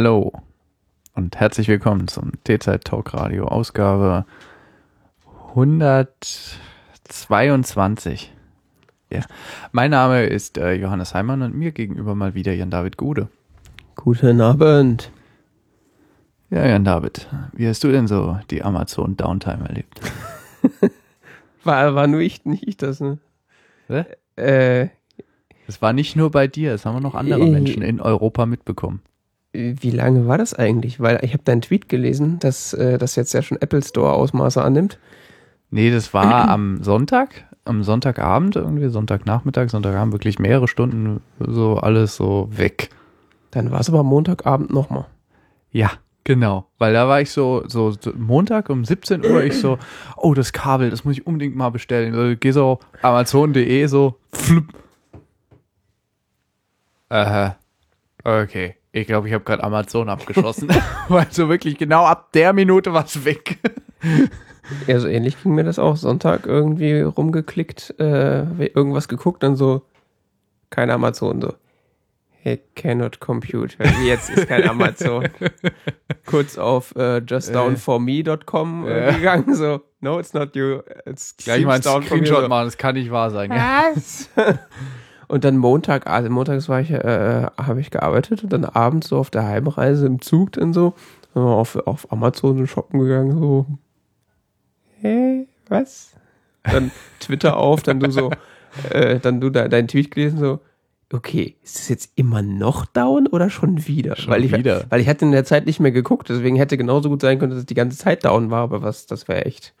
[0.00, 0.30] Hallo
[1.16, 4.26] und herzlich willkommen zum T-Zeit Talk Radio Ausgabe
[5.48, 8.32] 122.
[9.10, 9.22] Ja.
[9.72, 13.26] Mein Name ist äh, Johannes Heimann und mir gegenüber mal wieder Jan David Gude.
[13.96, 15.10] Guten Abend.
[16.50, 20.00] Ja, Jan David, wie hast du denn so die Amazon Downtime erlebt?
[21.64, 23.18] War, war nur ich nicht das, ne?
[23.88, 24.04] Hä?
[24.36, 24.90] Äh,
[25.66, 27.50] Es war nicht nur bei dir, es haben noch andere Äh.
[27.50, 29.02] Menschen in Europa mitbekommen.
[29.52, 31.00] Wie lange war das eigentlich?
[31.00, 34.62] Weil ich habe deinen Tweet gelesen, dass äh, das jetzt ja schon Apple Store Ausmaße
[34.62, 34.98] annimmt.
[35.70, 42.16] Nee, das war am Sonntag, am Sonntagabend irgendwie, Sonntagnachmittag, Sonntagabend, wirklich mehrere Stunden so alles
[42.16, 42.90] so weg.
[43.50, 45.06] Dann war es aber Montagabend nochmal.
[45.70, 45.90] Ja,
[46.24, 46.66] genau.
[46.78, 49.78] Weil da war ich so, so, so Montag um 17 Uhr, ich so,
[50.16, 52.14] oh, das Kabel, das muss ich unbedingt mal bestellen.
[52.14, 54.66] So, geh so Amazon.de so, flup.
[57.10, 57.50] Äh,
[58.24, 58.77] okay.
[58.92, 60.68] Ich glaube, ich habe gerade Amazon abgeschossen.
[61.08, 63.58] Weil so wirklich genau ab der Minute war es weg.
[64.86, 65.96] Ja, so ähnlich ging mir das auch.
[65.96, 69.82] Sonntag irgendwie rumgeklickt, äh, irgendwas geguckt, dann so,
[70.70, 71.54] kein Amazon, so.
[72.44, 73.76] It cannot compute.
[74.04, 75.28] Jetzt ist kein Amazon.
[76.26, 80.80] Kurz auf äh, justdownforme.com äh, gegangen, so, no, it's not you.
[81.04, 81.82] It's Gleich mal me.
[81.82, 83.50] Screenshot machen, das kann nicht wahr sein.
[83.50, 83.90] Ja.
[83.94, 84.30] Was?
[85.28, 89.18] und dann Montag, also montags war ich, äh, habe ich gearbeitet und dann abends so
[89.18, 90.94] auf der Heimreise im Zug dann so
[91.34, 93.66] auf, auf Amazon shoppen gegangen, so,
[95.00, 96.12] hä, was?
[96.64, 98.30] Dann Twitter auf, dann du so,
[98.90, 100.60] äh, dann du da, deinen Tweet gelesen, so,
[101.12, 104.16] okay, ist es jetzt immer noch down oder schon wieder?
[104.16, 104.84] Schon weil ich, wieder.
[104.88, 107.50] Weil ich hatte in der Zeit nicht mehr geguckt, deswegen hätte genauso gut sein können,
[107.50, 109.74] dass es die ganze Zeit down war, aber was, das wäre echt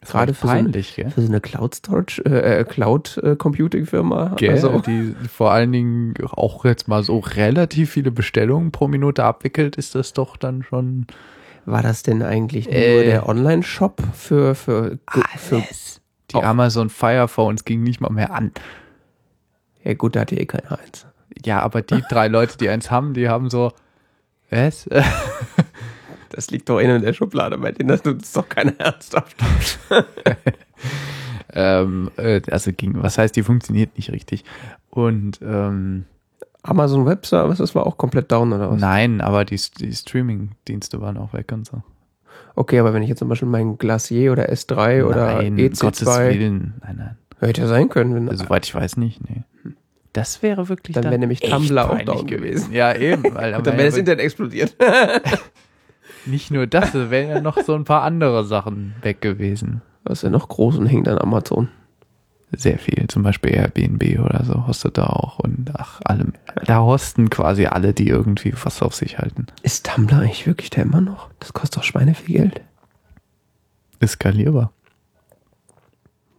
[0.00, 3.86] gerade für so, ein- peinlich, für so eine Cloud Storage, äh, äh, Cloud äh, Computing
[3.86, 4.34] Firma.
[4.36, 9.24] Gell, Also, die vor allen Dingen auch jetzt mal so relativ viele Bestellungen pro Minute
[9.24, 11.06] abwickelt, ist das doch dann schon
[11.66, 13.04] war das denn eigentlich nur Äh.
[13.04, 14.98] der Online-Shop für, für,
[15.36, 15.62] für,
[16.30, 16.42] die Auch.
[16.42, 18.52] Amazon Fire Phones ging nicht mal mehr an.
[19.84, 21.06] ja gut, da hatte eh keiner eins.
[21.44, 23.72] Ja, aber die drei Leute, die eins haben, die haben so
[24.50, 24.88] was?
[26.38, 29.36] Das liegt doch in der Schublade, bei denen das tut es doch keiner ernsthaft.
[31.52, 34.44] ähm, äh, also ging, was heißt, die funktioniert nicht richtig.
[34.88, 36.04] Und ähm,
[36.62, 38.80] Amazon Web Service, das war auch komplett down oder was?
[38.80, 41.82] nein, aber die, die Streaming-Dienste waren auch weg und so.
[42.54, 46.06] Okay, aber wenn ich jetzt zum Beispiel meinen Glacier oder S3 oder nein, EC2 Gottes
[46.06, 46.74] Willen.
[46.84, 47.16] Nein, nein.
[47.40, 49.42] hätte ja sein können, wenn, Also, soweit ich weiß nicht, nee.
[50.12, 52.72] Das wäre wirklich dann wäre nämlich Tumblr auch down gewesen.
[52.72, 53.24] Ja, eben.
[53.34, 54.76] Weil Und dann wäre das Internet explodiert.
[56.28, 59.82] nicht nur das, es wären ja noch so ein paar andere Sachen weg gewesen.
[60.04, 61.68] Was ist denn noch groß und hängt an Amazon?
[62.50, 66.32] Sehr viel, zum Beispiel Airbnb oder so hostet da auch und ach, allem.
[66.64, 69.48] Da hosten quasi alle, die irgendwie was auf sich halten.
[69.62, 71.28] Ist Tumblr eigentlich wirklich da immer noch?
[71.40, 72.62] Das kostet doch Schweine viel Geld.
[74.00, 74.72] Ist skalierbar.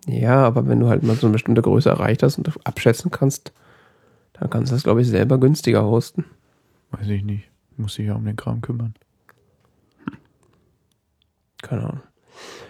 [0.07, 3.11] Ja, aber wenn du halt mal so eine bestimmte Größe erreicht hast und du abschätzen
[3.11, 3.51] kannst,
[4.33, 6.25] dann kannst du das, glaube ich, selber günstiger hosten.
[6.89, 7.49] Weiß ich nicht.
[7.77, 8.95] Muss sich ja um den Kram kümmern.
[11.61, 12.01] Keine Ahnung.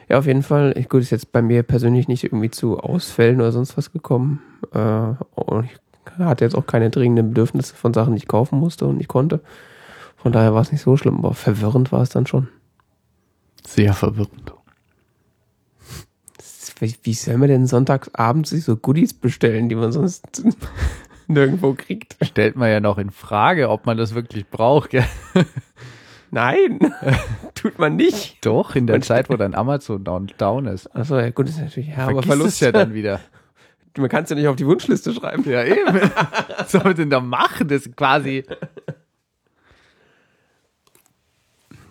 [0.08, 0.74] Ja, auf jeden Fall.
[0.76, 4.42] Ich, gut, ist jetzt bei mir persönlich nicht irgendwie zu Ausfällen oder sonst was gekommen.
[4.74, 5.78] Äh, und ich
[6.18, 9.42] hatte jetzt auch keine dringenden Bedürfnisse von Sachen, die ich kaufen musste und nicht konnte.
[10.18, 12.50] Von daher war es nicht so schlimm, aber verwirrend war es dann schon.
[13.66, 14.54] Sehr verwirrend.
[16.80, 20.44] Wie, wie soll man denn sonntagsabends sich so Goodies bestellen, die man sonst
[21.28, 22.16] nirgendwo kriegt?
[22.22, 24.92] Stellt man ja noch in Frage, ob man das wirklich braucht.
[24.92, 25.06] Gell?
[26.32, 26.80] Nein,
[27.56, 28.46] tut man nicht.
[28.46, 30.94] Doch, in der Und- Zeit, wo dein Amazon down, down ist.
[30.96, 32.62] Achso, ja gut, ist natürlich ja, aber Verlust.
[32.62, 33.20] ja dann wieder.
[33.98, 35.44] Man kann es ja nicht auf die Wunschliste schreiben.
[35.50, 35.94] Ja, eben.
[36.58, 37.68] Was soll man denn da machen?
[37.68, 38.46] Das ist quasi.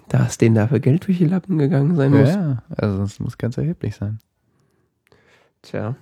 [0.09, 2.31] Da ist denen dafür Geld durch die Lappen gegangen sein muss.
[2.31, 4.21] Ja, also es muss ganz erheblich sein.
[5.61, 5.97] Tja.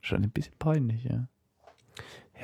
[0.00, 1.28] Schon ein bisschen peinlich, ja.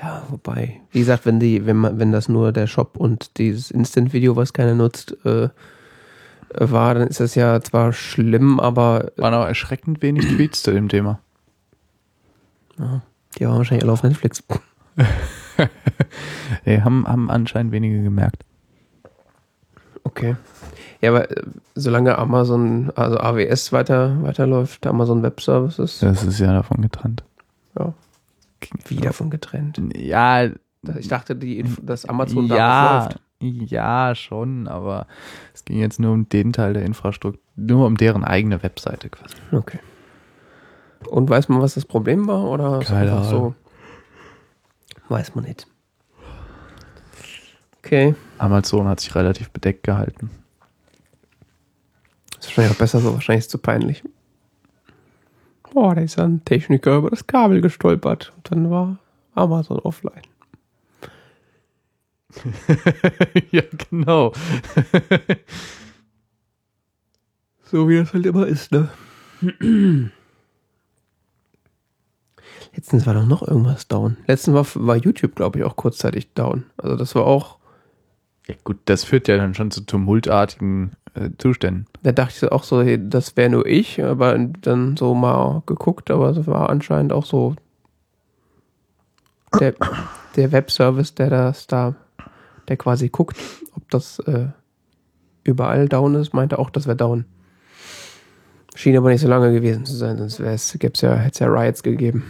[0.00, 3.70] Ja, wobei, wie gesagt, wenn die, wenn man, wenn das nur der Shop und dieses
[3.70, 5.48] Instant-Video, was keiner nutzt, äh,
[6.54, 10.88] war, dann ist das ja zwar schlimm, aber Waren auch erschreckend wenig Tweets zu dem
[10.88, 11.18] Thema.
[12.78, 14.42] die waren wahrscheinlich alle auf Netflix.
[16.64, 18.44] Nee, haben, haben anscheinend wenige gemerkt.
[20.04, 20.36] Okay.
[21.00, 21.42] Ja, aber äh,
[21.74, 27.24] solange Amazon, also AWS weiter, weiterläuft, Amazon Web Services, Das ist ja davon getrennt.
[27.78, 27.92] ja,
[28.86, 29.80] wie davon getrennt.
[29.96, 30.44] Ja,
[30.98, 33.20] Ich dachte, die, Inf- dass Amazon ja, läuft.
[33.40, 35.06] ja, schon, aber
[35.54, 39.36] es ging jetzt nur um den Teil der Infrastruktur, nur um deren eigene Webseite quasi.
[39.52, 39.78] Okay.
[41.08, 42.44] Und weiß man, was das Problem war?
[42.44, 43.36] Oder Keine einfach so?
[43.36, 43.54] Ahnung.
[45.08, 45.66] Weiß man nicht.
[47.78, 48.14] Okay.
[48.38, 50.30] Amazon hat sich relativ bedeckt gehalten.
[52.38, 54.02] Ist wahrscheinlich auch besser so, wahrscheinlich ist es zu peinlich.
[55.72, 58.32] Boah, da ist ein Techniker über das Kabel gestolpert.
[58.36, 58.98] Und dann war
[59.34, 60.22] Amazon offline.
[63.50, 64.32] ja, genau.
[67.70, 68.88] So wie das halt immer ist, ne?
[72.74, 74.16] Letztens war doch noch irgendwas down.
[74.26, 76.64] Letztens war, war YouTube, glaube ich, auch kurzzeitig down.
[76.78, 77.57] Also das war auch,
[78.48, 81.86] Ja, gut, das führt ja dann schon zu tumultartigen äh, Zuständen.
[82.02, 86.10] da dachte ich auch so, hey, das wäre nur ich, aber dann so mal geguckt,
[86.10, 87.56] aber es war anscheinend auch so
[89.60, 89.74] der,
[90.36, 91.94] der Webservice, der das da,
[92.68, 93.36] der quasi guckt,
[93.74, 94.48] ob das äh,
[95.44, 97.24] überall down ist, meinte auch, das wäre down.
[98.74, 100.38] Schien aber nicht so lange gewesen zu sein, sonst
[100.78, 102.24] gäbe es ja, hätte es ja Riots gegeben.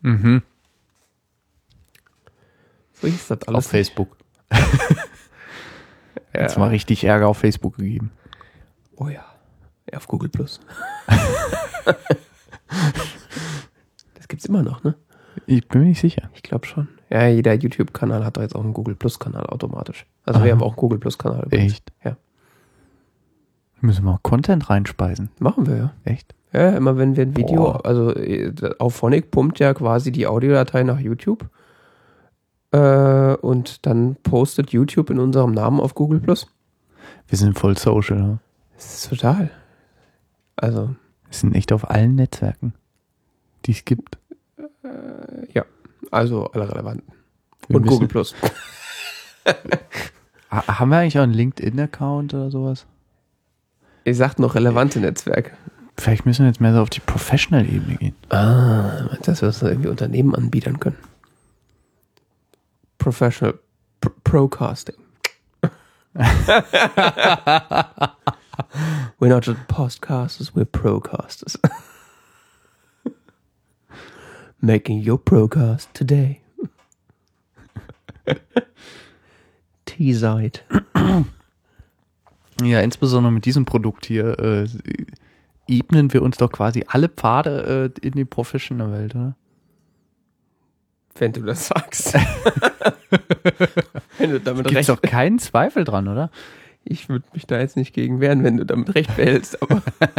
[0.00, 0.42] Mhm.
[3.06, 3.66] Hieß das Auf alles.
[3.68, 4.16] Facebook.
[6.34, 6.42] Ja.
[6.42, 8.10] Jetzt mal richtig Ärger auf Facebook gegeben.
[8.96, 9.24] Oh ja.
[9.90, 10.60] Ja, auf Google Plus.
[14.14, 14.96] das gibt's immer noch, ne?
[15.46, 16.30] Ich bin mir nicht sicher.
[16.34, 16.88] Ich glaube schon.
[17.10, 20.06] Ja, jeder YouTube-Kanal hat doch jetzt auch einen Google Plus-Kanal automatisch.
[20.24, 20.58] Also wir Aha.
[20.58, 21.46] haben auch einen Google Plus-Kanal.
[21.50, 21.92] Echt?
[22.04, 22.16] Ja.
[23.80, 25.30] Müssen wir mal Content reinspeisen.
[25.38, 25.92] Machen wir ja.
[26.04, 26.34] Echt?
[26.52, 27.86] Ja, immer wenn wir ein Video, Boah.
[27.86, 31.48] also äh, auf Phonic pumpt ja quasi die Audiodatei nach YouTube.
[32.74, 36.48] Äh, und dann postet YouTube in unserem Namen auf Google Plus.
[37.28, 38.18] Wir sind voll social.
[38.20, 38.38] Ne?
[38.74, 39.50] Das ist total.
[40.56, 40.88] Also,
[41.28, 42.74] Wir sind echt auf allen Netzwerken,
[43.66, 44.18] die es gibt.
[46.10, 47.12] also alle relevanten.
[47.68, 48.34] Wir und Google Plus.
[50.50, 52.86] Ha- Haben wir eigentlich auch einen LinkedIn-Account oder sowas?
[54.04, 55.50] Ihr sagt noch relevante Netzwerke.
[55.98, 58.14] Vielleicht müssen wir jetzt mehr so auf die Professional-Ebene gehen.
[58.30, 60.96] Ah, dass wir das irgendwie Unternehmen anbietern können.
[63.04, 63.52] Professional
[64.00, 64.94] Pro Procasting.
[69.20, 71.58] we're not just podcasters, we're procasters.
[74.62, 76.40] Making your procast today.
[79.84, 80.62] T-Site.
[82.62, 84.66] Ja, insbesondere mit diesem Produkt hier äh,
[85.68, 89.36] ebnen wir uns doch quasi alle Pfade äh, in die Professional-Welt, oder?
[91.16, 92.14] Wenn du das sagst.
[94.18, 96.30] wenn du damit Gibt recht doch keinen Zweifel dran, oder?
[96.84, 99.82] Ich würde mich da jetzt nicht gegen wehren, wenn du damit recht behältst, aber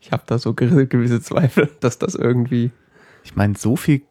[0.00, 2.70] ich habe da so ge- gewisse Zweifel, dass das irgendwie.
[3.24, 4.02] Ich meine, so viel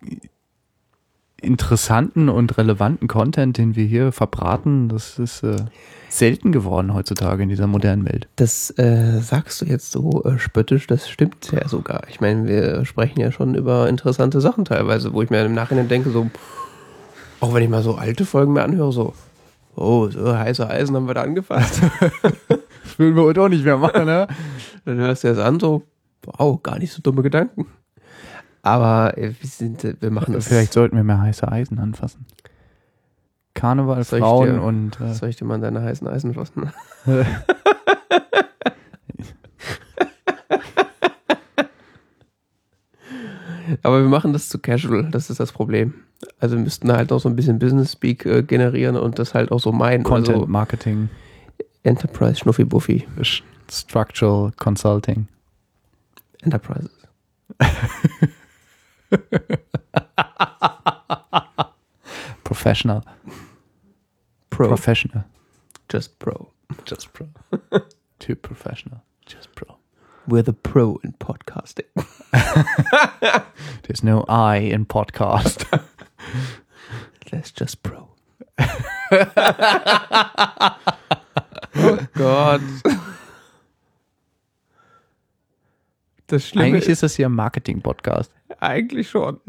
[1.42, 5.66] interessanten und relevanten Content, den wir hier verbraten, das ist äh,
[6.10, 8.28] selten geworden heutzutage in dieser modernen Welt.
[8.36, 12.02] Das äh, sagst du jetzt so äh, spöttisch, das stimmt ja sogar.
[12.10, 15.88] Ich meine, wir sprechen ja schon über interessante Sachen teilweise, wo ich mir im Nachhinein
[15.88, 16.30] denke, so,
[17.40, 19.14] auch wenn ich mal so alte Folgen mir anhöre, so,
[19.76, 21.82] oh, so heiße Eisen haben wir da angefasst.
[22.84, 24.28] Das würden wir heute auch nicht mehr machen, ne?
[24.86, 25.84] Dann hörst du das an, so,
[26.24, 27.68] wow, gar nicht so dumme Gedanken.
[28.62, 30.48] Aber äh, wir, sind, äh, wir machen das.
[30.48, 32.26] Vielleicht sollten wir mehr heiße Eisen anfassen.
[33.58, 36.72] Karneval, Soll Frauen dir- und äh, Soll ich dir mal deine heißen Eisen fassen?
[43.84, 45.94] Aber wir machen das zu casual, das ist das Problem.
[46.40, 49.52] Also wir müssten halt noch so ein bisschen Business Speak äh, generieren und das halt
[49.52, 50.04] auch so meinen.
[50.04, 51.10] Content Also Marketing,
[51.84, 53.08] Enterprise Schnuffi Buffi.
[53.20, 55.28] Sch- Structural Consulting.
[56.42, 56.90] Enterprises.
[62.44, 63.02] Professional.
[64.58, 64.70] Pro.
[64.70, 65.24] Professional.
[65.88, 66.50] just Pro.
[66.84, 67.28] Just Pro.
[68.20, 69.04] Too professional.
[69.28, 69.78] Just Pro.
[70.28, 71.86] We're the Pro in podcasting.
[73.84, 75.64] There's no I in podcast.
[77.32, 78.10] Let's just Pro.
[81.76, 82.62] oh Gott.
[86.26, 88.32] Das Schlimme Eigentlich ist ist das hier ein Marketing-Podcast.
[88.60, 89.40] eigentlich schon.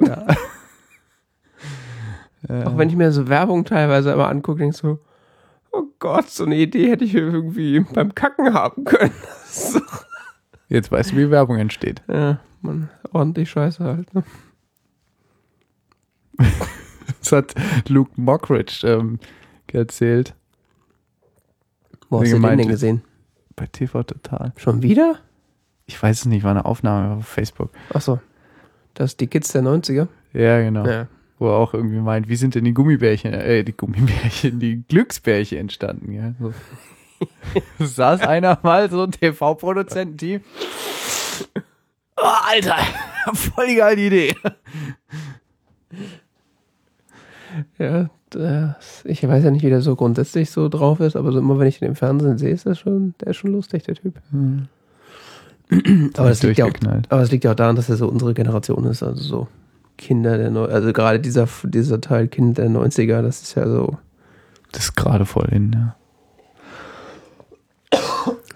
[2.49, 4.99] Auch wenn ich mir so Werbung teilweise immer angucke, denke ich so,
[5.73, 9.13] oh Gott, so eine Idee hätte ich irgendwie beim Kacken haben können.
[9.47, 9.81] so.
[10.69, 12.03] Jetzt weißt du, wie Werbung entsteht.
[12.09, 14.15] Ja, man, ordentlich scheiße halt.
[14.15, 14.23] Ne?
[17.21, 17.55] Das hat
[17.89, 19.19] Luke Mockridge ähm,
[19.73, 20.35] erzählt
[22.09, 23.03] Wo hast du den denn gesehen?
[23.57, 24.53] bei TV Total.
[24.57, 25.17] Schon wieder?
[25.87, 27.71] Ich weiß es nicht, war eine Aufnahme auf Facebook.
[27.93, 28.21] Achso.
[28.95, 30.07] Das ist die Kids der 90er.
[30.33, 30.87] Ja, genau.
[30.87, 31.09] Ja.
[31.39, 35.59] Wo er auch irgendwie meint, wie sind denn die Gummibärchen, äh, die Gummibärchen, die Glücksbärchen
[35.59, 36.35] entstanden, ja?
[36.41, 36.53] So.
[37.85, 40.41] Saß einer mal so ein TV-Produzententeam.
[42.17, 42.77] Oh, Alter,
[43.35, 44.35] voll die geile Idee.
[47.79, 51.39] Ja, das, ich weiß ja nicht, wie der so grundsätzlich so drauf ist, aber so
[51.39, 53.95] immer, wenn ich ihn im Fernsehen sehe, ist das schon, der ist schon lustig, der
[53.95, 54.15] Typ.
[56.17, 57.07] Aber das, liegt ja auch, Durchgeknallt.
[57.11, 59.49] aber das liegt ja auch daran, dass er so unsere Generation ist, also so
[59.99, 63.99] Kinder der Neu also gerade dieser, dieser Teil Kind der 90er, das ist ja so,
[64.73, 65.97] Das ist gerade voll in, ja.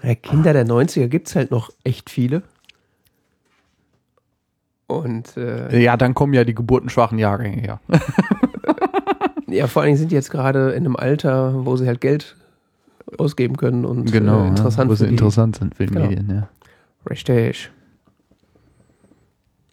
[0.01, 2.41] ja, Kinder der 90er gibt's halt noch echt viele.
[4.87, 7.79] Und äh, Ja, dann kommen ja die geburtenschwachen Jahrgänge her.
[9.47, 12.35] ja, vor allen Dingen sind die jetzt gerade in einem Alter, wo sie halt Geld
[13.17, 16.07] ausgeben können und genau, äh, interessant ja, wo sie interessant sind für die Genau.
[16.07, 16.49] Medien, ja.
[17.09, 17.71] Richtig.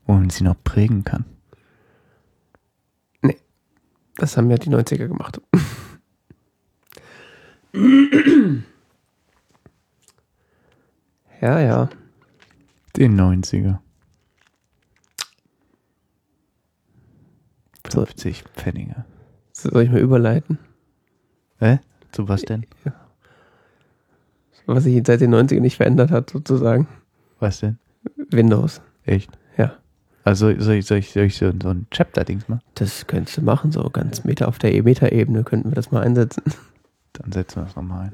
[0.06, 1.24] Wo man sie noch prägen kann.
[4.20, 5.40] Das haben ja die 90er gemacht.
[11.40, 11.88] ja, ja.
[12.96, 13.78] Den 90er.
[17.88, 18.04] So.
[18.04, 19.06] 50 Pfennige.
[19.52, 20.58] Soll ich mal überleiten?
[21.58, 21.78] Hä?
[22.12, 22.66] Zu was denn?
[24.66, 26.86] Was sich seit den 90ern nicht verändert hat, sozusagen.
[27.38, 27.78] Was denn?
[28.30, 28.82] Windows.
[29.04, 29.30] Echt?
[30.24, 32.60] Also soll ich, soll ich, soll ich so, so ein Chapter-Dings machen?
[32.74, 36.42] Das könntest du machen, so ganz Meter auf der E-Meter-Ebene könnten wir das mal einsetzen.
[37.14, 38.12] Dann setzen wir das nochmal ein.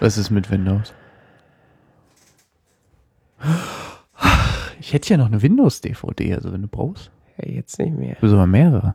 [0.00, 0.92] Was ist mit Windows?
[4.80, 7.10] Ich hätte ja noch eine Windows-DVD, also wenn du brauchst.
[7.38, 8.16] Ja, jetzt nicht mehr.
[8.20, 8.94] Du sogar mehrere.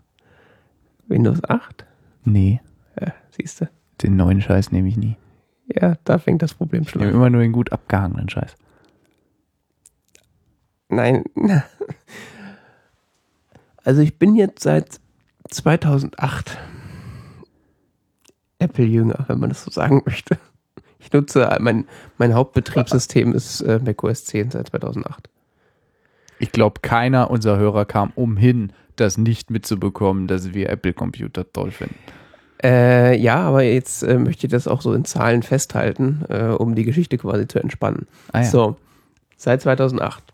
[1.08, 1.86] Windows 8?
[2.26, 2.60] Nee,
[3.00, 3.70] Ja, siehst du.
[4.02, 5.16] den neuen Scheiß nehme ich nie.
[5.74, 7.18] Ja, da fängt das Problem Ich schon nehme an.
[7.18, 8.56] immer nur den gut abgehangenen Scheiß.
[10.90, 11.24] Nein.
[13.84, 15.00] Also ich bin jetzt seit
[15.50, 16.58] 2008
[18.60, 20.38] Apple-Jünger, wenn man das so sagen möchte.
[21.00, 21.86] Ich nutze, mein,
[22.18, 25.30] mein Hauptbetriebssystem ist äh, macOS 10 seit 2008.
[26.40, 31.96] Ich glaube, keiner unserer Hörer kam umhin, das nicht mitzubekommen, dass wir Apple-Computer toll finden.
[32.62, 36.76] Äh, ja, aber jetzt äh, möchte ich das auch so in Zahlen festhalten, äh, um
[36.76, 38.08] die Geschichte quasi zu entspannen.
[38.34, 38.46] Ah, ja.
[38.46, 38.76] So,
[39.38, 40.34] seit 2008.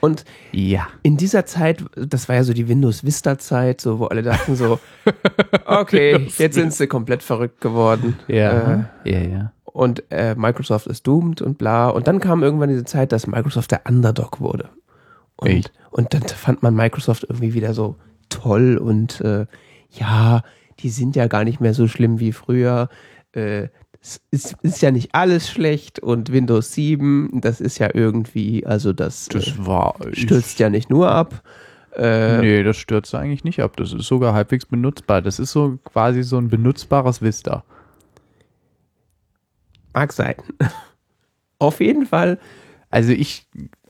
[0.00, 0.86] Und Ja.
[1.02, 4.56] in dieser Zeit, das war ja so die Windows Vista Zeit, so wo alle dachten
[4.56, 4.78] so,
[5.66, 8.18] okay, jetzt sind sie komplett verrückt geworden.
[8.28, 8.86] Ja.
[9.04, 9.52] Äh, ja, ja.
[9.64, 11.88] und äh, Microsoft ist doomed und bla.
[11.88, 14.68] Und dann kam irgendwann diese Zeit, dass Microsoft der Underdog wurde.
[15.36, 15.72] Und, Echt?
[15.90, 17.96] und dann fand man Microsoft irgendwie wieder so
[18.28, 19.46] toll und äh,
[19.90, 20.42] ja,
[20.80, 22.88] die sind ja gar nicht mehr so schlimm wie früher.
[24.06, 28.64] Äh, es ist, ist ja nicht alles schlecht und Windows 7, das ist ja irgendwie,
[28.66, 29.96] also das, Das äh, war.
[30.12, 31.42] stürzt ja nicht nur ab.
[31.94, 33.76] Äh, Nee, das stürzt eigentlich nicht ab.
[33.76, 35.22] Das ist sogar halbwegs benutzbar.
[35.22, 37.64] Das ist so quasi so ein benutzbares Vista.
[39.94, 40.34] Mag sein.
[41.58, 42.38] Auf jeden Fall.
[42.90, 43.46] Also ich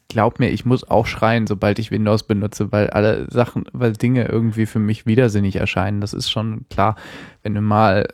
[0.08, 4.26] glaub mir, ich muss auch schreien, sobald ich Windows benutze, weil alle Sachen, weil Dinge
[4.28, 6.00] irgendwie für mich widersinnig erscheinen.
[6.00, 6.94] Das ist schon klar,
[7.42, 8.06] wenn du mal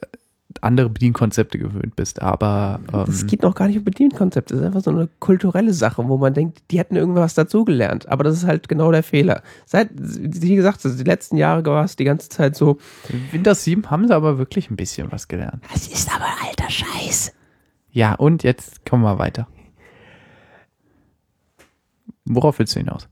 [0.63, 2.23] andere Bedienkonzepte gewöhnt bist.
[2.23, 4.51] Aber Es ähm, geht noch gar nicht um Bedienkonzept.
[4.51, 8.09] Es ist einfach so eine kulturelle Sache, wo man denkt, die hätten irgendwas dazugelernt.
[8.09, 9.43] Aber das ist halt genau der Fehler.
[9.67, 12.79] Seit, wie gesagt, die letzten Jahre war es die ganze Zeit so,
[13.33, 15.65] Windows 7 haben sie aber wirklich ein bisschen was gelernt.
[15.73, 17.33] das ist aber alter Scheiß.
[17.91, 19.49] Ja, und jetzt kommen wir weiter.
[22.25, 23.09] Worauf willst du hinaus?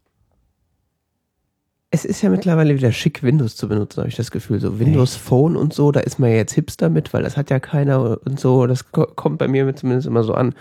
[1.92, 4.60] Es ist ja mittlerweile wieder schick, Windows zu benutzen, habe ich das Gefühl.
[4.60, 7.50] So Windows Phone und so, da ist man ja jetzt hipster mit, weil das hat
[7.50, 8.66] ja keiner und so.
[8.68, 10.54] Das ko- kommt bei mir zumindest immer so an.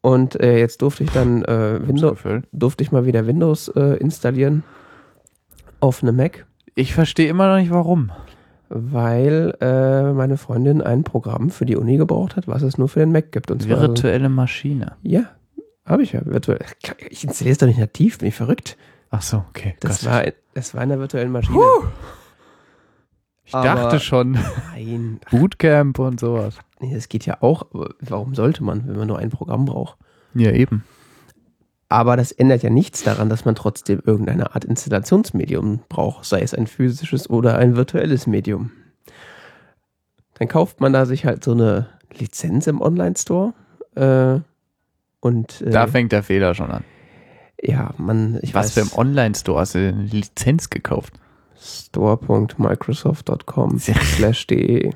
[0.00, 2.18] Und äh, jetzt durfte ich dann äh, Windows,
[2.52, 4.64] durfte ich mal wieder Windows äh, installieren
[5.80, 6.46] auf eine Mac.
[6.74, 8.10] Ich verstehe immer noch nicht, warum.
[8.68, 12.98] weil äh, meine Freundin ein Programm für die Uni gebraucht hat, was es nur für
[13.00, 13.50] den Mac gibt.
[13.52, 14.96] Und zwar Virtuelle Maschine.
[15.02, 15.24] ja,
[15.86, 16.64] habe ich ja virtuell.
[17.10, 18.76] Ich installiere es doch nicht nativ, bin ich verrückt.
[19.16, 19.76] Ach so, okay.
[19.80, 20.10] Das Gott.
[20.10, 21.58] war, das war in der virtuellen Maschine.
[23.44, 24.32] ich aber- dachte schon,
[24.72, 26.56] Nein, Bootcamp und sowas.
[26.80, 27.62] nee, das geht ja auch.
[27.72, 29.98] Aber warum sollte man, wenn man nur ein Programm braucht?
[30.34, 30.82] Ja, eben.
[31.88, 36.52] Aber das ändert ja nichts daran, dass man trotzdem irgendeine Art Installationsmedium braucht, sei es
[36.52, 38.72] ein physisches oder ein virtuelles Medium.
[40.40, 41.86] Dann kauft man da sich halt so eine
[42.18, 43.54] Lizenz im Online-Store.
[43.94, 44.40] Äh,
[45.20, 46.82] und äh, Da fängt der Fehler schon an.
[47.64, 51.14] Ja, man, ich Was für weiß, im Online-Store hast du denn eine Lizenz gekauft?
[51.60, 54.92] store.microsoft.com slash de.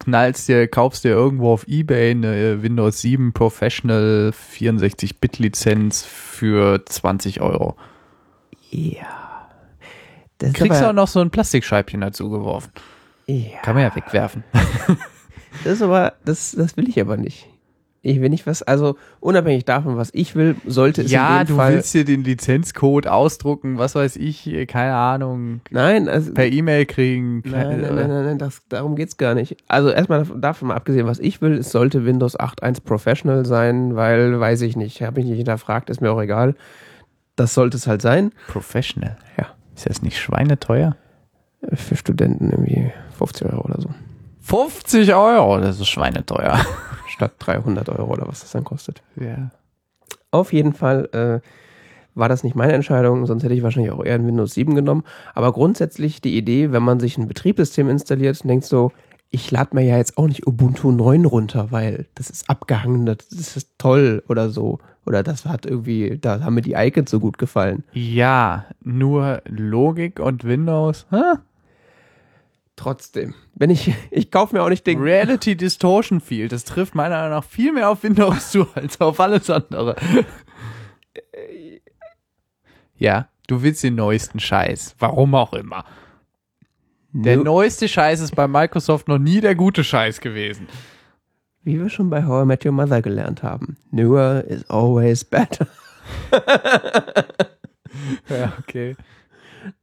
[0.00, 7.76] Knallst dir, kaufst dir irgendwo auf Ebay eine Windows 7 Professional 64-Bit-Lizenz für 20 Euro.
[8.70, 9.48] Ja.
[10.38, 12.70] Das Kriegst du aber, auch noch so ein Plastikscheibchen dazu geworfen.
[13.26, 14.44] ja, Kann man ja wegwerfen.
[15.64, 17.48] das ist aber, das, das will ich aber nicht.
[18.00, 21.48] Ich will nicht was, also unabhängig davon, was ich will, sollte es ja, in dem
[21.48, 21.74] du Fall.
[21.74, 27.42] willst dir den Lizenzcode ausdrucken, was weiß ich, keine Ahnung, nein, also per E-Mail kriegen.
[27.44, 29.56] Nein, nein, nein, nein, nein das, darum geht's gar nicht.
[29.66, 33.96] Also erstmal davon- davon mal abgesehen, was ich will, es sollte Windows 8.1 Professional sein,
[33.96, 36.54] weil, weiß ich nicht, habe ich nicht hinterfragt, ist mir auch egal.
[37.34, 38.30] Das sollte es halt sein.
[38.46, 39.16] Professional.
[39.36, 39.46] Ja.
[39.74, 40.96] Ist das nicht schweineteuer?
[41.74, 43.90] Für Studenten irgendwie 50 Euro oder so.
[44.42, 46.58] 50 Euro, das ist schweineteuer.
[47.18, 49.02] Statt 300 Euro oder was das dann kostet.
[49.16, 49.50] Ja.
[50.30, 51.48] Auf jeden Fall äh,
[52.14, 55.02] war das nicht meine Entscheidung, sonst hätte ich wahrscheinlich auch eher ein Windows 7 genommen.
[55.34, 58.92] Aber grundsätzlich die Idee, wenn man sich ein Betriebssystem installiert und denkt so,
[59.30, 63.26] ich lade mir ja jetzt auch nicht Ubuntu 9 runter, weil das ist abgehangen, das
[63.32, 64.78] ist toll oder so.
[65.04, 67.82] Oder das hat irgendwie, da haben mir die Icons so gut gefallen.
[67.92, 71.06] Ja, nur Logik und Windows.
[71.10, 71.38] Hä?
[72.78, 77.16] Trotzdem, wenn ich, ich kaufe mir auch nicht den, Reality Distortion Field, das trifft meiner
[77.16, 79.96] Meinung nach viel mehr auf Windows zu als auf alles andere.
[83.00, 84.96] Ja, du willst den neuesten Scheiß.
[84.98, 85.84] Warum auch immer.
[87.12, 90.66] Der Nu- neueste Scheiß ist bei Microsoft noch nie der gute Scheiß gewesen.
[91.62, 93.76] wie wir schon bei How I Met Your Mother gelernt haben.
[93.92, 95.66] Newer is always better.
[98.28, 98.96] Ja, okay.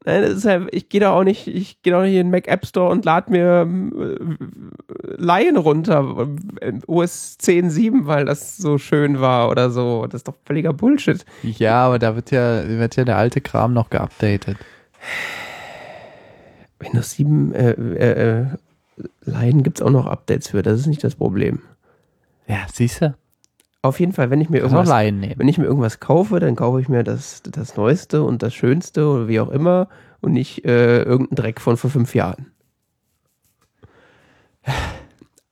[0.05, 2.31] Nein, das ist halt, ich gehe da auch nicht, ich gehe doch nicht in den
[2.31, 4.37] Mac App Store und lade mir ähm,
[4.87, 6.27] äh, Laien runter,
[6.61, 10.05] äh, OS 10.7, weil das so schön war oder so.
[10.05, 11.25] Das ist doch völliger Bullshit.
[11.43, 14.57] Ja, aber da wird ja, wird ja der alte Kram noch geupdatet.
[16.79, 18.45] Windows 7 äh, äh, äh,
[19.21, 21.61] Laien gibt es auch noch Updates für, das ist nicht das Problem.
[22.47, 23.15] Ja, siehst du?
[23.85, 26.81] Auf jeden Fall, wenn ich mir Kannst irgendwas, wenn ich mir irgendwas kaufe, dann kaufe
[26.81, 29.89] ich mir das, das Neueste und das Schönste oder wie auch immer
[30.21, 32.47] und nicht äh, irgendeinen Dreck von vor fünf Jahren.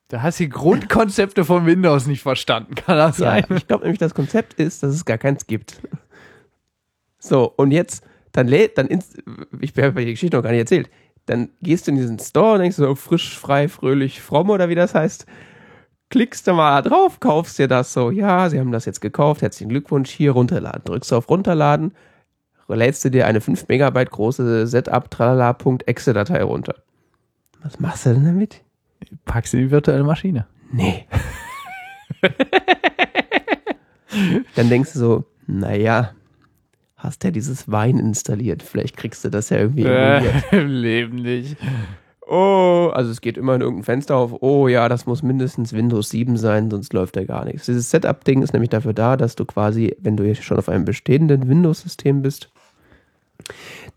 [0.07, 3.45] Du hast die Grundkonzepte von Windows nicht verstanden, kann das Ja, sein?
[3.55, 5.79] ich glaube nämlich, das Konzept ist, dass es gar keins gibt.
[7.19, 9.15] So, und jetzt, dann lädt, dann, ins,
[9.61, 10.89] ich habe die Geschichte noch gar nicht erzählt,
[11.27, 14.75] dann gehst du in diesen Store und denkst so, frisch, frei, fröhlich, fromm oder wie
[14.75, 15.27] das heißt,
[16.13, 19.69] klickst du mal drauf, kaufst dir das so, ja, sie haben das jetzt gekauft, herzlichen
[19.69, 20.83] Glückwunsch, hier runterladen.
[20.85, 21.91] Drückst du auf runterladen,
[22.67, 26.75] lädst du dir eine 5 Megabyte große setup-tralala.exe-Datei runter.
[27.63, 28.61] Was machst du denn damit?
[29.25, 30.45] Packst in die virtuelle Maschine.
[30.71, 31.07] Nee.
[34.55, 36.11] Dann denkst du so, naja,
[36.95, 38.61] hast ja dieses Wein installiert.
[38.61, 39.85] Vielleicht kriegst du das ja irgendwie.
[39.85, 40.21] Äh,
[40.51, 41.57] Im Leben nicht.
[42.35, 44.41] Oh, also es geht immer in irgendein Fenster auf.
[44.41, 47.67] Oh ja, das muss mindestens Windows 7 sein, sonst läuft da gar nichts.
[47.67, 50.83] Dieses Setup-Ding ist nämlich dafür da, dass du quasi, wenn du jetzt schon auf einem
[50.83, 52.49] bestehenden Windows-System bist,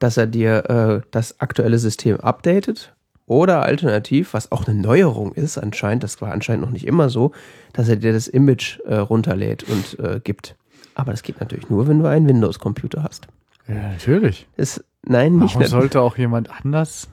[0.01, 2.95] dass er dir äh, das aktuelle System updatet
[3.25, 7.33] oder alternativ, was auch eine Neuerung ist anscheinend, das war anscheinend noch nicht immer so,
[7.73, 10.57] dass er dir das Image äh, runterlädt und äh, gibt.
[10.95, 13.29] Aber das geht natürlich nur, wenn du einen Windows-Computer hast.
[13.67, 14.47] Ja, natürlich.
[14.59, 15.55] Das, nein, nicht.
[15.55, 17.09] Warum sollte auch jemand anders?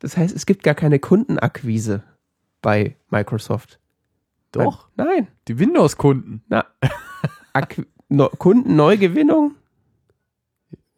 [0.00, 2.02] Das heißt, es gibt gar keine Kundenakquise
[2.62, 3.78] bei Microsoft.
[4.52, 5.28] Doch, Nein.
[5.46, 6.42] die Windows-Kunden.
[6.48, 6.66] Na,
[8.08, 9.54] no, Kundenneugewinnung?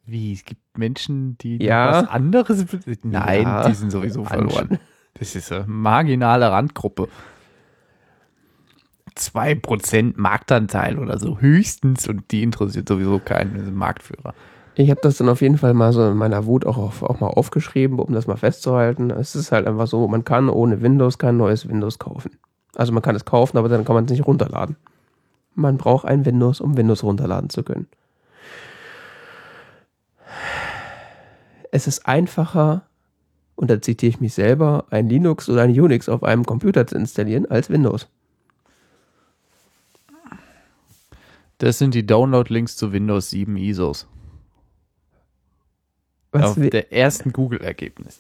[0.06, 0.32] Wie?
[0.32, 2.02] Es gibt Menschen, die Ja.
[2.02, 2.64] was anderes.
[3.02, 3.68] Nein, Ja.
[3.68, 4.78] die sind sowieso verloren.
[5.14, 7.08] Das ist eine marginale Randgruppe.
[9.14, 14.34] 2% Marktanteil oder so höchstens und die interessiert sowieso keinen, Marktführer.
[14.74, 17.20] Ich habe das dann auf jeden Fall mal so in meiner Wut auch, auf, auch
[17.20, 19.10] mal aufgeschrieben, um das mal festzuhalten.
[19.10, 22.30] Es ist halt einfach so, man kann ohne Windows kein neues Windows kaufen.
[22.74, 24.76] Also man kann es kaufen, aber dann kann man es nicht runterladen.
[25.54, 27.86] Man braucht ein Windows, um Windows runterladen zu können.
[31.70, 32.82] Es ist einfacher,
[33.56, 36.96] und da zitiere ich mich selber, ein Linux oder ein Unix auf einem Computer zu
[36.96, 38.08] installieren als Windows.
[41.58, 44.06] Das sind die Download-Links zu Windows 7 ISOs.
[46.32, 48.18] Was auf der ersten Google-Ergebnis.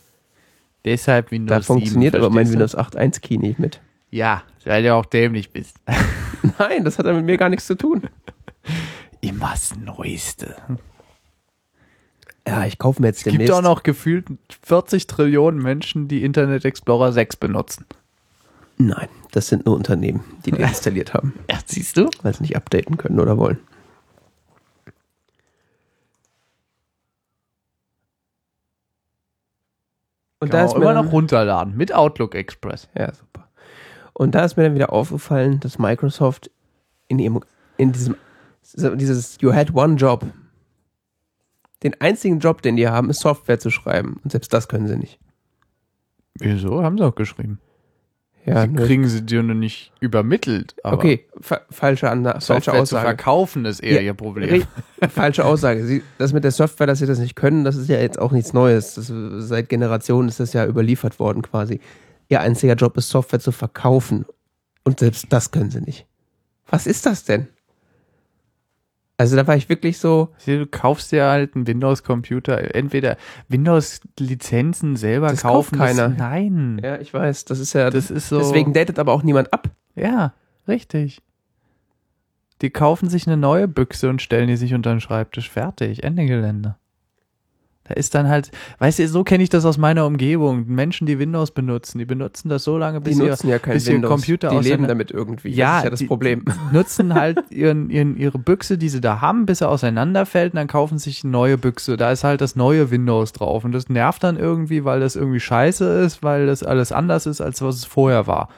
[0.84, 1.66] Deshalb Windows da 7.
[1.66, 2.50] funktioniert aber mein?
[2.50, 3.80] Windows 8.1 Key nicht mit.
[4.10, 5.76] Ja, weil du auch dämlich bist.
[6.58, 8.02] Nein, das hat ja mit mir gar nichts zu tun.
[9.20, 10.56] Immer das Neueste.
[12.46, 14.26] Ja, ich kaufe mir jetzt Es gibt auch noch gefühlt
[14.64, 17.86] 40 Trillionen Menschen, die Internet Explorer 6 benutzen.
[18.78, 22.10] Nein, das sind nur Unternehmen, die den installiert haben, Ja, siehst du?
[22.22, 23.58] weil sie nicht updaten können oder wollen.
[30.42, 32.88] Und da man ist mir immer dann, noch runterladen mit Outlook Express.
[32.98, 33.48] ja, super.
[34.12, 36.50] Und da ist mir dann wieder aufgefallen, dass Microsoft
[37.06, 37.44] in ihrem,
[37.76, 38.16] in diesem,
[38.74, 40.26] dieses You had one job.
[41.84, 44.20] Den einzigen Job, den die haben, ist Software zu schreiben.
[44.24, 45.20] Und selbst das können sie nicht.
[46.34, 46.82] Wieso?
[46.82, 47.60] Haben sie auch geschrieben.
[48.44, 50.74] Ja, Sie kriegen sie dir nur nicht übermittelt.
[50.82, 53.06] Aber okay, fa falsche, Anna falsche Software zu Aussage.
[53.06, 54.64] verkaufen ist eher Ja, ihr Problem.
[55.08, 55.86] Falsche Aussage.
[55.86, 58.32] Sie, das mit der Software, dass sie das nicht können, das ist ja jetzt auch
[58.32, 58.94] nichts Neues.
[58.94, 59.12] Das,
[59.46, 61.80] seit Generationen ist das ja überliefert worden quasi.
[62.28, 64.26] Ihr einziger Job ist, Software zu verkaufen.
[64.82, 66.06] Und selbst das können sie nicht.
[66.68, 67.46] Was ist das denn?
[69.18, 73.16] Also da war ich wirklich so, Du kaufst dir halt einen Windows-Computer, entweder
[73.48, 75.78] Windows-Lizenzen selber Das kauft kaufen.
[75.78, 76.08] keiner.
[76.08, 76.80] Das, nein.
[76.82, 78.38] ja, ich weiß, das ist ja, Das ist so.
[78.38, 79.70] deswegen datet aber auch niemand ab.
[79.94, 80.32] Ja,
[80.66, 81.20] richtig.
[82.62, 85.50] Die kaufen sich eine neue Büchse und stellen die sich unter den Schreibtisch.
[85.50, 86.02] Fertig.
[86.04, 86.76] Ende Gelände.
[87.92, 90.64] Da ist dann halt, weißt du, so kenne ich das aus meiner Umgebung.
[90.66, 93.74] Menschen, die Windows benutzen, die benutzen das so lange, Die bis ihr nutzen ja kein
[93.74, 94.10] bis ihr Windows.
[94.10, 95.50] Computer die leben damit irgendwie.
[95.50, 96.44] Ja, das ist ja das die- Problem.
[96.72, 100.68] nutzen halt ihren, ihren, ihre Büchse, die sie da haben, bis er auseinanderfällt und dann
[100.68, 101.98] kaufen sich eine neue Büchse.
[101.98, 105.40] Da ist halt das neue Windows drauf und das nervt dann irgendwie, weil das irgendwie
[105.40, 108.48] scheiße ist, weil das alles anders ist, als was es vorher war.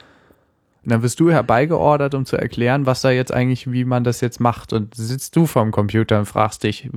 [0.84, 4.20] Und dann wirst du herbeigeordert, um zu erklären, was da jetzt eigentlich, wie man das
[4.20, 4.74] jetzt macht.
[4.74, 6.90] Und sitzt du vorm Computer und fragst dich,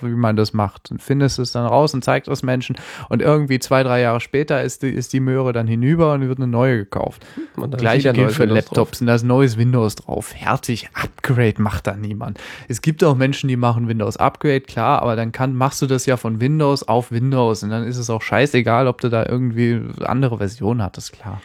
[0.00, 0.90] wie man das macht.
[0.90, 2.76] Und findest es dann raus und zeigst es Menschen.
[3.08, 6.38] Und irgendwie zwei, drei Jahre später ist die, ist die Möhre dann hinüber und wird
[6.38, 7.26] eine neue gekauft.
[7.56, 9.00] Und wieder gilt für Windows Laptops.
[9.00, 10.26] Und da ist neues Windows drauf.
[10.26, 10.90] Fertig.
[10.92, 12.38] Upgrade macht da niemand.
[12.68, 16.04] Es gibt auch Menschen, die machen Windows Upgrade, klar, aber dann kann, machst du das
[16.04, 17.62] ja von Windows auf Windows.
[17.62, 21.40] Und dann ist es auch scheißegal, ob du da irgendwie andere Version hattest, klar.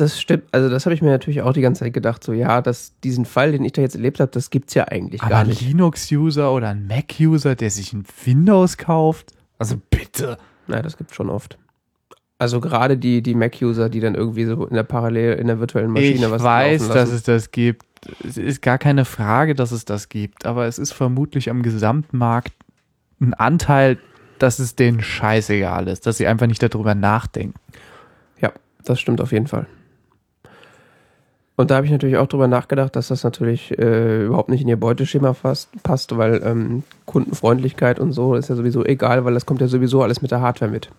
[0.00, 0.44] Das stimmt.
[0.50, 2.24] Also das habe ich mir natürlich auch die ganze Zeit gedacht.
[2.24, 5.20] So ja, das, diesen Fall, den ich da jetzt erlebt habe, das gibt's ja eigentlich
[5.20, 5.60] Aber gar ein nicht.
[5.60, 9.32] Linux-User oder ein Mac-User, der sich ein Windows kauft?
[9.58, 10.38] Also bitte.
[10.68, 11.58] Nein, das gibt's schon oft.
[12.38, 15.90] Also gerade die, die Mac-User, die dann irgendwie so in der Parallel, in der virtuellen
[15.90, 17.84] Maschine Ich was weiß, dass es das gibt.
[18.26, 20.46] Es ist gar keine Frage, dass es das gibt.
[20.46, 22.54] Aber es ist vermutlich am Gesamtmarkt
[23.20, 23.98] ein Anteil,
[24.38, 27.60] dass es denen scheißegal ist, dass sie einfach nicht darüber nachdenken.
[28.40, 28.50] Ja,
[28.82, 29.66] das stimmt auf jeden Fall.
[31.60, 34.68] Und da habe ich natürlich auch drüber nachgedacht, dass das natürlich äh, überhaupt nicht in
[34.68, 39.44] ihr Beuteschema fast, passt, weil ähm, Kundenfreundlichkeit und so ist ja sowieso egal, weil das
[39.44, 40.90] kommt ja sowieso alles mit der Hardware mit.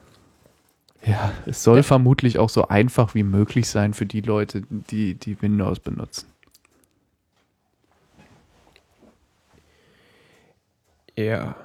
[1.04, 5.41] Ja, es soll vermutlich auch so einfach wie möglich sein für die Leute, die, die
[5.41, 6.28] Windows benutzen.
[11.17, 11.56] Ja.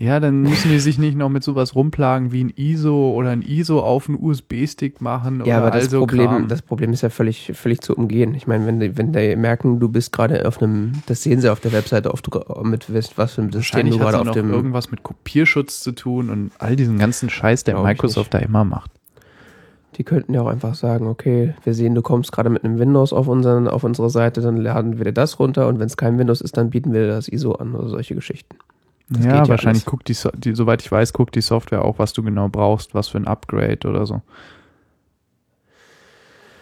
[0.00, 3.42] Ja, dann müssen die sich nicht noch mit sowas rumplagen wie ein ISO oder ein
[3.42, 6.48] ISO auf einen USB-Stick machen Ja, oder aber das, also Problem, Kram.
[6.48, 8.32] das Problem ist ja völlig, völlig zu umgehen.
[8.34, 11.50] Ich meine, wenn die, wenn die merken, du bist gerade auf einem, das sehen sie
[11.50, 12.28] auf der Webseite oft,
[12.62, 14.52] mit was für einem System du gerade auf noch dem.
[14.52, 18.92] irgendwas mit Kopierschutz zu tun und all diesen ganzen Scheiß, der Microsoft da immer macht.
[19.96, 23.12] Die könnten ja auch einfach sagen, okay, wir sehen, du kommst gerade mit einem Windows
[23.12, 26.18] auf, unseren, auf unsere Seite, dann laden wir dir das runter und wenn es kein
[26.18, 28.54] Windows ist, dann bieten wir dir das ISO an oder solche Geschichten.
[29.10, 29.90] Das ja, ja wahrscheinlich alles.
[29.90, 33.08] guckt die, die, soweit ich weiß, guckt die Software auch, was du genau brauchst, was
[33.08, 34.22] für ein Upgrade oder so.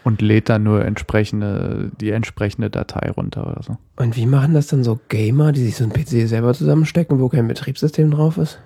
[0.05, 3.77] Und lädt dann nur entsprechende, die entsprechende Datei runter oder so.
[3.97, 7.29] Und wie machen das dann so Gamer, die sich so ein PC selber zusammenstecken, wo
[7.29, 8.61] kein Betriebssystem drauf ist?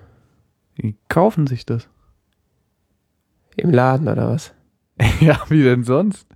[0.77, 1.87] Die kaufen sich das.
[3.57, 4.53] Im Laden oder was?
[5.19, 6.27] ja, wie denn sonst?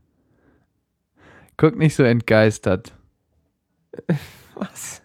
[1.57, 2.93] Guck nicht so entgeistert.
[4.55, 5.01] Was?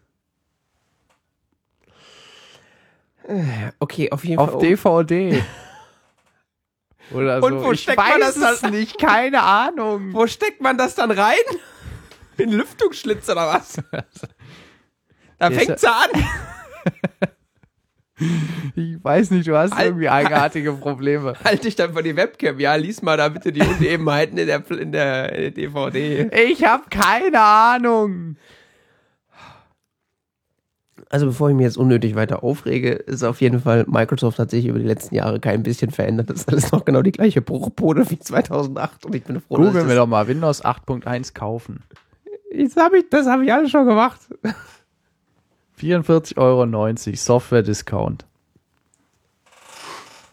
[3.19, 3.19] Äh,
[3.78, 4.60] Okay, auf jeden Auf Fall.
[4.60, 5.42] DVD.
[7.12, 7.46] Oder so.
[7.46, 8.70] Und wo ich steckt weiß man das es dann?
[8.72, 10.12] nicht, keine Ahnung.
[10.12, 11.36] Wo steckt man das dann rein?
[12.36, 13.76] In den Lüftungsschlitz oder was?
[15.38, 16.22] Da fängt's ja an.
[18.76, 21.32] Ich weiß nicht, du hast Halt- irgendwie eigenartige Probleme.
[21.42, 22.60] Halt dich dann vor die Webcam.
[22.60, 26.28] Ja, lies mal da bitte die Unebenheiten in der, in der, in der DVD.
[26.50, 28.36] Ich habe keine Ahnung.
[31.12, 34.66] Also bevor ich mich jetzt unnötig weiter aufrege, ist auf jeden Fall, Microsoft hat sich
[34.66, 36.30] über die letzten Jahre kein bisschen verändert.
[36.30, 39.74] Das ist alles noch genau die gleiche Bruchbude wie 2008 und ich bin froh, Googeln
[39.74, 41.82] dass wir das, doch mal Windows 8.1 kaufen.
[42.56, 44.20] das habe ich, das hab ich alles schon gemacht.
[45.80, 48.24] 44,90 Euro Software-Discount.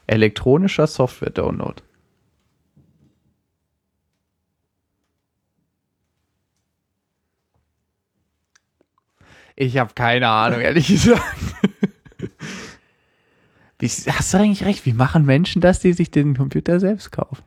[0.05, 1.81] Elektronischer Software-Download.
[9.57, 11.21] Ich habe keine Ahnung, ehrlich gesagt.
[13.79, 14.85] Wie, hast du eigentlich recht?
[14.85, 17.43] Wie machen Menschen das, die sich den Computer selbst kaufen?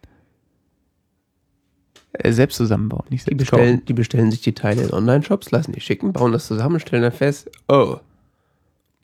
[2.12, 5.72] Äh, selbst zusammenbauen, nicht Die selbst bestellen, die bestellen sich die Teile in Online-Shops, lassen
[5.72, 8.00] die schicken, bauen das zusammen, stellen dann fest, oh, kaufen.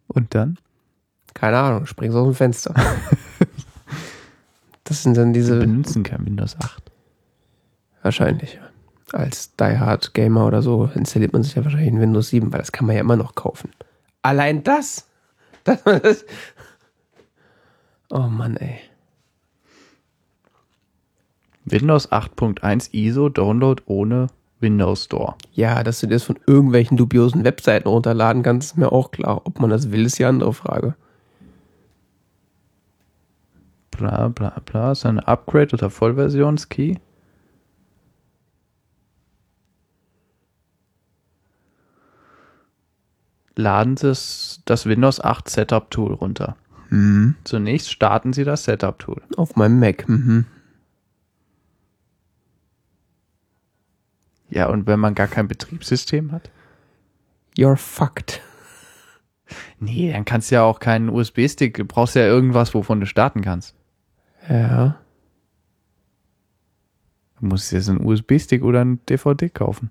[0.09, 0.59] Und dann?
[1.37, 2.75] keine Ahnung, springst aus dem Fenster.
[4.85, 6.83] das sind dann Sie diese, benutzen kein Windows 8.
[8.03, 8.61] wahrscheinlich, ja.
[9.12, 12.59] Als Die Hard Gamer oder so installiert man sich ja wahrscheinlich in Windows 7, weil
[12.59, 13.71] das kann man ja immer noch kaufen.
[14.23, 15.07] Allein das.
[15.64, 16.25] das, das
[18.11, 18.81] oh Mann, ey.
[21.64, 24.29] Windows 8.1 ISO Download ohne
[24.61, 25.35] Windows Store.
[25.53, 29.42] Ja, dass du das von irgendwelchen dubiosen Webseiten runterladen kannst, ist mir auch klar.
[29.45, 30.95] Ob man das will, ist die andere Frage.
[33.90, 34.92] Bla bla bla.
[34.92, 36.99] Ist ein Upgrade oder Vollversionskey?
[43.57, 44.12] Laden Sie
[44.66, 46.57] das, Windows 8 Setup Tool runter.
[47.45, 49.21] Zunächst starten Sie das Setup Tool.
[49.37, 50.09] Auf meinem Mac.
[50.09, 50.45] Mhm.
[54.49, 56.51] Ja, und wenn man gar kein Betriebssystem hat?
[57.57, 58.40] You're fucked.
[59.79, 63.42] Nee, dann kannst du ja auch keinen USB-Stick, du brauchst ja irgendwas, wovon du starten
[63.42, 63.75] kannst.
[64.49, 64.97] Ja.
[67.40, 69.90] Du musst jetzt einen USB-Stick oder einen DVD kaufen.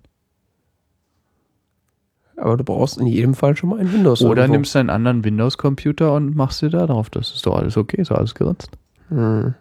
[2.37, 4.21] Aber du brauchst in jedem Fall schon mal ein Windows.
[4.21, 4.57] Oder irgendwo.
[4.57, 7.09] nimmst du einen anderen Windows-Computer und machst dir da drauf.
[7.09, 8.69] Das ist doch alles okay, ist doch alles geritzt.
[9.09, 9.53] Hm.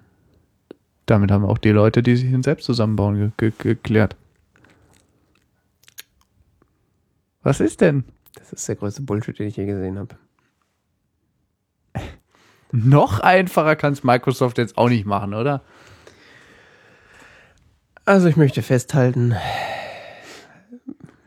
[1.06, 4.16] Damit haben auch die Leute, die sich den selbst zusammenbauen, ge ge geklärt.
[7.42, 8.04] Was ist denn?
[8.36, 10.16] Das ist der größte Bullshit, den ich je gesehen habe.
[12.72, 15.62] Noch einfacher kann es Microsoft jetzt auch nicht machen, oder?
[18.06, 19.34] Also ich möchte festhalten,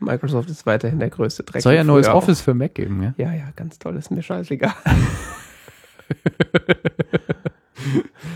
[0.00, 1.62] Microsoft ist weiterhin der größte Dreck.
[1.62, 2.16] Soll ja ein neues auch.
[2.22, 3.14] Office für Mac geben, ja?
[3.16, 4.74] Ja, ja, ganz toll, ist mir scheißegal.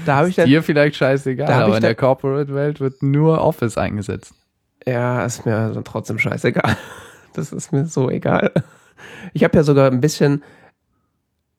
[0.06, 3.78] da habe ich dann, Dir vielleicht scheißegal, Da aber in der Corporate-Welt wird nur Office
[3.78, 4.34] eingesetzt.
[4.86, 6.76] ja, ist mir also trotzdem scheißegal.
[7.34, 8.52] Das ist mir so egal.
[9.32, 10.42] Ich habe ja sogar ein bisschen,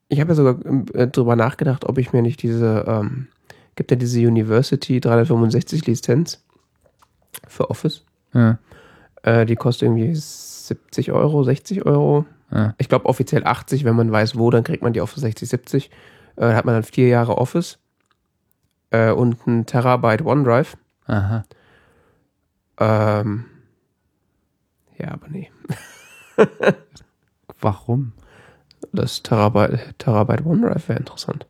[0.08, 0.56] ich habe ja sogar
[0.94, 3.26] äh, drüber nachgedacht, ob ich mir nicht diese, ähm,
[3.74, 6.44] gibt ja diese University 365 Lizenz
[7.48, 8.04] für Office.
[8.32, 8.58] Ja,
[9.24, 12.26] Äh, die kostet irgendwie 70 Euro, 60 Euro.
[12.50, 12.74] ja.
[12.78, 15.48] Ich glaube offiziell 80, wenn man weiß wo, dann kriegt man die auch für 60,
[15.48, 15.90] 70.
[16.36, 17.78] Äh, da hat man dann vier Jahre Office
[18.90, 20.76] äh, und ein Terabyte OneDrive.
[21.06, 21.44] Aha.
[22.78, 23.46] Ähm,
[24.98, 25.50] ja, aber nee.
[27.60, 28.12] Warum?
[28.92, 31.46] Das Terabyte, Terabyte OneDrive wäre interessant.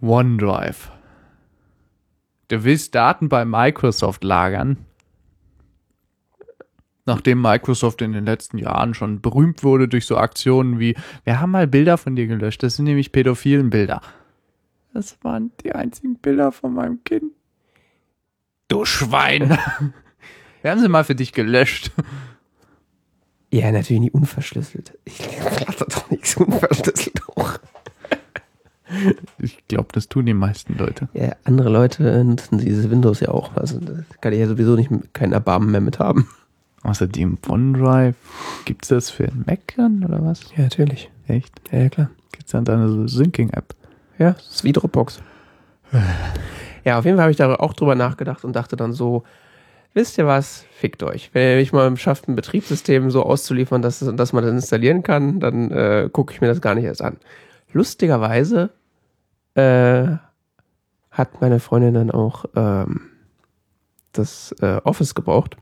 [0.00, 0.90] OneDrive.
[2.52, 4.76] Du willst Daten bei Microsoft lagern?
[7.06, 11.52] Nachdem Microsoft in den letzten Jahren schon berühmt wurde durch so Aktionen wie, wir haben
[11.52, 14.02] mal Bilder von dir gelöscht, das sind nämlich pädophilen Bilder.
[14.92, 17.32] Das waren die einzigen Bilder von meinem Kind.
[18.68, 19.48] Du Schwein!
[20.60, 21.90] wir haben sie mal für dich gelöscht.
[23.50, 24.98] Ja, natürlich nie unverschlüsselt.
[25.06, 25.20] Ich
[25.58, 27.21] lade doch nichts unverschlüsselt.
[29.38, 31.08] Ich glaube, das tun die meisten Leute.
[31.14, 33.56] Ja, andere Leute nutzen dieses Windows ja auch.
[33.56, 36.28] Also da kann ich ja sowieso nicht keinen Erbarmen mehr mit haben.
[36.82, 38.16] Außerdem OneDrive.
[38.64, 40.40] Gibt's das für einen Mac dann oder was?
[40.56, 41.10] Ja, natürlich.
[41.28, 41.52] Echt?
[41.70, 42.10] Ja, ja klar.
[42.32, 43.74] Gibt's dann eine so Syncing-App?
[44.18, 45.22] Ja, das ist wie Dropbox.
[46.84, 49.22] Ja, auf jeden Fall habe ich da auch drüber nachgedacht und dachte dann so,
[49.94, 51.30] wisst ihr was, fickt euch.
[51.32, 55.38] Wenn ihr mich mal schafft, ein Betriebssystem so auszuliefern, dass, dass man das installieren kann,
[55.38, 57.18] dann äh, gucke ich mir das gar nicht erst an.
[57.72, 58.70] Lustigerweise
[59.54, 60.16] äh,
[61.10, 63.10] hat meine Freundin dann auch ähm,
[64.12, 65.56] das äh, Office gebraucht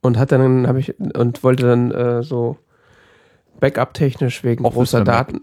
[0.00, 2.58] und hat dann habe ich und wollte dann äh, so
[3.60, 5.04] Backup-technisch wegen Office großer.
[5.04, 5.40] Daten.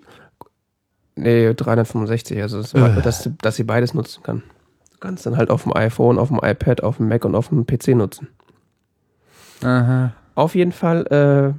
[1.17, 3.01] Nee, 365, also das, Äh.
[3.01, 4.43] dass, dass sie beides nutzen kann.
[4.93, 7.49] Du kannst dann halt auf dem iPhone, auf dem iPad, auf dem Mac und auf
[7.49, 8.28] dem PC nutzen.
[9.63, 10.13] Aha.
[10.36, 11.54] Auf jeden Fall, äh,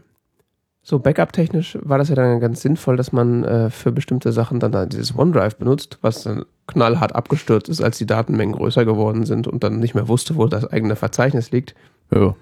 [0.88, 4.70] so Backup-technisch war das ja dann ganz sinnvoll, dass man äh, für bestimmte Sachen dann,
[4.70, 9.48] dann dieses OneDrive benutzt, was dann knallhart abgestürzt ist, als die Datenmengen größer geworden sind
[9.48, 11.74] und dann nicht mehr wusste, wo das eigene Verzeichnis liegt.
[12.14, 12.36] Ja.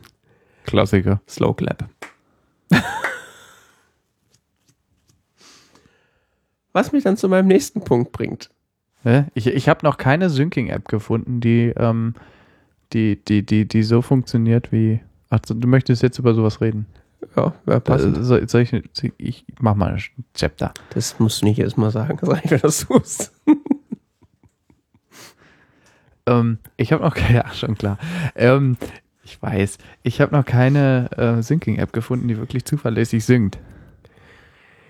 [0.65, 1.23] Klassiker.
[1.27, 1.89] Slow Clap.
[6.75, 8.51] Was mich dann zu meinem nächsten Punkt bringt.
[9.33, 12.13] Ich, ich habe noch keine Syncing-App gefunden, die, ähm,
[12.93, 15.01] die, die, die, die so funktioniert wie.
[15.31, 16.85] Ach, du möchtest jetzt über sowas reden.
[17.37, 18.19] Ja, wäre passend.
[18.19, 18.83] Äh, soll, soll ich,
[19.19, 20.03] ich mach mal ein
[20.35, 20.73] Chapter.
[20.91, 22.19] Das musst du nicht jedes Mal sagen.
[22.21, 23.33] Sag ich, wenn du das tust.
[26.27, 27.99] Ähm, ich habe noch keine, ach schon klar.
[28.35, 28.77] Ähm,
[29.25, 33.59] ich weiß, ich habe noch keine äh, Syncing-App gefunden, die wirklich zuverlässig synkt.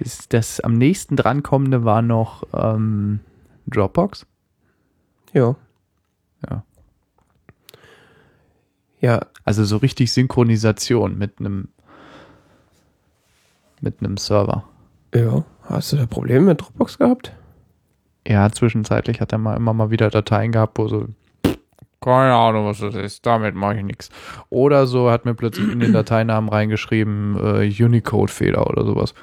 [0.01, 3.21] Ist das am nächsten drankommende war noch ähm,
[3.67, 4.27] Dropbox.
[5.33, 5.57] Ja.
[6.49, 6.65] Ja.
[9.01, 11.69] Ja, Also so richtig Synchronisation mit einem
[13.85, 14.65] mit einem Server.
[15.15, 15.45] ja.
[15.67, 17.33] Hast du da Probleme mit Dropbox gehabt?
[18.27, 21.07] Ja, zwischenzeitlich hat er mal immer mal wieder Dateien gehabt, wo so
[22.05, 24.11] keine Ahnung, was das ist, damit mache ich nichts.
[24.51, 29.15] Oder so hat mir plötzlich in den Dateinamen reingeschrieben äh, Unicode-Fehler oder sowas.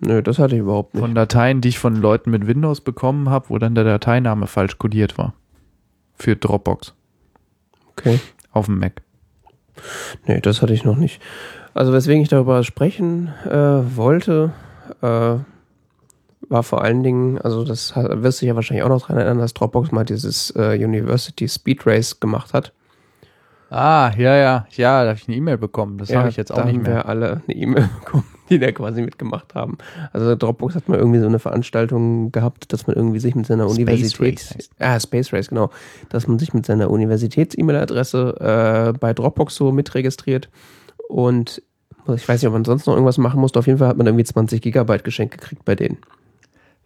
[0.00, 1.02] Nö, das hatte ich überhaupt nicht.
[1.02, 4.78] Von Dateien, die ich von Leuten mit Windows bekommen habe, wo dann der Dateiname falsch
[4.78, 5.34] kodiert war.
[6.14, 6.94] Für Dropbox.
[7.90, 8.20] Okay.
[8.52, 9.02] Auf dem Mac.
[10.26, 11.20] Nee, das hatte ich noch nicht.
[11.74, 13.50] Also weswegen ich darüber sprechen äh,
[13.96, 14.52] wollte,
[15.02, 15.36] äh,
[16.50, 19.54] war vor allen Dingen, also das wirst du ja wahrscheinlich auch noch dran erinnern, dass
[19.54, 22.72] Dropbox mal dieses äh, University Speed Race gemacht hat.
[23.70, 24.66] Ah, ja, ja.
[24.70, 25.98] Ja, da habe ich eine E-Mail bekommen.
[25.98, 26.94] Das habe ich jetzt auch nicht haben mehr.
[26.96, 29.78] wir alle eine E-Mail bekommen, die da quasi mitgemacht haben.
[30.12, 33.68] Also Dropbox hat mal irgendwie so eine Veranstaltung gehabt, dass man irgendwie sich mit seiner
[33.68, 35.70] Space Universität, Race ah, Space Race, genau,
[36.08, 40.48] dass man sich mit seiner Universitäts-E-Mail-Adresse äh, bei Dropbox so mitregistriert
[41.08, 41.62] und
[42.14, 43.58] ich weiß nicht, ob man sonst noch irgendwas machen musste.
[43.58, 45.98] Auf jeden Fall hat man irgendwie 20 Gigabyte geschenkt gekriegt bei denen.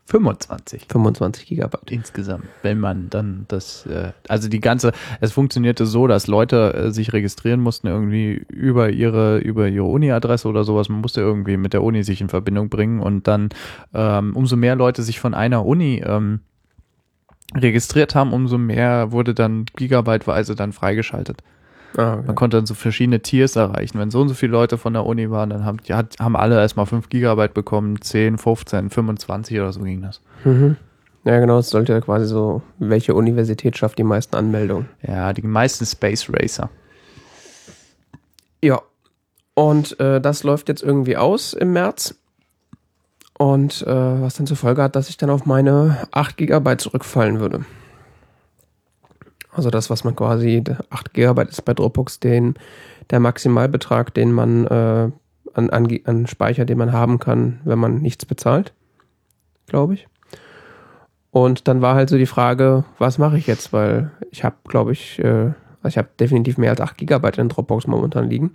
[0.07, 1.91] 25 25 Gigabyte.
[1.91, 6.91] insgesamt, wenn man dann das, äh, also die ganze, es funktionierte so, dass Leute äh,
[6.91, 10.89] sich registrieren mussten irgendwie über ihre über ihre Uni-Adresse oder sowas.
[10.89, 13.51] Man musste irgendwie mit der Uni sich in Verbindung bringen und dann
[13.95, 16.41] ähm, umso mehr Leute sich von einer Uni ähm,
[17.55, 21.43] registriert haben, umso mehr wurde dann gigabyteweise dann freigeschaltet.
[21.97, 22.27] Ah, okay.
[22.27, 23.99] Man konnte dann so verschiedene Tiers erreichen.
[23.99, 26.59] Wenn so und so viele Leute von der Uni waren, dann haben, die haben alle
[26.61, 30.21] erstmal 5 Gigabyte bekommen, 10, 15, 25 oder so ging das.
[30.45, 30.77] Mhm.
[31.25, 34.89] Ja, genau, es sollte ja quasi so, welche Universität schafft die meisten Anmeldungen.
[35.07, 36.69] Ja, die meisten Space Racer.
[38.63, 38.81] Ja.
[39.55, 42.15] Und äh, das läuft jetzt irgendwie aus im März.
[43.39, 47.39] Und äh, was dann zur Folge hat, dass ich dann auf meine 8 GB zurückfallen
[47.39, 47.65] würde.
[49.53, 52.55] Also das, was man quasi, 8 GB ist bei Dropbox den,
[53.11, 55.11] der Maximalbetrag, den man äh,
[55.55, 58.73] an, an, an Speicher, den man haben kann, wenn man nichts bezahlt,
[59.67, 60.09] glaube ich.
[61.31, 63.73] Und dann war halt so die Frage, was mache ich jetzt?
[63.73, 67.49] Weil ich habe, glaube ich, äh, also ich habe definitiv mehr als 8 GB in
[67.49, 68.55] Dropbox momentan liegen.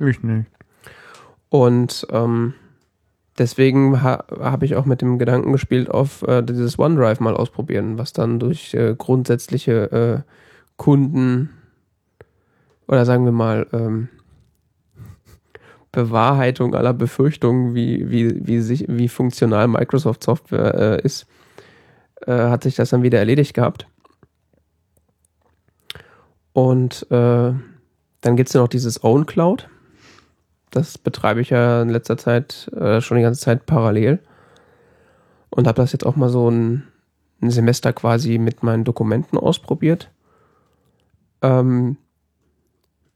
[0.00, 0.46] Ich nicht.
[1.50, 2.54] Und ähm,
[3.38, 7.98] deswegen ha habe ich auch mit dem Gedanken gespielt, auf äh, dieses OneDrive mal ausprobieren,
[7.98, 10.32] was dann durch äh, grundsätzliche äh,
[10.76, 11.50] Kunden
[12.88, 14.08] oder sagen wir mal ähm,
[15.92, 21.26] Bewahrheitung aller Befürchtungen, wie, wie, wie, sich, wie funktional Microsoft Software äh, ist,
[22.26, 23.86] äh, hat sich das dann wieder erledigt gehabt.
[26.52, 27.52] Und äh,
[28.20, 29.68] dann gibt es ja noch dieses Own Cloud.
[30.70, 34.20] Das betreibe ich ja in letzter Zeit äh, schon die ganze Zeit parallel.
[35.50, 36.84] Und habe das jetzt auch mal so ein,
[37.40, 40.10] ein Semester quasi mit meinen Dokumenten ausprobiert.
[41.42, 41.96] Ähm,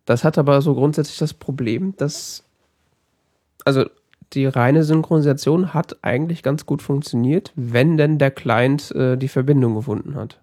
[0.05, 2.45] das hat aber so grundsätzlich das Problem, dass
[3.65, 3.85] also
[4.33, 9.75] die reine Synchronisation hat eigentlich ganz gut funktioniert, wenn denn der Client äh, die Verbindung
[9.75, 10.42] gefunden hat.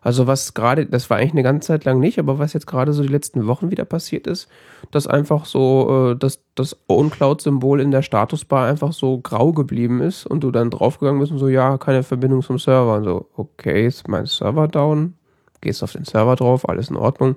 [0.00, 2.92] Also was gerade, das war eigentlich eine ganze Zeit lang nicht, aber was jetzt gerade
[2.92, 4.48] so die letzten Wochen wieder passiert ist,
[4.90, 10.26] dass einfach so äh, dass das OwnCloud-Symbol in der Statusbar einfach so grau geblieben ist
[10.26, 12.96] und du dann draufgegangen bist und so, ja, keine Verbindung zum Server.
[12.96, 15.14] Und so, okay, ist mein Server down,
[15.60, 17.36] gehst auf den Server drauf, alles in Ordnung.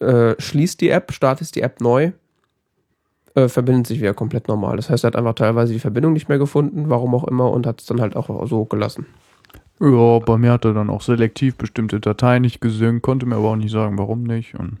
[0.00, 2.12] Äh, schließt die App, startest die App neu,
[3.34, 4.76] äh, verbindet sich wieder komplett normal.
[4.76, 7.66] Das heißt, er hat einfach teilweise die Verbindung nicht mehr gefunden, warum auch immer, und
[7.66, 9.06] hat es dann halt auch so gelassen.
[9.80, 13.48] Ja, bei mir hat er dann auch selektiv bestimmte Dateien nicht gesynkt, konnte mir aber
[13.48, 14.54] auch nicht sagen, warum nicht.
[14.54, 14.78] Und,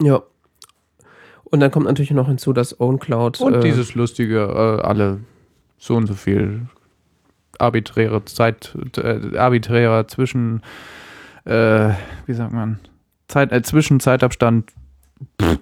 [0.00, 0.22] Ja.
[1.44, 3.40] Und dann kommt natürlich noch hinzu, dass OwnCloud.
[3.40, 5.20] und äh, dieses lustige, äh, alle
[5.78, 6.62] so und so viel
[7.58, 10.62] arbiträre Zeit, äh, arbiträrer Zwischen,
[11.44, 11.90] äh,
[12.26, 12.80] wie sagt man,
[13.28, 14.72] Zeit, äh, Zwischenzeitabstand,
[15.40, 15.58] pff,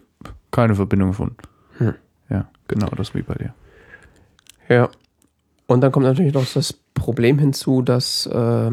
[0.50, 1.36] keine Verbindung gefunden.
[1.78, 1.94] Hm.
[2.30, 3.54] Ja, genau, das wie bei dir.
[4.68, 4.88] Ja.
[5.66, 8.70] Und dann kommt natürlich noch das Problem hinzu, dass, äh,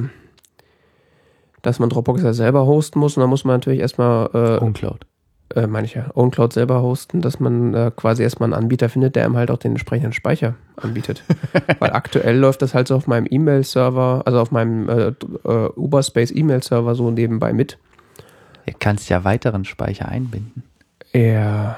[1.62, 3.16] dass man Dropbox ja selber hosten muss.
[3.18, 5.06] Und da muss man natürlich erstmal, äh, Uncloud.
[5.56, 9.16] äh, meine ich ja, OwnCloud selber hosten, dass man äh, quasi erstmal einen Anbieter findet,
[9.16, 11.24] der einem halt auch den entsprechenden Speicher anbietet.
[11.80, 15.14] Weil aktuell läuft das halt so auf meinem E-Mail-Server, also auf meinem äh,
[15.44, 17.78] äh, Uberspace E-Mail-Server so nebenbei mit.
[18.66, 20.64] Du kannst ja weiteren Speicher einbinden.
[21.14, 21.78] Ja.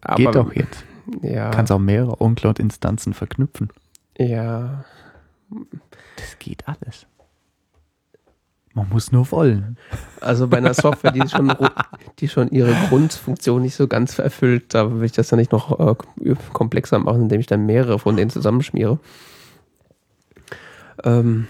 [0.00, 0.84] Aber, Geht doch jetzt.
[1.22, 1.50] Ja.
[1.50, 3.70] Du kannst auch mehrere Uncloud-Instanzen verknüpfen.
[4.18, 4.84] Ja.
[6.16, 7.06] Das geht alles.
[8.76, 9.78] Man muss nur wollen.
[10.20, 11.50] Also bei einer Software, die schon,
[12.18, 15.80] die schon ihre Grundfunktion nicht so ganz erfüllt, da will ich das ja nicht noch
[15.80, 18.98] äh, komplexer machen, indem ich dann mehrere von denen zusammenschmiere.
[21.04, 21.46] Ähm,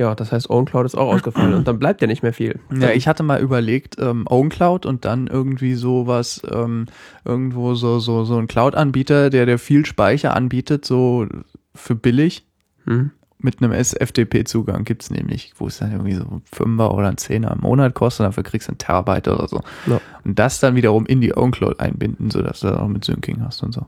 [0.00, 2.58] ja, das heißt, OwnCloud ist auch ausgefallen und dann bleibt ja nicht mehr viel.
[2.72, 6.86] Ja, ich hatte mal überlegt, ähm, OwnCloud und dann irgendwie sowas, ähm,
[7.24, 11.26] irgendwo so, so, so ein Cloud-Anbieter, der dir viel Speicher anbietet, so
[11.74, 12.46] für billig,
[12.86, 13.10] Hm?
[13.42, 17.52] mit einem SFTP-Zugang gibt's nämlich, wo es dann irgendwie so ein Fünfer oder ein Zehner
[17.52, 19.60] im Monat kostet, dafür kriegst du einen Terabyte oder so.
[19.86, 20.00] Ja.
[20.24, 23.62] Und das dann wiederum in die OwnCloud einbinden, sodass du dann auch mit Syncing hast
[23.62, 23.86] und so.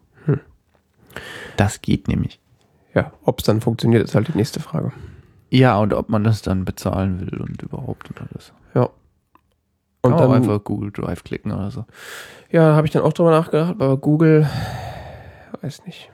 [1.56, 2.40] Das geht nämlich.
[2.94, 4.92] Ja, ob es dann funktioniert, ist halt die nächste Frage.
[5.52, 8.54] Ja, und ob man das dann bezahlen will und überhaupt und alles.
[8.74, 8.88] Ja.
[10.00, 11.84] Und dann, einfach Google Drive klicken oder so.
[12.50, 14.48] ja, habe ich dann auch drüber nachgedacht, aber Google,
[15.60, 16.10] weiß nicht.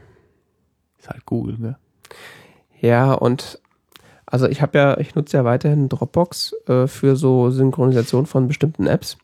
[0.98, 1.78] Ist halt Google, ne?
[2.80, 3.60] Ja, und
[4.26, 8.88] also ich habe ja, ich nutze ja weiterhin Dropbox äh, für so Synchronisation von bestimmten
[8.88, 9.18] Apps.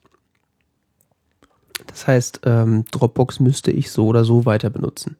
[1.89, 5.17] Das heißt, ähm, Dropbox müsste ich so oder so weiter benutzen.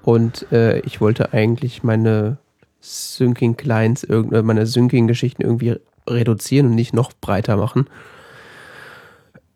[0.00, 2.38] Und äh, ich wollte eigentlich meine
[2.80, 5.76] Syncing-Clients, irgend- äh, meine Syncing-Geschichten irgendwie
[6.08, 7.86] reduzieren und nicht noch breiter machen.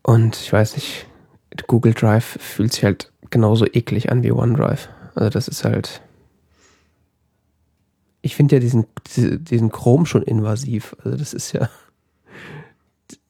[0.03, 1.07] Und ich weiß nicht,
[1.67, 4.89] Google Drive fühlt sich halt genauso eklig an wie OneDrive.
[5.15, 6.01] Also das ist halt.
[8.21, 10.95] Ich finde ja diesen, diese- diesen Chrome schon invasiv.
[11.03, 11.69] Also das ist ja.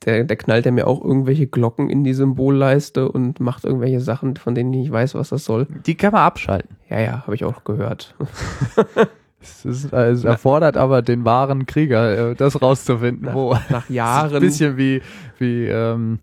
[0.05, 4.35] Der, der knallt ja mir auch irgendwelche Glocken in die Symbolleiste und macht irgendwelche Sachen,
[4.37, 5.67] von denen ich nicht weiß, was das soll.
[5.85, 6.75] Die kann man abschalten.
[6.89, 8.13] Ja, ja, habe ich auch gehört.
[9.45, 13.53] Es, ist, äh, es erfordert aber den wahren Krieger, äh, das rauszufinden, wo.
[13.53, 14.35] Nach Das ist Jahren.
[14.35, 15.01] Ein bisschen wie,
[15.37, 16.19] wie, ähm,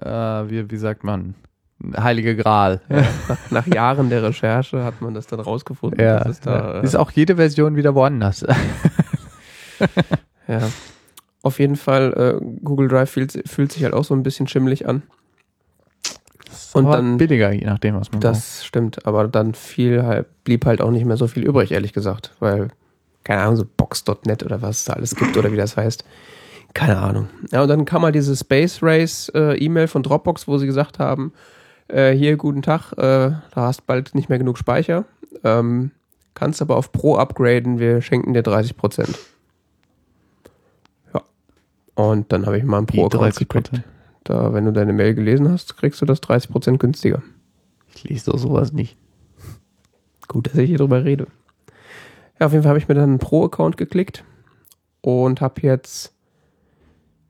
[0.00, 1.34] äh, wie, wie sagt man,
[1.96, 2.82] Heilige Gral.
[2.88, 5.98] Ja, nach, nach Jahren der Recherche hat man das dann rausgefunden.
[5.98, 6.80] Ja, da, ja.
[6.80, 8.44] ist auch jede Version wieder woanders.
[10.48, 10.68] Ja.
[11.42, 14.88] Auf jeden Fall, äh, Google Drive fühlt, fühlt sich halt auch so ein bisschen schimmelig
[14.88, 15.04] an.
[16.74, 18.34] Und Aber dann- billiger, je nachdem, was man braucht.
[18.34, 21.92] Das stimmt, aber dann viel halt, blieb halt auch nicht mehr so viel übrig, ehrlich
[21.92, 22.68] gesagt, weil,
[23.24, 26.04] keine Ahnung, so Box.net oder was es da alles gibt oder wie das heißt.
[26.72, 27.28] Keine Ahnung.
[27.50, 31.00] Ja, und dann kam mal diese Space Race äh, E-Mail von Dropbox, wo sie gesagt
[31.00, 31.32] haben,
[31.88, 35.04] äh, hier, guten Tag, äh, da hast bald nicht mehr genug Speicher,
[35.42, 35.90] ähm,
[36.34, 39.18] kannst aber auf Pro upgraden, wir schenken dir 30 Prozent.
[41.12, 41.22] Ja.
[41.96, 43.38] Und dann habe ich mal Die Pro-Account 30%.
[43.40, 43.70] gekriegt.
[44.30, 47.20] Da, wenn du deine Mail gelesen hast, kriegst du das 30 Prozent günstiger.
[47.92, 48.96] Ich lese doch sowas nicht.
[50.28, 51.26] Gut, dass ich hier drüber rede.
[52.38, 54.22] Ja, auf jeden Fall habe ich mir dann einen Pro-Account geklickt
[55.00, 56.14] und habe jetzt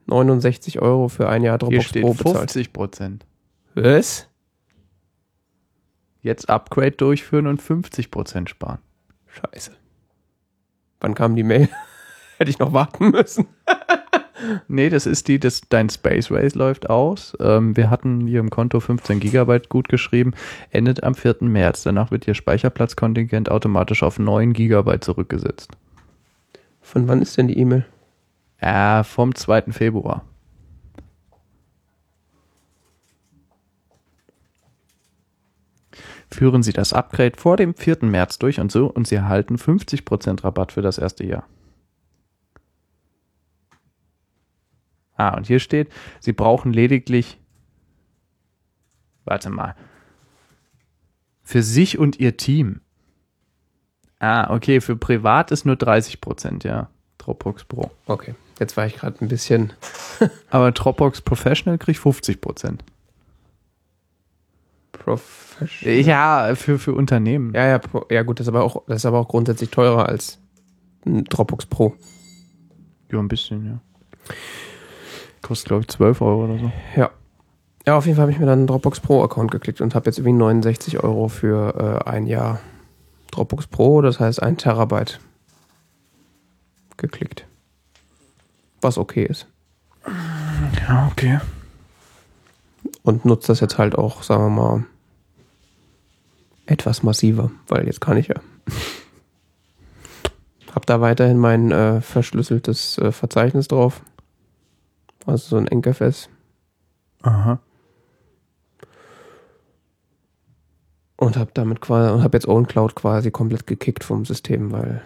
[0.05, 2.51] 69 Euro für ein Jahr Hier Dropbox steht Pro bezahlt.
[2.51, 3.25] 50 Prozent.
[3.73, 4.27] Was?
[6.21, 8.77] Jetzt Upgrade durchführen und 50 Prozent sparen.
[9.25, 9.71] Scheiße.
[10.99, 11.67] Wann kam die Mail?
[12.37, 13.47] Hätte ich noch warten müssen.
[14.67, 17.35] Nee, das ist die, das, dein Space Race läuft aus.
[17.39, 20.33] Ähm, wir hatten hier im Konto 15 Gigabyte gut geschrieben,
[20.69, 21.37] endet am 4.
[21.41, 21.83] März.
[21.83, 25.71] Danach wird Ihr Speicherplatzkontingent automatisch auf 9 Gigabyte zurückgesetzt.
[26.81, 27.85] Von wann ist denn die E-Mail?
[28.61, 29.71] Ja, vom 2.
[29.71, 30.23] Februar.
[36.29, 37.97] Führen Sie das Upgrade vor dem 4.
[38.03, 41.45] März durch und so und Sie erhalten 50% Rabatt für das erste Jahr.
[45.15, 47.39] Ah, und hier steht, Sie brauchen lediglich,
[49.25, 49.75] warte mal,
[51.43, 52.81] für sich und Ihr Team.
[54.19, 56.89] Ah, okay, für privat ist nur 30%, ja.
[57.17, 57.91] Dropbox Pro.
[58.07, 59.73] Okay, jetzt war ich gerade ein bisschen.
[60.49, 62.79] Aber Dropbox Professional kriegt 50%.
[64.91, 65.95] Professional.
[65.99, 67.53] Ja, für, für Unternehmen.
[67.53, 70.39] Ja, ja, ja gut, das ist, aber auch, das ist aber auch grundsätzlich teurer als
[71.05, 71.95] Dropbox Pro.
[73.11, 73.79] Ja, ein bisschen, ja.
[75.41, 76.71] Kostet, glaube ich, 12 Euro oder so.
[76.95, 77.09] Ja.
[77.87, 80.05] Ja, auf jeden Fall habe ich mir dann einen Dropbox Pro Account geklickt und habe
[80.05, 82.59] jetzt irgendwie 69 Euro für äh, ein Jahr
[83.31, 85.19] Dropbox Pro, das heißt ein Terabyte
[86.97, 87.45] geklickt.
[88.81, 89.47] Was okay ist.
[90.87, 91.39] Ja, okay.
[93.03, 94.85] Und nutze das jetzt halt auch, sagen wir mal,
[96.67, 98.35] etwas massiver, weil jetzt kann ich ja.
[100.75, 104.01] Hab da weiterhin mein äh, verschlüsseltes äh, Verzeichnis drauf.
[105.25, 106.29] Also so ein NKFS.
[107.21, 107.59] Aha.
[111.17, 115.01] Und habe damit quasi und habe jetzt OwnCloud quasi komplett gekickt vom System, weil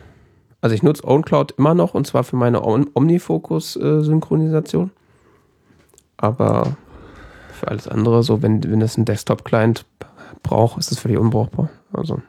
[0.61, 4.91] also ich nutze OwnCloud immer noch und zwar für meine Om Omnifocus-Synchronisation.
[6.17, 6.77] Aber
[7.51, 9.85] für alles andere, so wenn, wenn das ein Desktop-Client
[10.41, 11.69] braucht, ist das völlig unbrauchbar.
[11.91, 12.21] Also.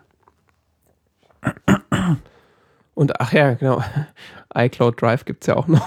[2.94, 3.82] Und ach ja, genau.
[4.54, 5.86] iCloud Drive gibt's ja auch noch.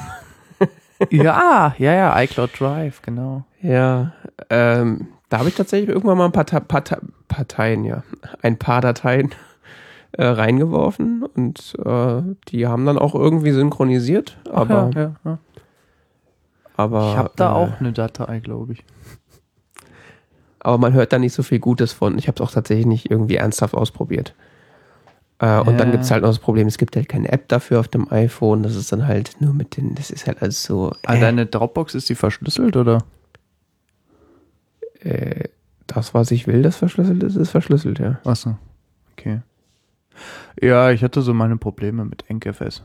[1.09, 3.43] Ja, ja, ja, iCloud Drive, genau.
[3.61, 4.13] Ja,
[4.49, 8.03] ähm, da habe ich tatsächlich irgendwann mal ein paar, Ta paar Ta Parteien, ja,
[8.41, 9.31] ein paar Dateien
[10.13, 15.37] äh, reingeworfen und äh, die haben dann auch irgendwie synchronisiert, aber, ja, ja, ja.
[16.75, 18.83] aber Ich habe da äh, auch eine Datei, glaube ich.
[20.59, 22.17] aber man hört da nicht so viel Gutes von.
[22.17, 24.33] Ich habe es auch tatsächlich nicht irgendwie ernsthaft ausprobiert.
[25.39, 25.91] Äh, und dann Ja.
[25.93, 28.61] gibt es halt noch das Problem, es gibt halt keine App dafür auf dem iPhone.
[28.63, 30.93] Das ist dann halt nur mit den, das ist halt alles so.
[31.05, 32.99] Ah, Äh, deine Dropbox ist die verschlüsselt, oder?
[35.01, 35.45] äh,
[35.87, 38.19] das, was ich will, das verschlüsselt ist, ist verschlüsselt, ja.
[38.25, 38.57] Achso.
[39.13, 39.41] Okay.
[40.61, 42.83] Ja, ich hatte so meine Probleme mit NKFS.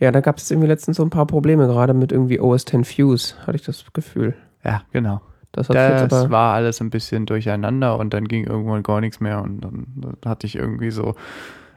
[0.00, 2.92] Ja, da gab es irgendwie letztens so ein paar Probleme, gerade mit irgendwie OS X
[2.92, 4.34] Fuse, hatte ich das Gefühl.
[4.64, 5.20] Ja, genau.
[5.52, 5.68] Das
[6.08, 9.86] Das war alles ein bisschen durcheinander und dann ging irgendwann gar nichts mehr und dann,
[9.96, 11.14] dann hatte ich irgendwie so,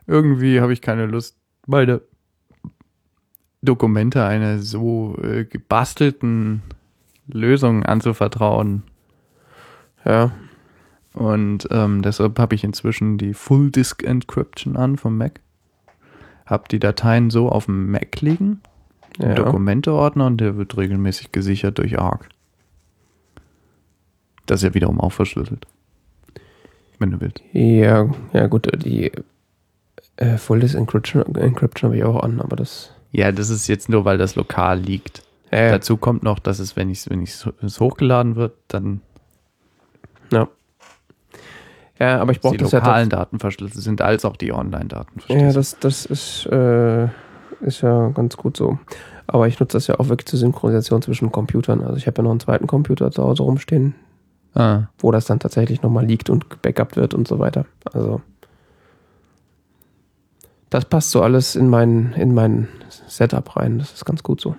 [0.08, 2.02] irgendwie habe ich keine Lust, meine
[3.62, 6.62] Dokumente einer so äh, gebastelten
[7.28, 8.84] Lösung anzuvertrauen.
[10.04, 10.32] Ja,
[11.14, 15.40] Und ähm, deshalb habe ich inzwischen die Full Disk Encryption an vom Mac.
[16.46, 18.62] Hab die Dateien so auf dem Mac liegen,
[19.20, 19.36] im ja.
[19.36, 22.30] Dokumenteordner und der wird regelmäßig gesichert durch ARC.
[24.52, 25.66] Das ist ja wiederum auch verschlüsselt.
[27.00, 27.42] Wenn du willst.
[27.54, 29.10] Ja, ja gut, die
[30.18, 32.92] äh, Full Disk Encryption, Encryption habe ich auch an, aber das.
[33.14, 35.24] Ja, das ist jetzt nur, weil das lokal liegt.
[35.54, 35.72] Ja, ja.
[35.72, 39.00] Dazu kommt noch, dass es, wenn ich wenn es hochgeladen wird, dann
[40.34, 40.50] ja.
[41.98, 45.22] ja, aber ich brauche die das ja lokalen Daten verschlüsselt sind, als auch die Online-Daten
[45.30, 45.56] Ja, verschlüsselt.
[45.56, 47.06] das, das ist, äh,
[47.62, 48.80] ist ja ganz gut so.
[49.28, 51.82] Aber ich nutze das ja auch wirklich zur Synchronisation zwischen Computern.
[51.82, 53.96] Also ich habe ja noch einen zweiten Computer zu Hause rumstehen,
[54.54, 57.66] ah, wo das dann tatsächlich nochmal liegt und gebackupt wird und so weiter.
[57.94, 58.22] Also
[60.70, 63.80] das passt so alles in mein, in mein Setup rein.
[63.80, 64.56] Das ist ganz gut so.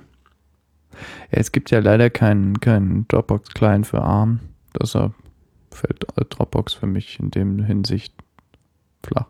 [1.31, 4.41] Ja, es gibt ja leider keinen keinen Dropbox-Client für ARM.
[4.79, 5.15] Deshalb
[5.71, 8.15] fällt Dropbox für mich in dem Hinsicht
[9.03, 9.27] flach.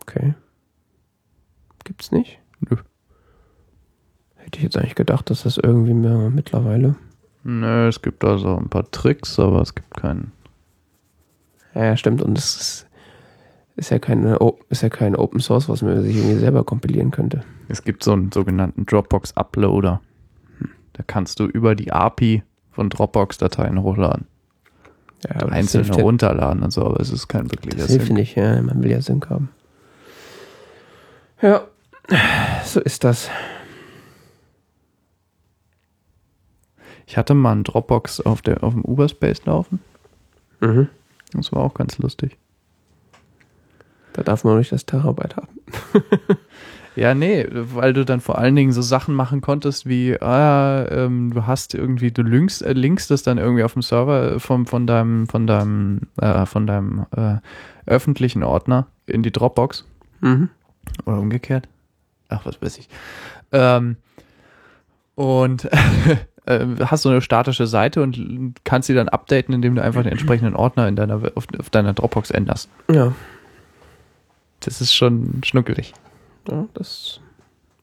[0.00, 0.34] Okay.
[1.84, 2.40] Gibt's nicht?
[2.60, 2.76] Nö.
[4.36, 6.96] Hätte ich jetzt eigentlich gedacht, dass das irgendwie mehr mittlerweile.
[7.44, 10.32] Nö, es gibt also ein paar Tricks, aber es gibt keinen.
[11.74, 12.22] Ja, ja, stimmt.
[12.22, 12.86] Und es ist,
[13.76, 14.38] ist ja keine,
[14.68, 17.42] ist ja kein Open Source, was man sich irgendwie selber kompilieren könnte.
[17.68, 20.00] Es gibt so einen sogenannten Dropbox Uploader.
[20.92, 24.26] Da kannst du über die API von Dropbox Dateien hochladen.
[25.24, 28.16] Ja, Einzelne runterladen und so, aber es ist kein wirklicher Das hilft Sinn.
[28.16, 29.50] nicht, ja, man will ja Sync haben.
[31.40, 31.62] Ja,
[32.64, 33.30] so ist das.
[37.12, 39.80] Ich hatte mal einen Dropbox auf, der, auf dem Uberspace laufen.
[40.60, 40.88] Mhm.
[41.34, 42.38] Das war auch ganz lustig.
[44.14, 45.58] Da darf man nicht das Terabyte haben.
[46.94, 51.32] Ja, nee, weil du dann vor allen Dingen so Sachen machen konntest wie, ah, ähm,
[51.32, 54.86] du hast irgendwie, du linkst, äh, linkst das dann irgendwie auf dem Server vom, von
[54.86, 57.36] deinem, von deinem, äh, von deinem äh,
[57.86, 59.86] öffentlichen Ordner in die Dropbox
[60.20, 60.50] Mhm.
[61.06, 61.66] oder umgekehrt.
[62.28, 62.90] Ach, was weiß ich.
[63.52, 63.96] Ähm,
[65.14, 65.70] und
[66.46, 70.12] äh, hast so eine statische Seite und kannst sie dann updaten, indem du einfach den
[70.12, 72.68] entsprechenden Ordner in deiner, auf, auf deiner Dropbox änderst.
[72.90, 73.12] Ja.
[74.60, 75.92] Das ist schon schnuckelig.
[76.48, 77.20] ja, das.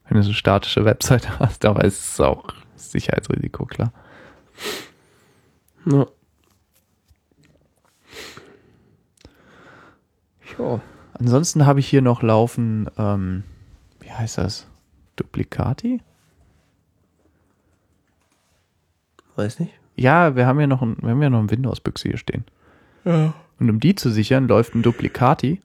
[0.07, 2.45] Wenn du so eine statische Webseite hast, aber es ist auch
[2.75, 3.91] Sicherheitsrisiko, klar.
[5.85, 6.07] Ja.
[10.57, 10.81] Ja.
[11.13, 13.43] Ansonsten habe ich hier noch laufen, ähm,
[13.99, 14.67] wie heißt das?
[15.15, 16.01] Duplicati?
[19.39, 19.71] Weiß nicht.
[19.95, 22.43] Ja, wir haben ja noch ein, wir haben ja noch ein Windows-Büchse hier stehen.
[23.05, 23.33] Ja.
[23.57, 25.61] Und um die zu sichern, läuft ein Duplicati.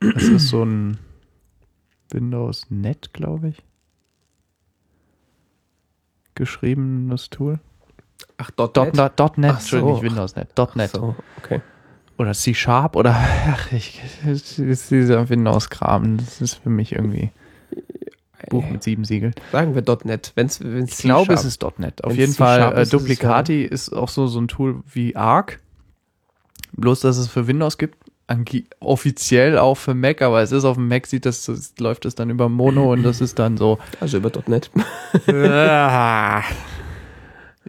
[0.00, 0.96] Das ist so ein
[2.10, 3.62] Windows Net, glaube ich.
[6.34, 7.60] Geschriebenes Tool.
[8.38, 8.58] Ach, .NET?
[8.58, 9.76] Dot, Dot, Dot Net, Ach so.
[9.76, 10.48] Entschuldigung, nicht Windows Net.
[10.54, 10.90] Dot Net.
[10.92, 11.60] So, okay.
[12.16, 13.14] Oder C Sharp oder
[13.46, 16.16] ach, ich, das ist dieser Windows-Kram.
[16.16, 17.30] Das ist für mich irgendwie
[18.50, 19.34] Buch mit sieben Siegeln.
[19.50, 20.32] Sagen wir .NET.
[20.34, 22.04] Wenn's, wenn's Ich glaube, es ist .NET.
[22.04, 25.16] Auf Wenn's jeden Fall, äh, ist, ist Duplicati ist auch so, so ein Tool wie
[25.16, 25.60] Arc.
[26.72, 27.98] Bloß, dass es für Windows gibt.
[28.28, 32.06] Ange offiziell auch für Mac, aber es ist auf dem Mac, sieht das, das läuft
[32.06, 33.78] es dann über Mono und das ist dann so.
[34.00, 34.70] Also über .NET.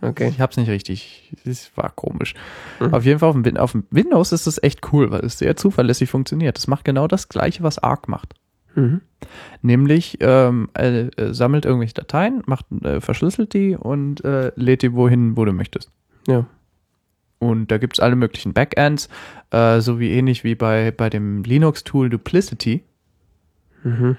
[0.02, 0.28] Okay.
[0.28, 1.32] ich hab's nicht richtig.
[1.46, 2.34] Es war komisch.
[2.80, 2.94] Mhm.
[2.94, 5.56] Auf jeden Fall auf dem, auf dem Windows ist es echt cool, weil es sehr
[5.56, 6.58] zuverlässig funktioniert.
[6.58, 8.34] Es macht genau das gleiche, was Arc macht.
[8.76, 9.02] Mhm.
[9.62, 14.94] Nämlich ähm, äh, äh, sammelt irgendwelche Dateien, macht, äh, verschlüsselt die und äh, lädt die
[14.94, 15.92] wohin, wo du möchtest.
[16.28, 16.46] Ja.
[17.40, 19.10] Und da gibt's alle möglichen Backends,
[19.52, 22.84] äh, so wie ähnlich wie bei, bei dem Linux-Tool Duplicity.
[23.84, 24.18] Mhm.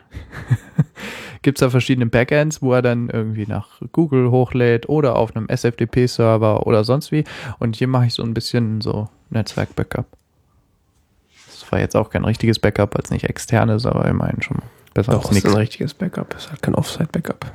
[1.43, 6.67] Gibt's da verschiedene Backends, wo er dann irgendwie nach Google hochlädt oder auf einem SFTP-Server
[6.67, 7.25] oder sonst wie.
[7.59, 10.07] Und hier mache ich so ein bisschen so Netzwerk-Backup.
[11.61, 14.59] Das war jetzt auch kein richtiges Backup, als nicht externes, aber immerhin schon
[14.93, 15.51] besser Doch, als ist nichts.
[15.51, 16.35] ein richtiges Backup.
[16.35, 17.47] Ist halt kein Offsite-Backup.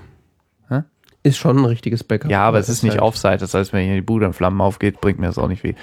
[0.70, 0.82] Hä?
[1.24, 2.30] Ist schon ein richtiges Backup.
[2.30, 3.38] Ja, aber es ist nicht halt, Offsite.
[3.38, 5.76] Das heißt, wenn hier die Bude in Flammen aufgeht, bringt mir das auch nicht viel.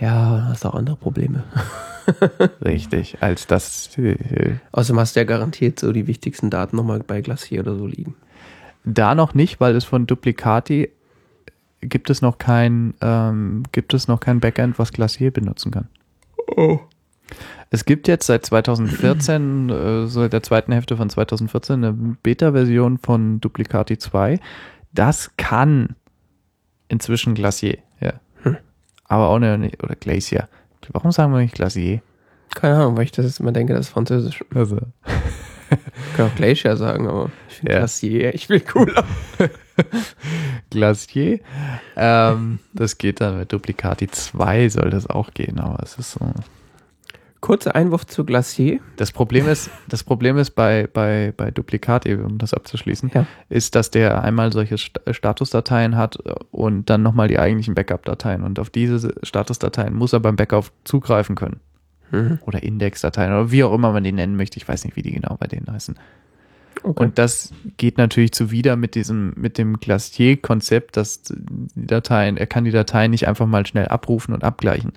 [0.00, 1.44] Ja, du hast auch andere Probleme.
[2.64, 4.16] Richtig, als das äh,
[4.72, 8.14] Außerdem hast du ja garantiert so die wichtigsten Daten nochmal bei Glacier oder so liegen.
[8.84, 10.90] Da noch nicht, weil es von Duplicati
[11.80, 15.88] gibt es noch kein, ähm, gibt es noch kein Backend, was Glacier benutzen kann.
[16.56, 16.80] Oh.
[17.70, 23.40] Es gibt jetzt seit 2014, äh, so der zweiten Hälfte von 2014, eine Beta-Version von
[23.40, 24.38] Duplicati 2.
[24.92, 25.96] Das kann
[26.88, 28.14] inzwischen Glacier, ja.
[28.42, 28.56] Hm.
[29.04, 30.48] Aber auch eine, oder Glacier.
[30.92, 32.00] Warum sagen wir nicht Glacier?
[32.54, 34.44] Keine Ahnung, weil ich das jetzt immer denke, das ist Französisch.
[34.54, 34.78] Also.
[35.68, 37.78] Ich kann auch Glacier sagen, aber ich finde Ja.
[37.80, 39.04] Glacier, ich will cooler.
[40.70, 41.40] Glacier.
[41.96, 46.32] Ähm, das geht dann mit Duplicati 2 soll das auch gehen, aber es ist so.
[47.46, 48.80] Kurzer Einwurf zu Glacier.
[48.96, 53.24] Das Problem ist, das Problem ist bei, bei, bei Duplicati, um das abzuschließen, Ja.
[53.48, 56.18] ist, dass der einmal solche St Statusdateien hat
[56.50, 58.42] und dann nochmal die eigentlichen Backup-Dateien.
[58.42, 61.60] Und auf diese Statusdateien muss er beim Backup zugreifen können.
[62.10, 62.40] Mhm.
[62.44, 64.56] Oder Indexdateien oder wie auch immer man die nennen möchte.
[64.56, 65.94] Ich weiß nicht, wie die genau bei denen heißen.
[66.82, 67.04] Okay.
[67.04, 72.64] Und das geht natürlich zuwider mit diesem, mit dem Glacier-Konzept, dass die Dateien, er kann
[72.64, 74.94] die Dateien nicht einfach mal schnell abrufen und abgleichen.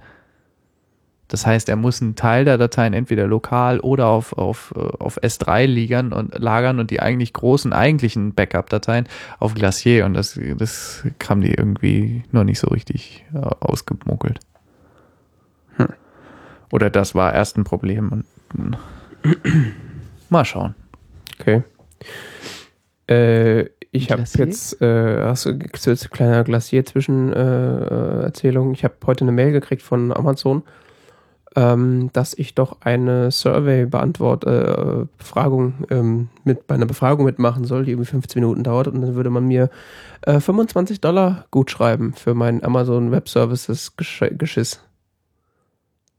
[1.29, 5.21] Das heißt, er muss einen Teil der Dateien entweder lokal oder auf, auf, äh, auf
[5.21, 9.07] S3 lagern und, lagern und die eigentlich großen, eigentlichen Backup-Dateien
[9.39, 14.39] auf Glacier und das, das haben die irgendwie noch nicht so richtig äh, ausgemuckelt.
[15.77, 15.93] Hm.
[16.71, 18.77] Oder das war erst ein Problem und
[20.29, 20.75] mal schauen.
[21.39, 21.63] okay.
[23.07, 28.21] Äh, ich habe jetzt, äh, hast du jetzt eine kleine Glacier-Zwischenerzählung.
[28.21, 28.73] Äh, Erzählung?
[28.73, 30.63] ich habe heute eine Mail gekriegt von Amazon,
[31.55, 37.85] ähm, dass ich doch eine Survey-Beantwort, äh, Befragung, ähm, mit, bei einer Befragung mitmachen soll,
[37.85, 39.69] die irgendwie 15 Minuten dauert und dann würde man mir
[40.21, 44.81] äh, 25 Dollar gut schreiben für mein Amazon Web Services Gesch Geschiss.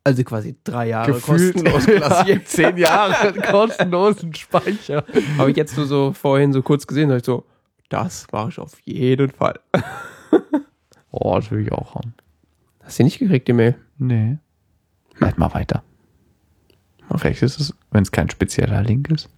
[0.02, 2.44] Also quasi drei Jahre kostenlos Glacier.
[2.44, 5.04] zehn Jahre kostenlosen Speicher.
[5.38, 7.44] Habe ich jetzt nur so vorhin so kurz gesehen, da ich so,
[7.90, 9.60] das mache ich auf jeden Fall.
[11.12, 12.14] Oh, das will ich auch haben.
[12.82, 13.74] Hast du nicht gekriegt, die Mail?
[13.98, 14.38] Nee.
[15.20, 15.82] Leit mal weiter.
[17.16, 19.28] Vielleicht ist es, wenn es kein spezieller Link ist.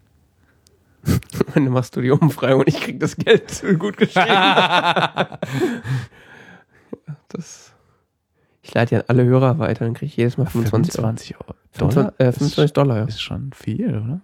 [1.55, 4.27] Dann machst du die Umfrage und ich krieg das Geld gut geschrieben.
[7.29, 7.73] das,
[8.63, 11.09] ich leite ja alle Hörer weiter, dann kriege ich jedes Mal 25 Euro.
[11.13, 11.55] 25 Euro.
[11.79, 12.13] Dollar?
[12.19, 13.05] 25, äh, 25 Dollar, ja.
[13.05, 14.21] Ist schon viel, oder?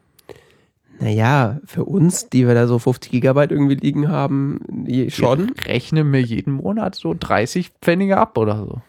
[1.01, 4.61] Naja, für uns, die wir da so 50 Gigabyte irgendwie liegen haben,
[5.09, 5.53] schon.
[5.57, 8.83] Ich rechne mir jeden Monat so 30 Pfennige ab oder so.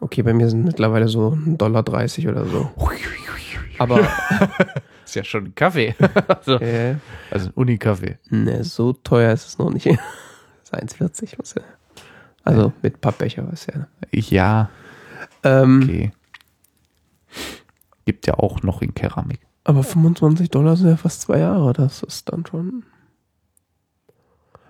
[0.00, 2.70] Okay, bei mir sind mittlerweile so 1,30 Dollar 30 oder so.
[3.78, 4.00] Aber
[5.04, 5.94] Ist ja schon ein Kaffee.
[6.28, 6.96] also, äh,
[7.30, 8.18] also ein Uni-Kaffee.
[8.30, 9.86] ne, so teuer ist es noch nicht.
[9.86, 9.94] Das
[10.82, 11.62] ist 1,40 was ja.
[12.42, 13.86] Also mit Pappbecher, was ja.
[14.12, 14.70] Ja,
[15.42, 16.12] Ähm, okay.
[18.04, 19.40] Gibt ja auch noch in Keramik.
[19.64, 22.84] Aber 25 Dollar sind ja fast zwei Jahre, das ist dann schon.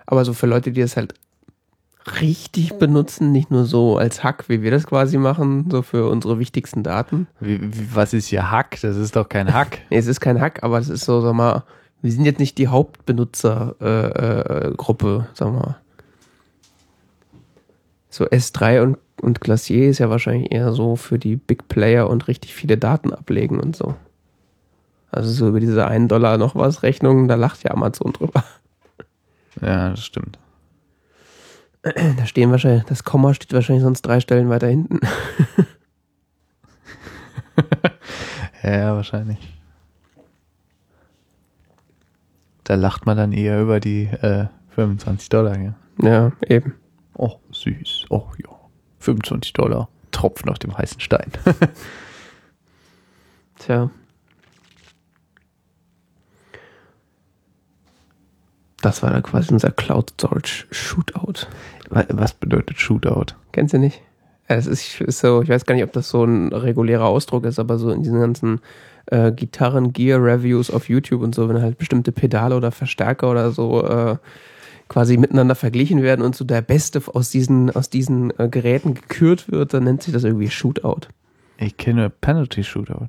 [0.06, 1.14] Aber so für Leute, die das halt
[2.20, 6.38] richtig benutzen, nicht nur so als Hack, wie wir das quasi machen, so für unsere
[6.38, 7.26] wichtigsten Daten.
[7.40, 8.78] Wie, wie, was ist hier Hack?
[8.80, 9.78] Das ist doch kein Hack.
[9.90, 11.64] Nee, es ist kein Hack, aber es ist so, sag mal,
[12.02, 15.76] wir sind jetzt nicht die Hauptbenutzergruppe, äh, äh, sag mal.
[18.10, 22.28] So S3 und, und Glacier ist ja wahrscheinlich eher so für die Big Player und
[22.28, 23.94] richtig viele Daten ablegen und so.
[25.10, 28.44] Also so über diese 1 Dollar noch was Rechnung, da lacht ja Amazon drüber.
[29.60, 30.38] ja, das stimmt.
[31.82, 35.00] Da stehen wahrscheinlich, das Komma steht wahrscheinlich sonst drei Stellen weiter hinten.
[38.62, 39.38] Ja, wahrscheinlich.
[42.64, 45.56] Da lacht man dann eher über die äh, 25 Dollar.
[45.56, 45.74] Ja.
[46.02, 46.74] Ja, eben.
[47.14, 48.06] Oh, süß.
[48.10, 48.50] Oh, ja.
[48.98, 49.88] 25 Dollar.
[50.10, 51.30] Tropfen auf dem heißen Stein.
[53.60, 53.90] Tja.
[58.86, 61.48] Das war da quasi unser Cloud Storage Shootout.
[61.90, 63.34] Wa- Was bedeutet Shootout?
[63.50, 64.00] Kennst du nicht?
[64.46, 67.58] Es ist, ist so, ich weiß gar nicht, ob das so ein regulärer Ausdruck ist,
[67.58, 68.60] aber so in diesen ganzen
[69.06, 74.18] äh, Gitarren-Gear-Reviews auf YouTube und so, wenn halt bestimmte Pedale oder Verstärker oder so äh,
[74.88, 79.50] quasi miteinander verglichen werden und so der Beste aus diesen, aus diesen äh, Geräten gekürt
[79.50, 81.08] wird, dann nennt sich das irgendwie Shootout.
[81.58, 83.08] Ich kenne Penalty Shootout.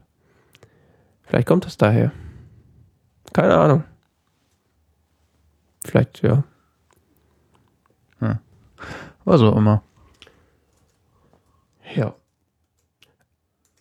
[1.26, 2.12] Vielleicht kommt das daher.
[3.34, 3.84] Keine Ahnung.
[5.88, 6.44] Vielleicht, ja.
[9.28, 9.84] Was auch immer.
[11.94, 12.16] Ja.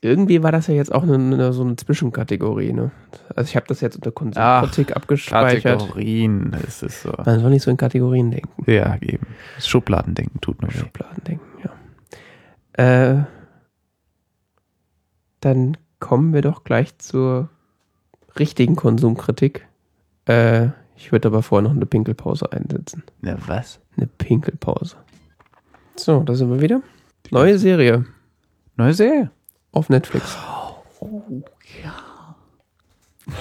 [0.01, 2.91] Irgendwie war das ja jetzt auch eine, eine, so eine Zwischenkategorie, ne?
[3.37, 5.79] Also ich habe das jetzt unter Konsumkritik abgespeichert.
[5.79, 7.13] Kategorien, ist so.
[7.25, 8.69] Man soll nicht so in Kategorien denken.
[8.69, 9.25] Ja, eben.
[9.55, 10.79] Das Schubladendenken tut nur weh.
[10.79, 13.13] Schubladen denken, ja.
[13.13, 13.25] Äh,
[15.39, 17.51] dann kommen wir doch gleich zur
[18.37, 19.69] richtigen Konsumkritik.
[20.25, 23.03] Äh, ich würde aber vorher noch eine Pinkelpause einsetzen.
[23.21, 23.81] Na, was?
[23.97, 24.97] Eine Pinkelpause.
[25.97, 26.83] So, da sind wir wieder.
[27.31, 28.05] Neue Serie
[28.77, 29.31] Neue Serie.
[29.73, 30.37] auf Netflix.
[31.01, 31.43] Oh,
[31.83, 32.37] ja.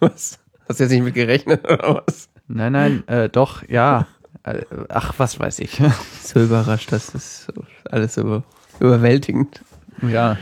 [0.00, 0.38] Was?
[0.68, 2.28] Hast du jetzt nicht mit gerechnet oder was?
[2.48, 4.06] Nein, nein, äh, doch, ja.
[4.42, 5.80] Äh, Ach, was weiß ich.
[6.22, 7.52] So überrascht, das ist
[7.90, 8.42] alles über,
[8.80, 9.60] überwältigend.
[10.02, 10.36] ja,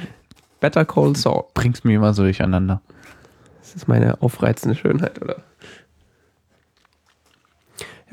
[0.60, 1.44] Better Call Saul.
[1.54, 2.80] bringst mich immer so durcheinander.
[3.60, 5.36] Das ist meine aufreizende Schönheit, oder?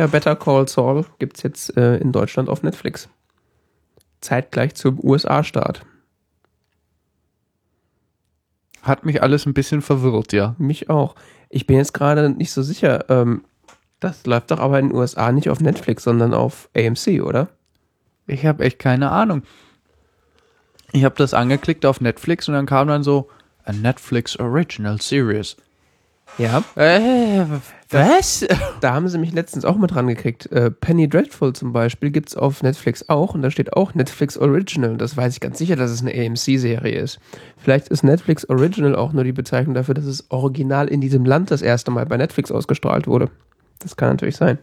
[0.01, 3.07] Ja, Better Call Saul gibt es jetzt äh, in Deutschland auf Netflix.
[4.19, 5.85] Zeitgleich zum USA-Start.
[8.81, 10.55] Hat mich alles ein bisschen verwirrt, ja.
[10.57, 11.13] Mich auch.
[11.49, 13.11] Ich bin jetzt gerade nicht so sicher.
[13.11, 13.43] Ähm,
[13.99, 17.49] das läuft doch aber in den USA nicht auf Netflix, sondern auf AMC, oder?
[18.25, 19.43] Ich habe echt keine Ahnung.
[20.93, 23.29] Ich habe das angeklickt auf Netflix und dann kam dann so
[23.65, 25.57] a Netflix Original Series.
[26.39, 26.63] Ja.
[26.75, 27.45] Äh,
[27.93, 28.45] was?
[28.81, 30.51] Da haben sie mich letztens auch mit dran gekriegt.
[30.51, 34.37] Äh, Penny Dreadful zum Beispiel gibt es auf Netflix auch und da steht auch Netflix
[34.37, 34.97] Original.
[34.97, 37.19] Das weiß ich ganz sicher, dass es eine AMC-Serie ist.
[37.57, 41.51] Vielleicht ist Netflix Original auch nur die Bezeichnung dafür, dass es original in diesem Land
[41.51, 43.29] das erste Mal bei Netflix ausgestrahlt wurde.
[43.79, 44.57] Das kann natürlich sein.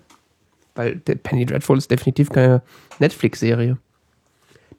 [0.75, 2.63] Weil der Penny Dreadful ist definitiv keine
[2.99, 3.79] Netflix-Serie.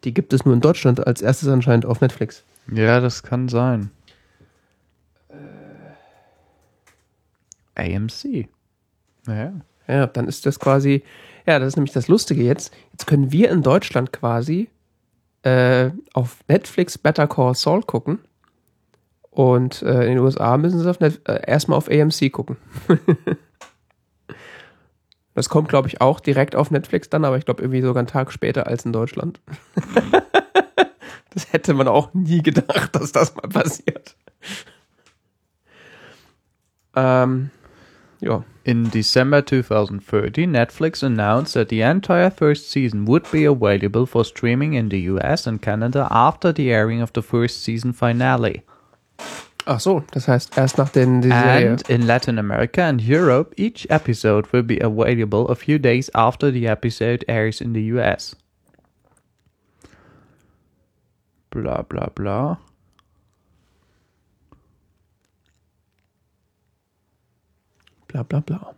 [0.03, 2.43] Die gibt es nur in Deutschland als erstes anscheinend auf Netflix.
[2.71, 3.91] Ja, das kann sein.
[7.79, 8.47] AMC.
[9.27, 9.53] Ja.
[9.87, 11.03] Ja, dann ist das quasi,
[11.47, 12.71] ja, das ist nämlich das Lustige jetzt.
[12.91, 14.69] Jetzt können wir in Deutschland quasi
[15.41, 18.19] äh, auf Netflix Better Call Saul gucken.
[19.31, 22.57] Und äh, in den USA müssen sie auf Net äh, erstmal auf AMC gucken.
[25.33, 28.07] das kommt, glaube ich, auch direkt auf Netflix dann, aber ich glaube irgendwie sogar einen
[28.07, 29.39] Tag später als in Deutschland.
[31.29, 34.15] das hätte man auch nie gedacht, dass das mal passiert.
[36.95, 37.49] Ähm,
[38.65, 44.73] In December 2030, Netflix announced that the entire first season would be available for streaming
[44.73, 48.63] in the US and Canada after the airing of the first season finale.
[49.65, 51.71] Ach so, das heißt, erst nach den die Serie.
[51.71, 56.51] And in Latin America and Europe, each episode will be available a few days after
[56.51, 58.35] the episode airs in the US.
[61.51, 62.59] Bla bla bla.
[68.09, 68.75] Bla bla bla.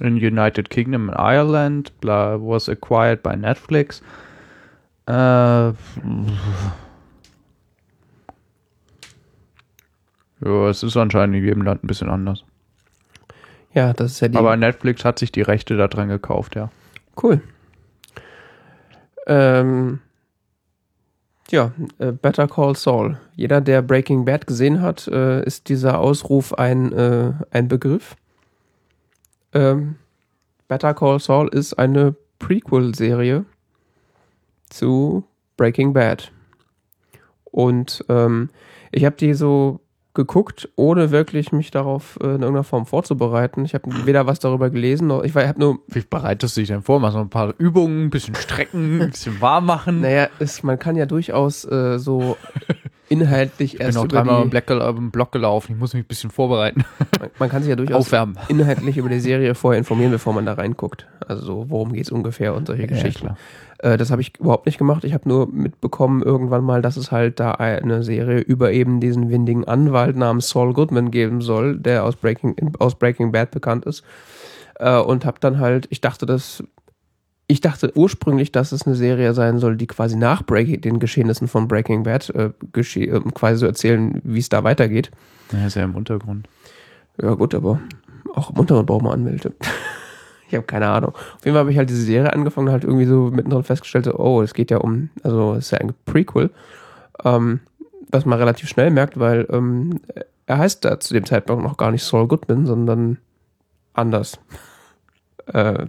[0.00, 4.02] in United Kingdom and Ireland, blah, was acquired by Netflix.
[5.06, 5.74] Äh, ja,
[10.40, 12.44] es ist anscheinend in jedem Land ein bisschen anders.
[13.74, 14.36] Ja, das ist ja die.
[14.36, 16.70] Aber Netflix hat sich die Rechte daran gekauft, ja.
[17.20, 17.40] Cool.
[19.26, 20.00] Ähm,
[21.50, 23.18] ja, äh, Better Call Saul.
[23.34, 28.16] Jeder, der Breaking Bad gesehen hat, äh, ist dieser Ausruf ein, äh, ein Begriff.
[29.52, 29.96] Ähm,
[30.68, 33.44] Better Call Saul ist eine Prequel-Serie
[34.70, 35.24] zu
[35.56, 36.32] Breaking Bad.
[37.44, 38.48] Und ähm,
[38.90, 39.80] ich habe die so
[40.14, 43.64] geguckt, ohne wirklich mich darauf äh, in irgendeiner Form vorzubereiten.
[43.64, 46.82] Ich habe weder was darüber gelesen, noch ich habe nur Wie bereitest du dich denn
[46.82, 47.00] vor?
[47.00, 50.00] Machst du ein paar Übungen, ein bisschen strecken, ein bisschen warm machen?
[50.02, 52.36] Naja, es, man kann ja durchaus äh, so
[53.12, 55.72] inhaltlich ich bin erst noch über dreimal im, Block gelaufen.
[55.72, 56.84] Ich muss mich ein bisschen vorbereiten.
[57.20, 58.38] man, man kann sich ja durchaus Aufwärmen.
[58.48, 61.06] inhaltlich über die Serie vorher informieren, bevor man da reinguckt.
[61.26, 63.26] Also so, worum geht's ungefähr und solche Geschichten.
[63.26, 63.36] klar.
[63.78, 65.04] Äh, das habe ich überhaupt nicht gemacht.
[65.04, 69.30] Ich habe nur mitbekommen irgendwann mal, dass es halt da eine Serie über eben diesen
[69.30, 74.04] windigen Anwalt namens Saul Goodman geben soll, der aus Breaking, aus Breaking Bad bekannt ist.
[74.78, 76.64] Äh, und habe dann halt, ich dachte, dass
[77.52, 81.48] ich dachte ursprünglich, dass es eine Serie sein soll, die quasi nach Breaking, den Geschehnissen
[81.48, 85.10] von Breaking Bad äh, gesche äh, quasi so erzählen, wie es da weitergeht.
[85.52, 86.48] Ja, ist ja im Untergrund.
[87.20, 87.78] Ja, gut, aber
[88.34, 89.52] auch im Untergrund braucht man Anwälte.
[90.48, 91.10] ich habe keine Ahnung.
[91.14, 94.14] Auf jeden Fall habe ich halt diese Serie angefangen halt irgendwie so mittendrin festgestellt, so,
[94.14, 96.48] oh, es geht ja um, also es ist ja ein Prequel,
[97.22, 97.60] ähm,
[98.10, 100.00] was man relativ schnell merkt, weil ähm,
[100.46, 103.18] er heißt da zu dem Zeitpunkt noch gar nicht Saul Goodman, sondern
[103.92, 104.38] anders.
[105.52, 105.84] äh,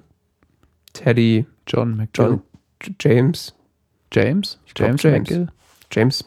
[0.94, 2.42] Teddy John McGill.
[2.82, 3.54] John James.
[4.12, 4.58] James?
[4.74, 5.30] glaub, James, James.
[5.30, 5.48] McGill?
[5.92, 6.24] James.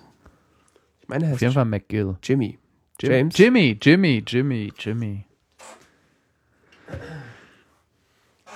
[1.00, 2.16] Ich meine, er Auf heißt jeden Fall McGill.
[2.22, 2.58] Jimmy.
[3.00, 3.36] Jim- James.
[3.36, 5.26] Jimmy, Jimmy, Jimmy, Jimmy.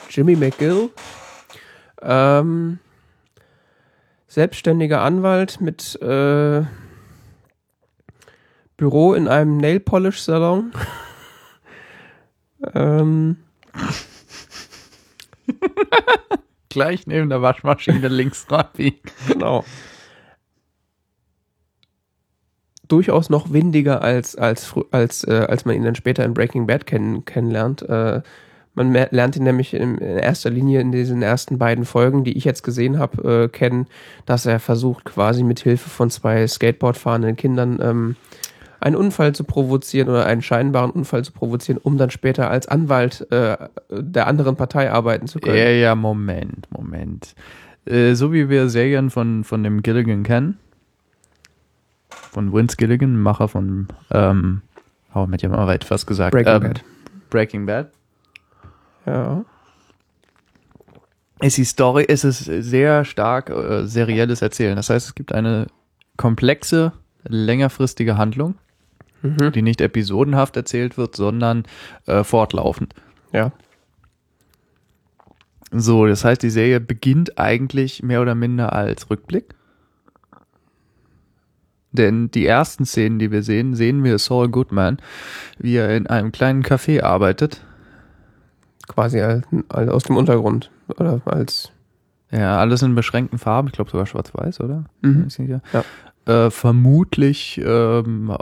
[0.08, 0.90] Jimmy McGill.
[2.02, 2.78] Ähm,
[4.26, 6.64] selbstständiger Anwalt mit äh,
[8.76, 10.72] Büro in einem Nail Polish Salon.
[12.74, 13.36] ähm,
[16.68, 19.00] Gleich neben der Waschmaschine links Rappi.
[19.28, 19.64] genau.
[22.86, 26.86] Durchaus noch windiger als, als, als, äh, als man ihn dann später in Breaking Bad
[26.86, 27.82] kenn, kennenlernt.
[27.82, 28.22] Äh,
[28.74, 32.44] man lernt ihn nämlich in, in erster Linie in diesen ersten beiden Folgen, die ich
[32.44, 33.86] jetzt gesehen habe, äh, kennen,
[34.26, 38.16] dass er versucht, quasi mit Hilfe von zwei Skateboard fahrenden Kindern ähm,
[38.80, 43.30] einen Unfall zu provozieren oder einen scheinbaren Unfall zu provozieren, um dann später als Anwalt
[43.30, 43.56] äh,
[43.90, 45.56] der anderen Partei arbeiten zu können.
[45.56, 47.34] Ja, ja, Moment, Moment.
[47.84, 50.58] Äh, so wie wir Serien von, von dem Gilligan kennen,
[52.08, 54.62] von Vince Gilligan, Macher von ähm,
[55.14, 56.32] I Met Your Mother, fast gesagt.
[56.32, 56.84] Breaking ähm, Bad.
[57.30, 57.90] Breaking Bad.
[59.06, 59.44] Ja.
[61.40, 64.76] ist die Story, ist es sehr stark äh, serielles Erzählen.
[64.76, 65.66] Das heißt, es gibt eine
[66.16, 66.92] komplexe,
[67.24, 68.54] längerfristige Handlung,
[69.22, 69.52] Mhm.
[69.52, 71.64] die nicht episodenhaft erzählt wird, sondern
[72.06, 72.94] äh, fortlaufend.
[73.32, 73.52] Ja.
[75.72, 79.54] So, das heißt, die Serie beginnt eigentlich mehr oder minder als Rückblick.
[81.92, 84.98] Denn die ersten Szenen, die wir sehen, sehen wir Saul Goodman,
[85.58, 87.64] wie er in einem kleinen Café arbeitet.
[88.86, 90.70] Quasi als, als aus dem Untergrund.
[90.88, 91.72] Oder als.
[92.32, 94.84] Ja, alles in beschränkten Farben, ich glaube sogar schwarz-weiß, oder?
[95.02, 95.28] Mhm.
[95.72, 95.84] Ja.
[96.30, 98.32] Äh, vermutlich ähm,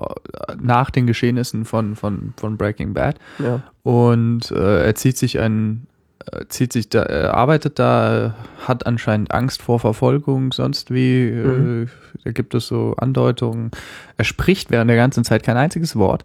[0.61, 3.17] nach den Geschehnissen von, von, von Breaking Bad.
[3.39, 3.63] Ja.
[3.83, 5.87] Und äh, er zieht sich ein,
[6.31, 8.35] äh, zieht sich da, er arbeitet da,
[8.67, 11.85] hat anscheinend Angst vor Verfolgung, sonst wie, Mhm.
[11.85, 11.87] äh,
[12.25, 13.71] da gibt es so Andeutungen.
[14.19, 16.25] Er spricht während der ganzen Zeit kein einziges Wort,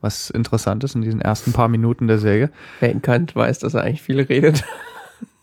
[0.00, 2.50] was interessant ist in diesen ersten paar Minuten der Serie.
[2.80, 4.64] Wer ihn kannt, weiß, dass er eigentlich viel redet.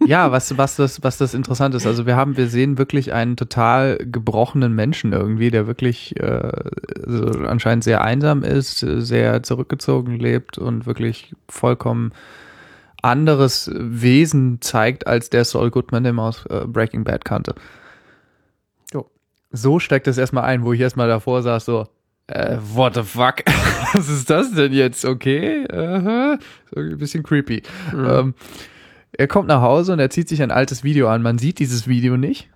[0.06, 1.88] Ja, was, was das, was das interessant ist.
[1.88, 6.52] Also wir haben, wir sehen wirklich einen total gebrochenen Menschen irgendwie, der wirklich äh,
[7.06, 12.12] so anscheinend sehr einsam ist, sehr zurückgezogen lebt und wirklich vollkommen
[13.02, 17.54] anderes Wesen zeigt, als der Saul Goodman, den man aus äh, Breaking Bad kannte.
[18.94, 19.10] Jo.
[19.52, 21.88] So steckt es erstmal ein, wo ich erstmal davor saß, so,
[22.28, 23.44] äh, what the fuck?
[23.94, 25.04] Was ist das denn jetzt?
[25.04, 26.40] Okay, aha.
[26.74, 27.62] so ein bisschen creepy.
[27.94, 28.06] Mhm.
[28.10, 28.34] Ähm,
[29.18, 31.22] er kommt nach Hause und er zieht sich ein altes Video an.
[31.22, 32.50] Man sieht dieses Video nicht.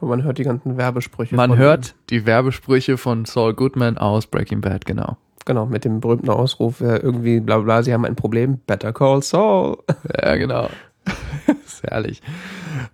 [0.00, 1.34] Und man hört die ganzen Werbesprüche.
[1.36, 5.16] Man von- hört die Werbesprüche von Saul Goodman aus Breaking Bad, genau.
[5.44, 9.22] Genau, mit dem berühmten Ausruf, äh, irgendwie bla bla, sie haben ein Problem, better call
[9.22, 9.78] Saul.
[10.22, 10.68] Ja, genau.
[11.66, 12.22] ist herrlich.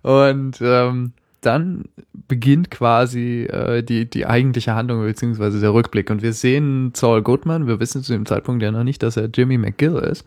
[0.01, 1.85] Und ähm, dann
[2.27, 6.09] beginnt quasi äh, die, die eigentliche Handlung beziehungsweise der Rückblick.
[6.09, 9.29] Und wir sehen Saul Goodman, wir wissen zu dem Zeitpunkt ja noch nicht, dass er
[9.33, 10.25] Jimmy McGill ist.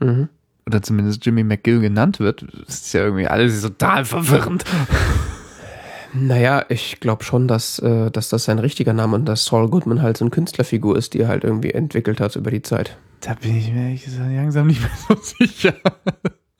[0.00, 0.28] Mhm.
[0.66, 2.46] Oder zumindest Jimmy McGill genannt wird.
[2.66, 4.64] Das ist ja irgendwie alles total verwirrend.
[6.16, 10.00] Naja, ich glaube schon, dass, äh, dass das sein richtiger Name und dass Saul Goodman
[10.00, 12.96] halt so eine Künstlerfigur ist, die er halt irgendwie entwickelt hat über die Zeit.
[13.20, 15.74] Da bin ich mir ehrlich gesagt langsam nicht mehr so sicher.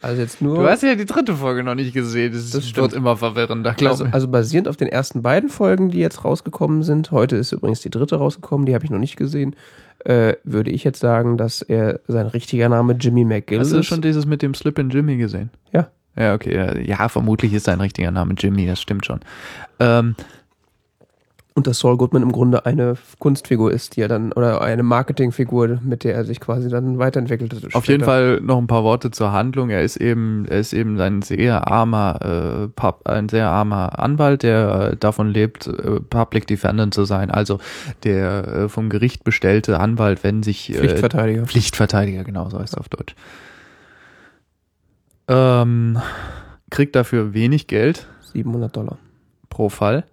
[0.02, 0.57] Also jetzt nur.
[0.59, 2.32] Du hast ja die dritte Folge noch nicht gesehen.
[2.32, 2.92] Das, Das wird stimmt.
[2.94, 7.11] immer verwirrender, glaube also, also basierend auf den ersten beiden Folgen, die jetzt rausgekommen sind,
[7.12, 9.55] heute ist übrigens die dritte rausgekommen, die habe ich noch nicht gesehen,
[10.05, 13.86] äh, würde ich jetzt sagen, dass er sein richtiger Name Jimmy McGill Hast du ist.
[13.86, 15.50] schon dieses mit dem Slip in Jimmy gesehen?
[15.72, 15.88] Ja.
[16.16, 16.55] Ja, okay.
[16.55, 19.20] ja, Ja, vermutlich ist sein richtiger Name Jimmy, das stimmt schon.
[19.80, 20.14] Ähm,
[21.57, 25.78] Und dass Saul Goodman im Grunde eine Kunstfigur ist, die er dann, oder eine Marketingfigur,
[25.84, 27.76] mit der er sich quasi dann weiterentwickelt hat.
[27.76, 28.05] auf jeden später.
[28.05, 29.70] Fall noch ein paar Worte zur Handlung.
[29.70, 34.42] Er ist eben, er ist eben ein sehr armer, äh, Pub, ein sehr armer Anwalt,
[34.42, 37.30] der äh, davon lebt, äh, Public Defendant zu sein.
[37.30, 37.61] Also
[38.02, 41.46] der äh, vom Gericht bestellte Anwalt, wenn sich äh, Pflichtverteidiger.
[41.46, 43.14] Pflichtverteidiger, genau, so heißt es auf Deutsch.
[45.28, 45.98] Ähm,
[46.70, 48.98] kriegt dafür wenig Geld 700 Dollar.
[49.50, 50.05] pro Fall.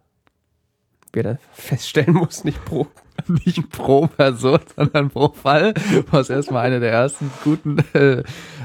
[1.13, 2.87] Wie er dann feststellen muss, nicht pro.
[3.27, 5.75] Nicht pro Person, sondern pro Fall,
[6.09, 8.23] was erstmal eine der ersten guten, äh,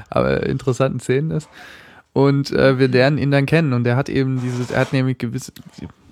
[0.09, 1.49] aber interessanten Szenen ist.
[2.15, 5.19] Und äh, wir lernen ihn dann kennen und er hat eben dieses, er hat nämlich
[5.19, 5.53] gewisse,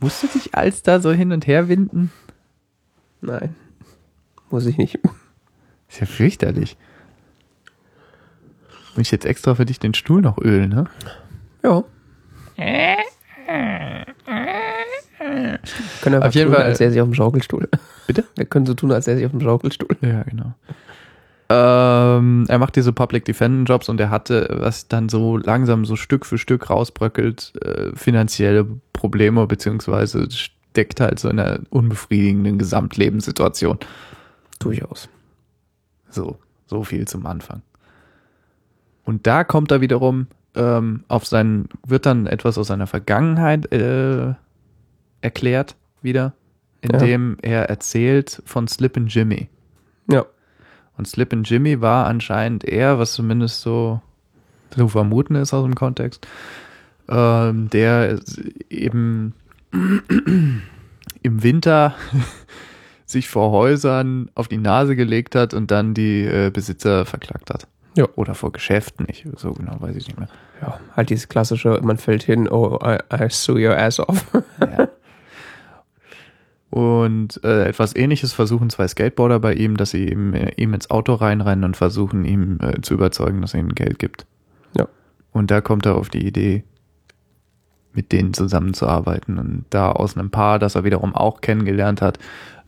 [0.01, 2.13] musste sich als da so hin und her winden?
[3.23, 3.55] Nein.
[4.51, 4.99] Muss ich nicht.
[5.89, 6.77] Ist ja fürchterlich.
[8.95, 10.85] Muss ich jetzt extra für dich den Stuhl noch ölen, ne?
[11.63, 11.85] Ja.
[16.03, 17.69] Können Auf jeden tun, Fall- als er sich auf dem Schaukelstuhl.
[18.07, 18.25] Bitte?
[18.37, 19.97] Wir können so tun, als er sich auf dem Schaukelstuhl.
[20.03, 20.55] Ja, genau.
[21.51, 25.95] Ähm, er macht diese Public Defendant Jobs und er hatte, was dann so langsam so
[25.97, 33.79] Stück für Stück rausbröckelt, äh, finanzielle Probleme, beziehungsweise steckt halt so in einer unbefriedigenden Gesamtlebenssituation.
[34.59, 35.09] Durchaus.
[36.09, 37.63] So, so viel zum Anfang.
[39.05, 44.33] Und da kommt er wiederum ähm, auf seinen, wird dann etwas aus seiner Vergangenheit äh,
[45.25, 46.35] erklärt wieder,
[46.83, 49.49] indem er erzählt von Slippin' Jimmy.
[50.11, 50.27] Ja.
[50.97, 54.01] Und Slippin' Jimmy war anscheinend eher, was zumindest so
[54.71, 56.27] zu vermuten ist aus dem Kontext,
[57.09, 58.21] ähm, der
[58.69, 59.35] eben
[59.73, 60.63] im
[61.43, 61.95] Winter
[63.07, 67.67] sich vor Häusern auf die Nase gelegt hat und dann die äh, Besitzer verklagt hat.
[67.97, 68.09] Ja.
[68.17, 70.29] Oder vor Geschäften, ich, so genau weiß ich nicht mehr.
[70.61, 74.27] Ja, halt dieses klassische, man fällt hin, oh, I, I sue your ass off.
[74.61, 74.89] Ja.
[76.75, 80.91] Und äh, etwas ähnliches versuchen zwei Skateboarder bei ihm, dass sie ihm, äh, ihm ins
[80.91, 84.27] Auto reinrennen und versuchen ihm äh, zu überzeugen, dass er ihnen Geld gibt.
[84.77, 84.89] Ja.
[85.31, 86.65] Und da kommt er auf die Idee,
[87.93, 92.19] mit denen zusammenzuarbeiten und da aus einem Paar, das er wiederum auch kennengelernt hat,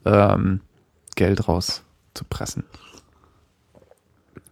[0.05, 0.61] ähm,
[1.17, 2.63] Geld rauszupressen.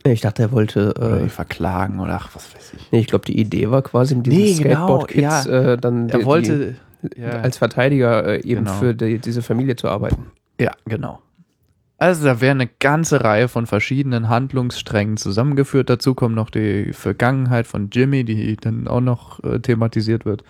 [0.03, 0.97] Ich dachte, er wollte.
[1.25, 2.91] Äh, verklagen oder ach, was weiß ich.
[2.91, 5.73] nee, ich glaube, die Idee war quasi mit diesen Nee, genau, Skateboard-Kids ja.
[5.75, 6.75] äh, dann Er die- wollte,
[7.17, 8.73] ja, als Verteidiger äh, eben Genau.
[8.79, 10.27] für die, diese Familie zu arbeiten.
[10.61, 11.21] ja, genau.
[11.97, 15.89] Also da wäre eine ganze Reihe von verschiedenen Handlungssträngen zusammengeführt.
[15.89, 20.43] Dazu kommt noch die Vergangenheit von Jimmy, die dann auch noch äh, thematisiert wird.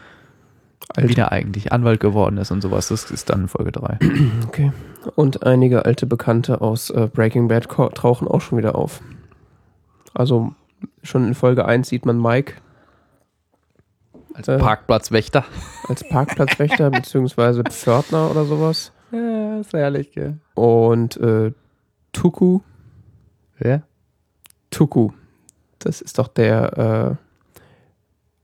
[0.97, 1.09] Alter.
[1.09, 2.89] Wie der eigentlich Anwalt geworden ist und sowas.
[2.89, 3.99] Das ist dann Folge 3.
[4.49, 4.73] Okay.
[5.17, 9.01] Und einige alte Bekannte aus äh, Breaking Bad tauchen auch schon wieder auf.
[10.15, 10.55] Also
[11.03, 12.55] schon in Folge 1 sieht man Mike
[14.35, 14.59] Als Äh.
[14.59, 15.45] Parkplatzwächter.
[15.89, 18.93] als Parkplatzwächter beziehungsweise Pförtner oder sowas.
[19.12, 20.39] Ja, ist herrlich, gell?
[20.55, 21.53] Und äh,
[22.12, 22.61] Tuku,
[23.61, 23.82] Ja?
[24.70, 25.11] Tuku,
[25.78, 27.16] das ist doch der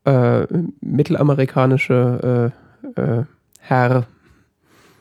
[0.06, 0.46] äh, äh,
[0.80, 2.52] mittelamerikanische
[2.96, 3.24] äh, äh,
[3.58, 4.06] Herr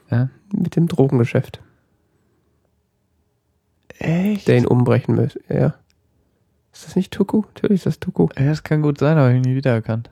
[0.10, 0.30] Ja?
[0.52, 1.62] mit dem Drogengeschäft,
[4.00, 4.48] Echt?
[4.48, 5.40] der ihn umbrechen möchte.
[5.50, 5.76] Ja.
[6.74, 7.44] Ist das nicht Tuku?
[7.54, 8.30] Natürlich ist das Tuku.
[8.38, 10.10] Ja, das kann gut sein, aber ich ihn nie wiedererkannt.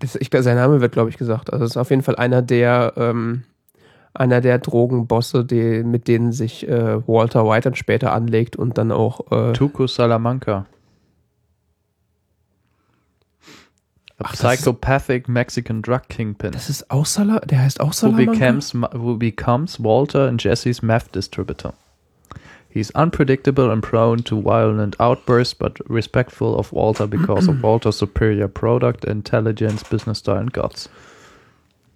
[0.00, 1.52] Das, ich, sein Name wird, glaube ich, gesagt.
[1.52, 3.42] Also es ist auf jeden Fall einer der ähm,
[4.14, 8.90] einer der Drogenbosse, die, mit denen sich äh, Walter White dann später anlegt und dann
[8.90, 10.66] auch äh, Tuco Salamanca.
[14.20, 16.50] A Ach, das ist- psychopathic Mexican drug kingpin.
[16.50, 18.32] das ist auch Sala der heißt auch Who Salamanca?
[18.32, 21.74] becomes, who becomes Walter and Jesse's meth distributor.
[22.70, 28.46] He's unpredictable and prone to violent outbursts, but respectful of Walter because of Walter's superior
[28.48, 30.88] product, intelligence, business style and guts.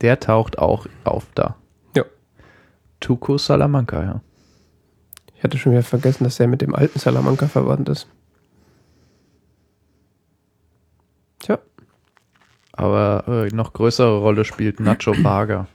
[0.01, 1.57] Der taucht auch auf da.
[1.95, 2.05] Ja.
[3.01, 4.20] Tuco Salamanca, ja.
[5.37, 8.07] Ich hatte schon wieder vergessen, dass er mit dem alten Salamanca verwandt ist.
[11.41, 11.59] Tja,
[12.73, 15.66] Aber äh, noch größere Rolle spielt Nacho Varga.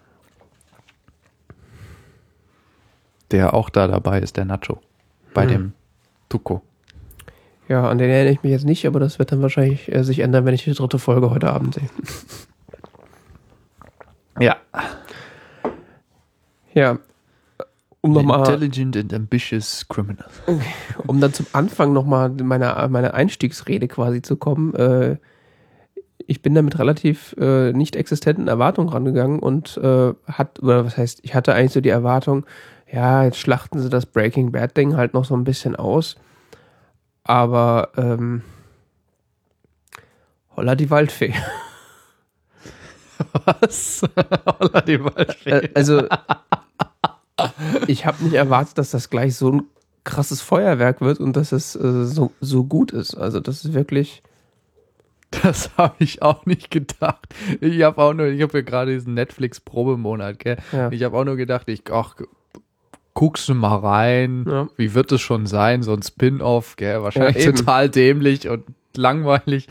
[3.31, 4.81] Der auch da dabei ist, der Nacho.
[5.37, 5.49] Bei Hm.
[5.49, 5.73] dem
[6.29, 6.63] Tuco.
[7.69, 10.19] ja, an den erinnere ich mich jetzt nicht, aber das wird dann wahrscheinlich äh, sich
[10.19, 11.89] ändern, wenn ich die dritte Folge heute Abend sehe.
[14.39, 14.57] Ja.
[16.73, 16.99] Ja,
[18.01, 20.25] um nochmal, Intelligent and ambitious criminal.
[21.07, 24.75] um dann zum Anfang nochmal meine, meine Einstiegsrede quasi zu kommen.
[24.75, 25.17] Äh,
[26.27, 30.97] ich bin da mit relativ äh, nicht existenten Erwartungen rangegangen und äh, hat, oder was
[30.97, 32.45] heißt, ich hatte eigentlich so die Erwartung,
[32.91, 36.15] ja, jetzt schlachten sie das Breaking Bad Ding halt noch so ein bisschen aus.
[37.23, 38.41] Aber ähm,
[40.55, 41.33] holla die Waldfee.
[43.45, 44.03] Was?
[44.59, 45.49] Holla die Waldfee.
[45.49, 46.03] Äh, also
[47.87, 49.63] ich habe nicht erwartet, dass das gleich so ein
[50.03, 53.15] krasses Feuerwerk wird und dass es äh, so, so gut ist.
[53.15, 54.23] Also das ist wirklich.
[55.29, 57.33] Das habe ich auch nicht gedacht.
[57.59, 60.57] Ich habe auch nur, ich habe ja gerade diesen Netflix-Probemonat, gell?
[60.71, 60.89] Ja.
[60.89, 62.15] Ich habe auch nur gedacht, ich, ach,
[63.17, 64.45] guckst du mal rein.
[64.47, 64.67] Ja.
[64.77, 65.81] Wie wird es schon sein?
[65.81, 67.01] So ein Spin-off, gell?
[67.01, 68.63] Wahrscheinlich Ja, total dämlich und
[68.95, 69.67] langweilig.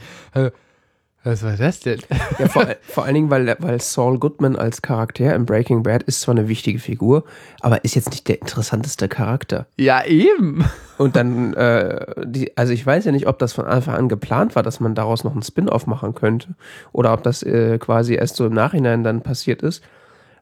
[1.22, 2.00] Was war das denn?
[2.40, 6.22] Ja, vor, vor allen Dingen, weil, weil Saul Goodman als Charakter in Breaking Bad ist
[6.22, 7.22] zwar eine wichtige Figur,
[7.60, 9.66] aber ist jetzt nicht der interessanteste Charakter.
[9.76, 10.64] Ja, eben.
[10.98, 14.56] Und dann, äh, die, also ich weiß ja nicht, ob das von Anfang an geplant
[14.56, 16.56] war, dass man daraus noch einen Spin-off machen könnte
[16.90, 19.84] oder ob das äh, quasi erst so im Nachhinein dann passiert ist.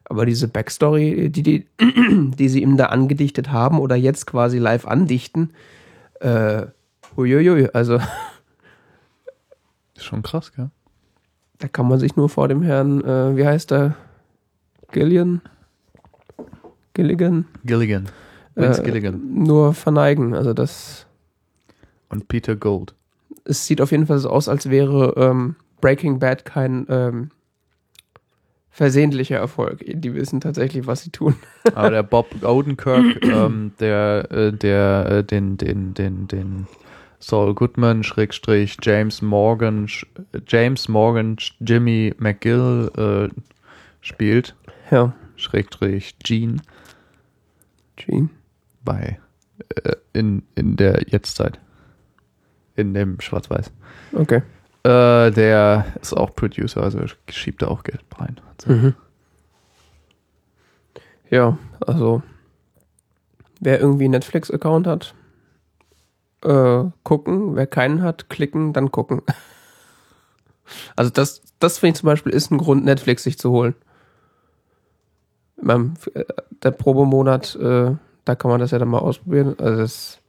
[0.07, 1.65] Aber diese Backstory, die, die,
[2.37, 5.51] die sie ihm da angedichtet haben oder jetzt quasi live andichten,
[6.19, 6.67] äh,
[7.17, 7.99] uiuiui, also
[9.95, 10.69] Ist schon krass, gell?
[11.59, 13.95] da kann man sich nur vor dem Herrn, äh, wie heißt er?
[14.91, 15.41] Gillian?
[16.93, 17.45] Gilligan?
[17.65, 18.05] Gilligan.
[18.55, 19.21] Vince Äh, Gilligan.
[19.43, 20.33] Nur verneigen.
[20.33, 21.05] Also das,
[22.09, 22.93] Und Peter Gold.
[23.45, 27.31] es sieht auf jeden Fall so aus, als wäre ähm, Breaking Bad kein ähm,
[28.75, 29.85] versehentlicher Erfolg.
[29.87, 31.35] Die wissen tatsächlich, was sie tun.
[31.75, 36.67] Aber der Bob Odenkirk, ähm, der, äh, der, äh, den, den, den, den
[37.19, 39.87] Saul Goodman, Schrägstrich, James Morgan,
[40.45, 42.91] James Morgan, Jimmy McGill,
[43.31, 43.41] äh,
[44.01, 44.55] spielt,
[44.91, 46.57] Ja, Schrägstrich, Gene,
[47.95, 48.27] Gene.
[48.83, 49.19] bei,
[49.83, 51.61] äh, in, in der Jetztzeit.
[52.75, 53.71] In dem Schwarz-Weiß.
[54.11, 54.41] Okay.
[54.85, 58.39] Äh, der ist auch Producer, also schiebt da auch Geld rein.
[58.61, 58.71] So.
[58.71, 58.93] Mhm.
[61.31, 62.21] Ja, also
[63.59, 65.15] wer irgendwie einen Netflix-Account hat,
[66.43, 67.55] äh, gucken.
[67.55, 69.21] Wer keinen hat, klicken, dann gucken.
[70.95, 73.75] Also das, das finde ich zum Beispiel ist ein Grund, Netflix sich zu holen.
[75.63, 75.77] Äh,
[76.63, 77.91] der Probemonat, äh,
[78.25, 79.53] da kann man das ja dann mal ausprobieren.
[79.59, 80.19] Also das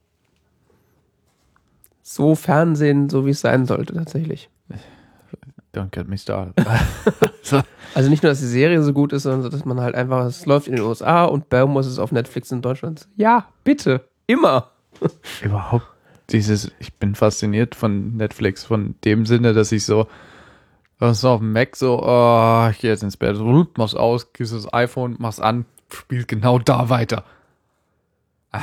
[2.07, 4.49] so Fernsehen, so wie es sein sollte tatsächlich.
[5.75, 6.55] Don't get me started.
[7.43, 7.61] so.
[7.95, 10.25] Also nicht nur, dass die Serie so gut ist, sondern so, dass man halt einfach,
[10.25, 13.09] es läuft in den USA und Bam muss es auf Netflix in Deutschland.
[13.17, 14.71] Ja, bitte, immer.
[15.43, 15.87] Überhaupt
[16.31, 20.07] dieses, ich bin fasziniert von Netflix, von dem Sinne, dass ich so,
[21.01, 23.37] was auf dem Mac so, oh, ich gehe jetzt ins Bett,
[23.77, 27.25] mach's aus, gehst das iPhone, mach's an, spielt genau da weiter.
[28.53, 28.63] Ah,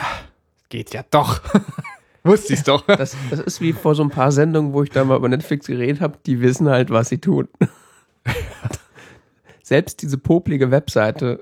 [0.70, 1.41] geht ja doch.
[2.24, 2.86] Wusste ich's doch.
[2.88, 5.67] Das, das ist wie vor so ein paar Sendungen, wo ich da mal über Netflix
[5.67, 7.49] geredet habe, die wissen halt, was sie tun.
[9.63, 11.41] Selbst diese poplige Webseite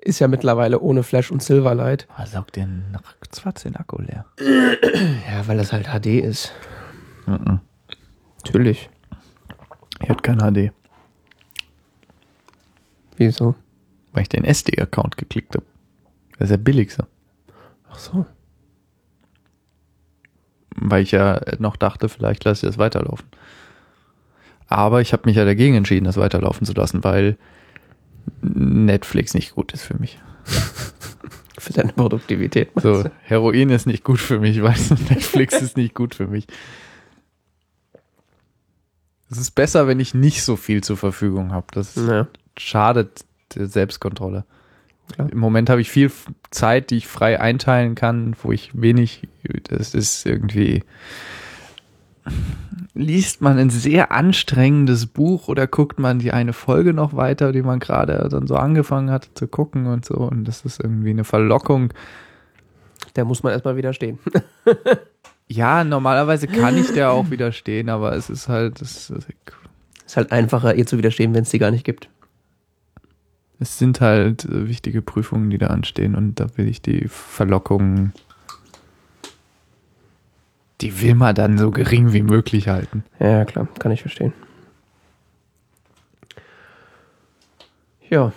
[0.00, 2.08] ist ja mittlerweile ohne Flash und Silverlight.
[2.18, 4.24] Oh, saugt den ratzfatz den Akku leer.
[5.28, 6.52] Ja, weil das halt HD ist.
[7.26, 7.60] Mhm.
[8.44, 8.88] Natürlich.
[10.02, 10.72] Ich hatte kein HD,
[13.16, 13.54] Wieso?
[14.12, 15.66] weil ich den SD-Account geklickt habe.
[16.38, 17.06] Das ist der billigste.
[17.90, 18.24] Ach so.
[20.76, 23.26] Weil ich ja noch dachte, vielleicht lasse ich das weiterlaufen.
[24.68, 27.36] Aber ich habe mich ja dagegen entschieden, das weiterlaufen zu lassen, weil
[28.42, 30.18] Netflix nicht gut ist für mich.
[31.58, 32.70] Für deine Produktivität.
[32.76, 33.04] So?
[33.24, 36.46] Heroin ist nicht gut für mich, weißt du, Netflix ist nicht gut für mich.
[39.30, 41.66] Es ist besser, wenn ich nicht so viel zur Verfügung habe.
[41.72, 42.26] Das Ja.
[42.56, 44.44] schadet der Selbstkontrolle.
[45.12, 45.30] Klar.
[45.30, 46.10] Im Moment habe ich viel
[46.50, 49.28] Zeit, die ich frei einteilen kann, wo ich wenig,
[49.64, 50.82] das ist irgendwie,
[52.94, 57.62] liest man ein sehr anstrengendes Buch oder guckt man die eine Folge noch weiter, die
[57.62, 60.14] man gerade dann so angefangen hat zu gucken und so.
[60.14, 61.92] Und das ist irgendwie eine Verlockung.
[63.14, 64.18] Da muss man erstmal widerstehen.
[65.52, 69.10] Ja, normalerweise kann ich der auch widerstehen, aber es ist halt, es,
[70.06, 72.08] Ist halt einfacher, ihr zu widerstehen, wenn es die gar nicht gibt.
[73.60, 78.12] Es sind halt äh, wichtige Prüfungen, die da anstehen und da will ich die Verlockung,
[80.80, 83.04] die will man dann so gering wie möglich halten.
[83.20, 84.32] Ja, klar, kann ich verstehen.
[88.08, 88.32] Ja.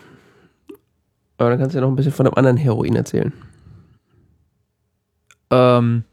[1.38, 3.34] Aber dann kannst du ja noch ein bisschen von einem anderen Heroin erzählen.
[5.50, 6.04] Ähm,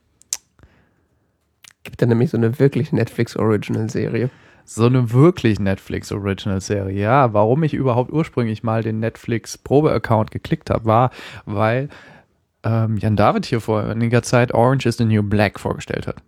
[1.83, 4.31] Gibt da nämlich so eine wirklich Netflix-Original-Serie.
[4.73, 7.01] So eine wirklich Netflix Original Serie.
[7.01, 11.11] Ja, warum ich überhaupt ursprünglich mal den Netflix Probe-Account geklickt habe, war,
[11.45, 11.89] weil
[12.63, 16.23] ähm, Jan David hier vor einiger Zeit Orange is the New Black vorgestellt hat.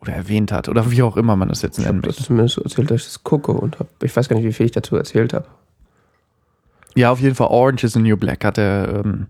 [0.00, 0.68] Oder erwähnt hat.
[0.68, 3.06] Oder wie auch immer man das jetzt Ich nennen habe zumindest so erzählt, dass ich
[3.08, 5.46] das gucke und hab, ich weiß gar nicht, wie viel ich dazu erzählt habe.
[6.94, 9.26] Ja, auf jeden Fall Orange is the New Black hat er ähm,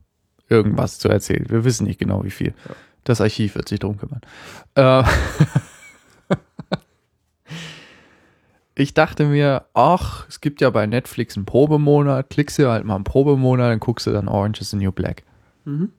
[0.50, 1.46] irgendwas zu erzählen.
[1.48, 2.52] Wir wissen nicht genau, wie viel.
[3.04, 4.20] Das Archiv wird sich drum kümmern.
[4.74, 5.04] Äh,
[8.78, 12.94] ich dachte mir, ach, es gibt ja bei Netflix einen Probemonat, klickst du halt mal
[12.94, 15.24] einen Probemonat, dann guckst du dann Orange is the New Black.
[15.64, 15.90] Mhm.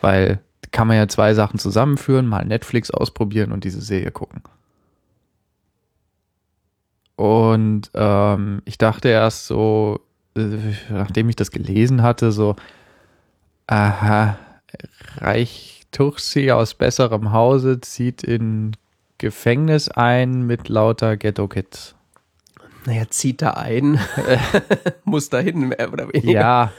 [0.00, 0.40] Weil
[0.72, 4.42] kann man ja zwei Sachen zusammenführen, mal Netflix ausprobieren und diese Serie gucken.
[7.16, 10.00] Und ähm, ich dachte erst so,
[10.36, 10.56] äh,
[10.88, 12.56] nachdem ich das gelesen hatte, so,
[13.66, 14.38] aha,
[15.18, 18.72] Reich Tursi aus besserem Hause zieht in
[19.20, 21.94] Gefängnis ein mit lauter Ghetto-Kids.
[22.86, 24.00] Naja, zieht da ein.
[25.04, 26.40] Muss da hin, mehr oder weniger.
[26.40, 26.72] Ja.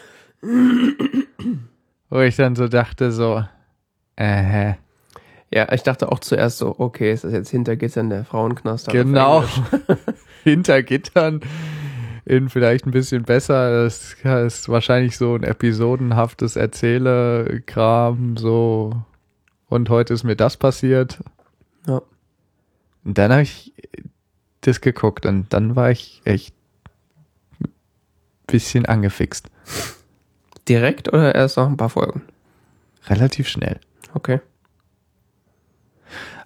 [2.10, 3.44] Wo ich dann so dachte, so,
[4.16, 4.74] äh,
[5.54, 8.90] Ja, ich dachte auch zuerst so, okay, ist das jetzt hinter Gittern der Frauenknast?
[8.90, 9.44] genau.
[10.44, 11.42] Hinter Gittern
[12.26, 13.84] in vielleicht ein bisschen besser.
[13.84, 18.96] Das ist wahrscheinlich so ein episodenhaftes Erzähle-Kram, so.
[19.70, 21.20] Und heute ist mir das passiert.
[21.86, 22.02] Ja.
[23.04, 23.74] Und dann habe ich
[24.62, 26.54] das geguckt und dann war ich echt
[27.60, 27.70] ein
[28.48, 29.50] bisschen angefixt.
[30.68, 32.22] Direkt oder erst noch ein paar Folgen?
[33.08, 33.80] Relativ schnell.
[34.14, 34.40] Okay.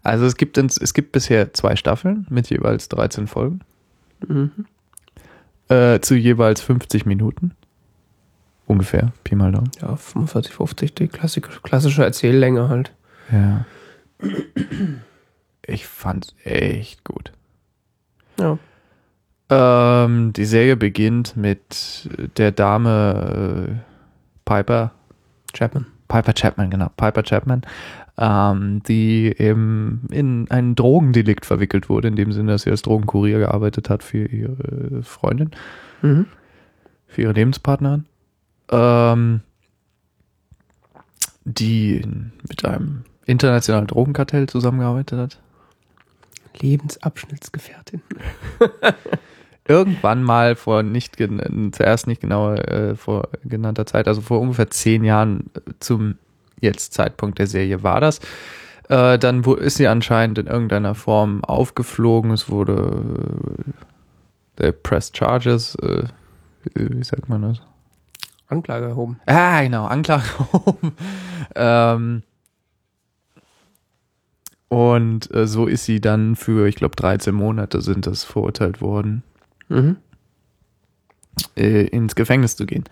[0.03, 3.61] Also es gibt, ins, es gibt bisher zwei Staffeln mit jeweils 13 Folgen.
[4.25, 4.65] Mhm.
[5.67, 7.55] Äh, zu jeweils 50 Minuten.
[8.67, 9.71] Ungefähr, Pi mal Daumen.
[9.81, 12.93] Ja, 45, 50, die klassische, klassische Erzähllänge halt.
[13.31, 13.65] Ja.
[15.67, 17.31] Ich fand's echt gut.
[18.39, 18.57] Ja.
[19.49, 23.73] Ähm, die Serie beginnt mit der Dame äh,
[24.45, 24.91] Piper,
[25.53, 25.85] Chapman.
[26.07, 27.61] Piper Chapman, genau, Piper Chapman,
[28.17, 33.39] ähm, die eben in ein Drogendelikt verwickelt wurde, in dem Sinne, dass sie als Drogenkurier
[33.39, 35.51] gearbeitet hat für ihre Freundin,
[36.03, 36.27] Mhm.
[37.07, 38.05] für ihre Lebenspartnerin,
[38.69, 39.41] ähm,
[41.43, 42.03] die
[42.47, 45.39] mit einem internationalen Drogenkartell zusammengearbeitet hat.
[46.59, 48.01] Lebensabschnittsgefährtin.
[49.67, 51.17] irgendwann mal vor nicht
[51.71, 56.17] zuerst nicht genau äh, vor genannter Zeit, also vor ungefähr zehn Jahren äh, zum
[56.61, 58.19] jetzt Zeitpunkt der Serie war das.
[58.89, 62.31] Äh, dann ist sie anscheinend in irgendeiner Form aufgeflogen.
[62.31, 66.03] Es wurde äh, der Press Charges, äh,
[66.75, 67.61] wie sagt man das?
[68.47, 69.19] Anklage erhoben.
[69.25, 70.23] Ah, genau, Anklage
[70.53, 70.93] erhoben.
[71.55, 72.23] ähm,
[74.69, 79.23] und äh, so ist sie dann für, ich glaube, 13 Monate sind das verurteilt worden,
[79.69, 79.97] Mhm.
[81.55, 82.83] äh, ins Gefängnis zu gehen.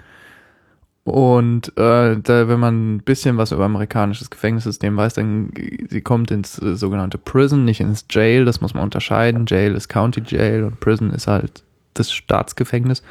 [1.06, 6.02] Und äh, da, wenn man ein bisschen was über amerikanisches Gefängnissystem weiß, dann äh, sie
[6.02, 9.46] kommt ins äh, sogenannte Prison, nicht ins Jail, das muss man unterscheiden.
[9.46, 11.64] Jail ist County Jail und Prison ist halt
[11.94, 13.04] das Staatsgefängnis.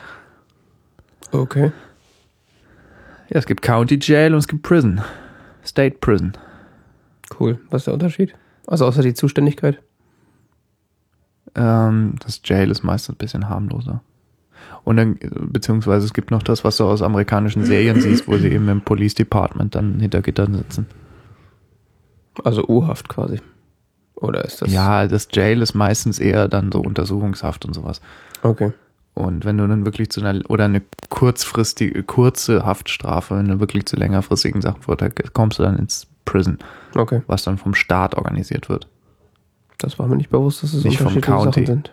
[1.33, 1.71] Okay.
[3.29, 5.03] Ja, es gibt County Jail und es gibt Prison.
[5.65, 6.33] State Prison.
[7.39, 7.59] Cool.
[7.71, 8.35] Was ist der Unterschied?
[8.67, 9.83] Also außer die Zuständigkeit.
[11.55, 14.03] Ähm, das Jail ist meistens ein bisschen harmloser.
[14.85, 18.49] Und dann, beziehungsweise es gibt noch das, was du aus amerikanischen Serien siehst, wo sie
[18.49, 20.87] eben im Police Department dann hinter Gittern sitzen.
[22.43, 23.41] Also U-Haft quasi.
[24.15, 24.73] Oder ist das?
[24.73, 28.01] Ja, das Jail ist meistens eher dann so Untersuchungshaft und sowas.
[28.43, 28.73] Okay.
[29.15, 33.85] Und wenn du dann wirklich zu einer, oder eine kurzfristige, kurze Haftstrafe, wenn du wirklich
[33.85, 36.59] zu längerfristigen Sachen verurteilt kommst du dann ins Prison,
[36.95, 37.23] Okay.
[37.27, 38.89] was dann vom Staat organisiert wird.
[39.79, 41.61] Das war mir nicht bewusst, dass es Nicht vom County.
[41.61, 41.93] Sachen sind.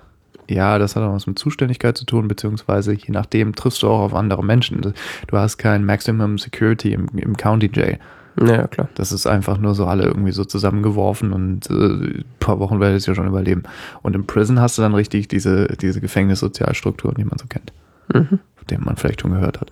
[0.49, 3.99] Ja, das hat auch was mit Zuständigkeit zu tun, beziehungsweise je nachdem triffst du auch
[3.99, 4.81] auf andere Menschen.
[5.27, 7.99] Du hast kein Maximum Security im, im County Jail.
[8.35, 8.87] Naja, klar.
[8.95, 13.05] Das ist einfach nur so alle irgendwie so zusammengeworfen und äh, ein paar Wochen werdet
[13.07, 13.63] ihr schon überleben.
[14.01, 17.73] Und im Prison hast du dann richtig diese, diese Gefängnissozialstrukturen, die man so kennt,
[18.13, 18.27] Mhm.
[18.55, 19.69] von denen man vielleicht schon gehört hat.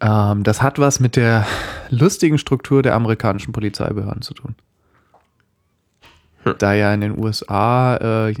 [0.00, 1.46] Ähm, das hat was mit der
[1.90, 4.54] lustigen Struktur der amerikanischen Polizeibehörden zu tun.
[6.58, 8.34] Da ja in den USA äh,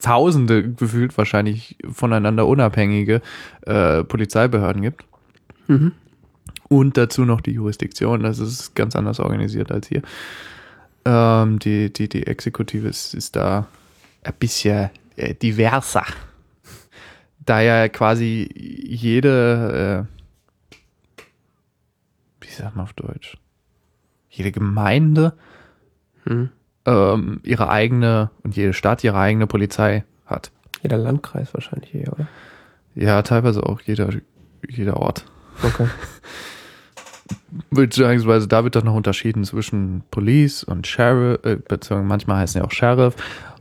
[0.00, 3.22] Tausende gefühlt wahrscheinlich voneinander unabhängige
[3.62, 5.04] äh, Polizeibehörden gibt.
[5.66, 5.92] Mhm.
[6.68, 10.02] Und dazu noch die Jurisdiktion, das ist ganz anders organisiert als hier.
[11.06, 13.66] Ähm, die, die, die Exekutive ist, ist da
[14.22, 16.04] ein bisschen äh, diverser.
[17.46, 20.06] Da ja quasi jede,
[21.16, 21.22] äh,
[22.40, 23.36] wie sagt man auf Deutsch?
[24.28, 25.32] Jede Gemeinde
[26.24, 26.50] Mhm.
[26.86, 30.50] ähm, ihre eigene und jede Stadt ihre eigene Polizei hat.
[30.82, 32.26] Jeder Landkreis wahrscheinlich hier, oder?
[32.96, 34.10] Ja, teilweise auch jeder,
[34.68, 35.24] jeder Ort.
[35.62, 35.86] Okay.
[37.70, 42.66] Beziehungsweise da wird dann noch unterschieden zwischen Police und Sheriff, äh, beziehungsweise manchmal heißen ja
[42.66, 43.14] auch Sheriff.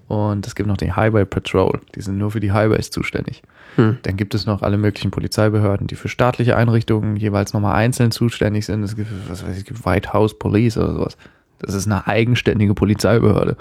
[0.07, 1.81] Und es gibt noch den Highway Patrol.
[1.95, 3.41] Die sind nur für die Highways zuständig.
[3.75, 3.97] Hm.
[4.03, 8.65] Dann gibt es noch alle möglichen Polizeibehörden, die für staatliche Einrichtungen jeweils nochmal einzeln zuständig
[8.65, 8.83] sind.
[8.83, 11.17] Es gibt, was weiß ich, es gibt White House Police oder sowas.
[11.59, 13.57] Das ist eine eigenständige Polizeibehörde.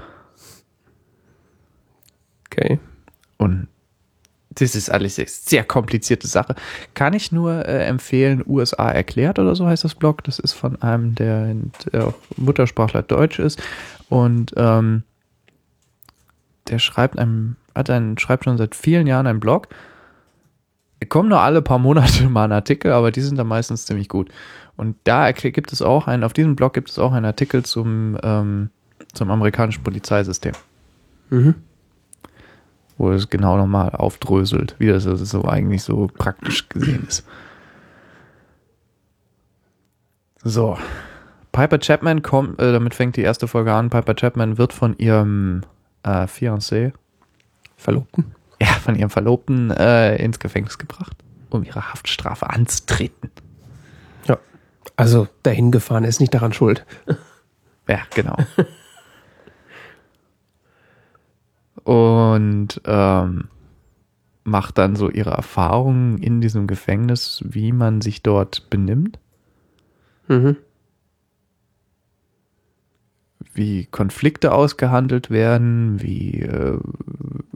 [2.47, 2.79] Okay.
[3.39, 3.69] Und
[4.51, 6.55] das ist alles eine sehr komplizierte Sache.
[6.95, 10.23] Kann ich nur äh, empfehlen, USA erklärt oder so heißt das Blog.
[10.25, 11.55] Das ist von einem, der,
[11.93, 13.61] der Muttersprachler Deutsch ist.
[14.09, 15.03] Und ähm,
[16.69, 19.69] der schreibt einem, hat einen, schreibt schon seit vielen Jahren einen Blog.
[21.07, 24.31] Kommen nur alle paar Monate mal ein Artikel, aber die sind dann meistens ziemlich gut.
[24.77, 28.19] Und da gibt es auch einen, auf diesem Blog gibt es auch einen Artikel zum,
[28.23, 28.71] ähm,
[29.13, 30.53] zum amerikanischen Polizeisystem
[31.31, 31.55] Mhm.
[32.99, 37.27] wo es genau nochmal aufdröselt, wie das also so eigentlich so praktisch gesehen ist.
[40.45, 40.79] So.
[41.53, 43.91] Piper Chapman kommt, äh, damit fängt die erste Folge an.
[43.91, 45.63] Piper Chapman wird von ihrem
[46.03, 46.93] äh, Fiancé,
[47.77, 48.35] Verlobten.
[48.61, 51.17] Ja, von ihrem Verlobten äh, ins Gefängnis gebracht,
[51.51, 53.31] um ihre Haftstrafe anzutreten.
[54.27, 54.39] Ja.
[54.97, 56.85] Also dahin gefahren ist nicht daran schuld.
[57.87, 58.35] Ja, genau.
[61.83, 63.49] Und ähm,
[64.45, 69.19] macht dann so ihre Erfahrungen in diesem Gefängnis, wie man sich dort benimmt,
[70.29, 70.57] Mhm.
[73.53, 76.79] wie Konflikte ausgehandelt werden, wie äh,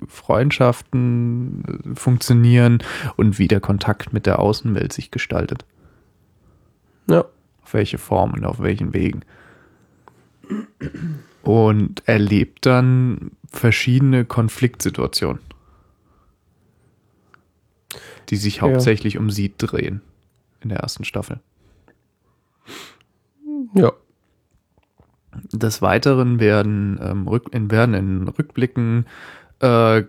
[0.08, 1.62] Freundschaften
[1.92, 2.82] äh, funktionieren
[3.16, 5.64] und wie der Kontakt mit der Außenwelt sich gestaltet.
[7.08, 7.24] Ja.
[7.62, 9.22] Auf welche Formen, auf welchen Wegen.
[11.42, 15.40] Und erlebt dann verschiedene Konfliktsituationen,
[18.30, 18.62] die sich Ja.
[18.62, 20.00] hauptsächlich um sie drehen
[20.60, 21.40] in der ersten Staffel.
[23.74, 23.92] Ja.
[25.52, 27.26] Des Weiteren werden, ähm,
[27.70, 29.06] werden in Rückblicken
[29.60, 30.04] äh,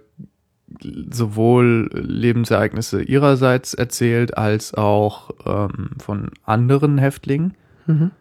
[1.12, 7.56] sowohl Lebensereignisse ihrerseits erzählt als auch ähm, von anderen Häftlingen.
[7.88, 8.12] Mhm.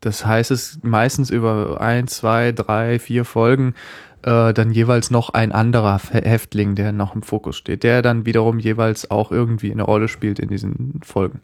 [0.00, 3.74] Das heißt, es meistens über ein, zwei, drei, vier Folgen
[4.22, 8.58] äh, dann jeweils noch ein anderer Häftling, der noch im Fokus steht, der dann wiederum
[8.58, 11.40] jeweils auch irgendwie eine Rolle spielt in diesen Folgen.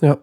[0.00, 0.18] Ja.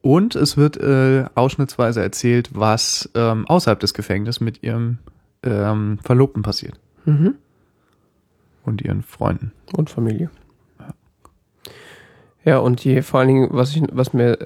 [0.00, 4.98] Und es wird äh, ausschnittsweise erzählt, was ähm, außerhalb des Gefängnisses mit ihrem
[5.44, 6.78] ähm, Verlobten passiert.
[7.04, 7.34] Mhm.
[8.64, 9.52] Und ihren Freunden.
[9.76, 10.30] Und Familie.
[12.44, 14.38] Ja, und je vor allen Dingen, was ich, was mir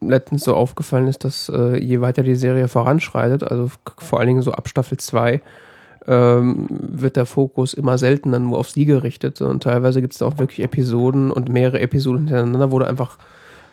[0.00, 4.42] letztens so aufgefallen ist, dass äh, je weiter die Serie voranschreitet, also vor allen Dingen
[4.42, 5.40] so ab Staffel 2,
[6.06, 9.40] ähm, wird der Fokus immer seltener nur auf sie gerichtet.
[9.40, 13.18] Und teilweise gibt es auch wirklich Episoden und mehrere Episoden hintereinander, wo da einfach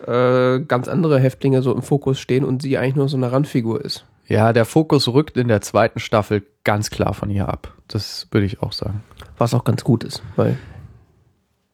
[0.08, 3.84] äh, ganz andere Häftlinge so im Fokus stehen und sie eigentlich nur so eine Randfigur
[3.84, 4.06] ist.
[4.30, 7.74] Ja, der Fokus rückt in der zweiten Staffel ganz klar von ihr ab.
[7.88, 9.04] Das würde ich auch sagen.
[9.38, 10.58] Was auch ganz gut ist, weil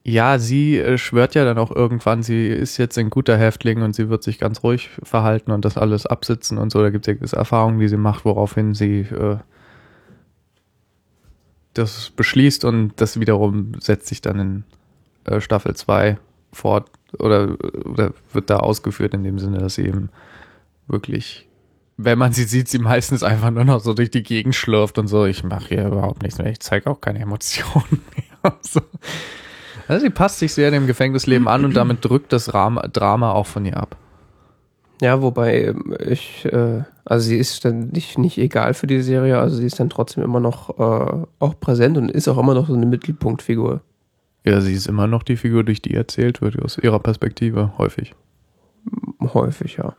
[0.08, 3.96] ja, sie äh, schwört ja dann auch irgendwann, sie ist jetzt ein guter Häftling und
[3.96, 6.80] sie wird sich ganz ruhig verhalten und das alles absitzen und so.
[6.82, 9.38] Da gibt es ja Erfahrungen, die sie macht, woraufhin sie äh,
[11.74, 14.64] das beschließt und das wiederum setzt sich dann in
[15.26, 16.20] äh, Staffel 2
[16.54, 20.10] fort oder, oder wird da ausgeführt in dem Sinne, dass sie eben
[20.88, 21.45] wirklich,
[21.98, 25.08] wenn man sie sieht, sie meistens einfach nur noch so durch die Gegend schlürft und
[25.08, 25.26] so.
[25.26, 28.02] Ich mache hier überhaupt nichts mehr, ich zeige auch keine Emotionen
[28.44, 28.54] mehr.
[28.62, 28.82] so.
[29.88, 33.66] Also sie passt sich sehr dem Gefängnisleben an und damit drückt das Drama auch von
[33.66, 33.98] ihr ab.
[35.02, 39.40] Ja, wobei ähm, ich, äh, also sie ist dann nicht, nicht egal für die Serie,
[39.40, 42.68] also sie ist dann trotzdem immer noch äh, auch präsent und ist auch immer noch
[42.68, 43.82] so eine Mittelpunktfigur.
[44.46, 48.14] Ja, sie ist immer noch die Figur, durch die erzählt wird, aus ihrer Perspektive, häufig.
[49.34, 49.96] Häufig, ja.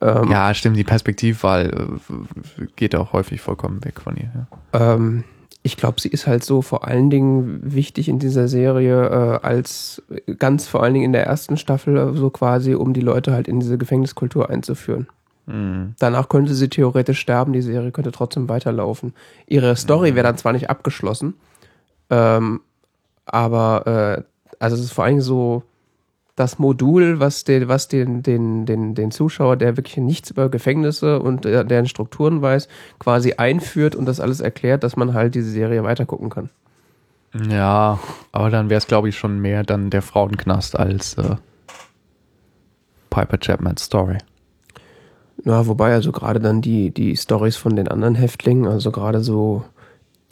[0.00, 4.30] Ähm, ja, stimmt, die Perspektivwahl äh, geht auch häufig vollkommen weg von ihr.
[4.72, 4.94] Ja.
[4.94, 5.24] Ähm,
[5.62, 9.08] ich glaube, sie ist halt so vor allen Dingen wichtig in dieser Serie
[9.42, 10.02] äh, als
[10.38, 13.46] ganz vor allen Dingen in der ersten Staffel äh, so quasi, um die Leute halt
[13.46, 15.06] in diese Gefängniskultur einzuführen.
[15.46, 15.94] Mhm.
[15.98, 19.12] Danach könnte sie theoretisch sterben, die Serie könnte trotzdem weiterlaufen.
[19.46, 20.16] Ihre Story mhm.
[20.16, 21.34] wäre dann zwar nicht abgeschlossen,
[22.08, 22.60] ähm,
[23.26, 23.86] aber
[24.18, 24.22] äh,
[24.58, 25.62] also es ist vor allen Dingen so
[26.40, 31.20] das Modul, was den, was den, den, den, den Zuschauer, der wirklich nichts über Gefängnisse
[31.20, 32.66] und äh, deren Strukturen weiß,
[32.98, 36.48] quasi einführt und das alles erklärt, dass man halt diese Serie weitergucken kann.
[37.50, 38.00] Ja,
[38.32, 41.36] aber dann wäre es, glaube ich, schon mehr dann der Frauenknast als äh,
[43.10, 44.16] Piper Chapman's Story.
[45.44, 49.64] Ja, wobei also gerade dann die, die Stories von den anderen Häftlingen, also gerade so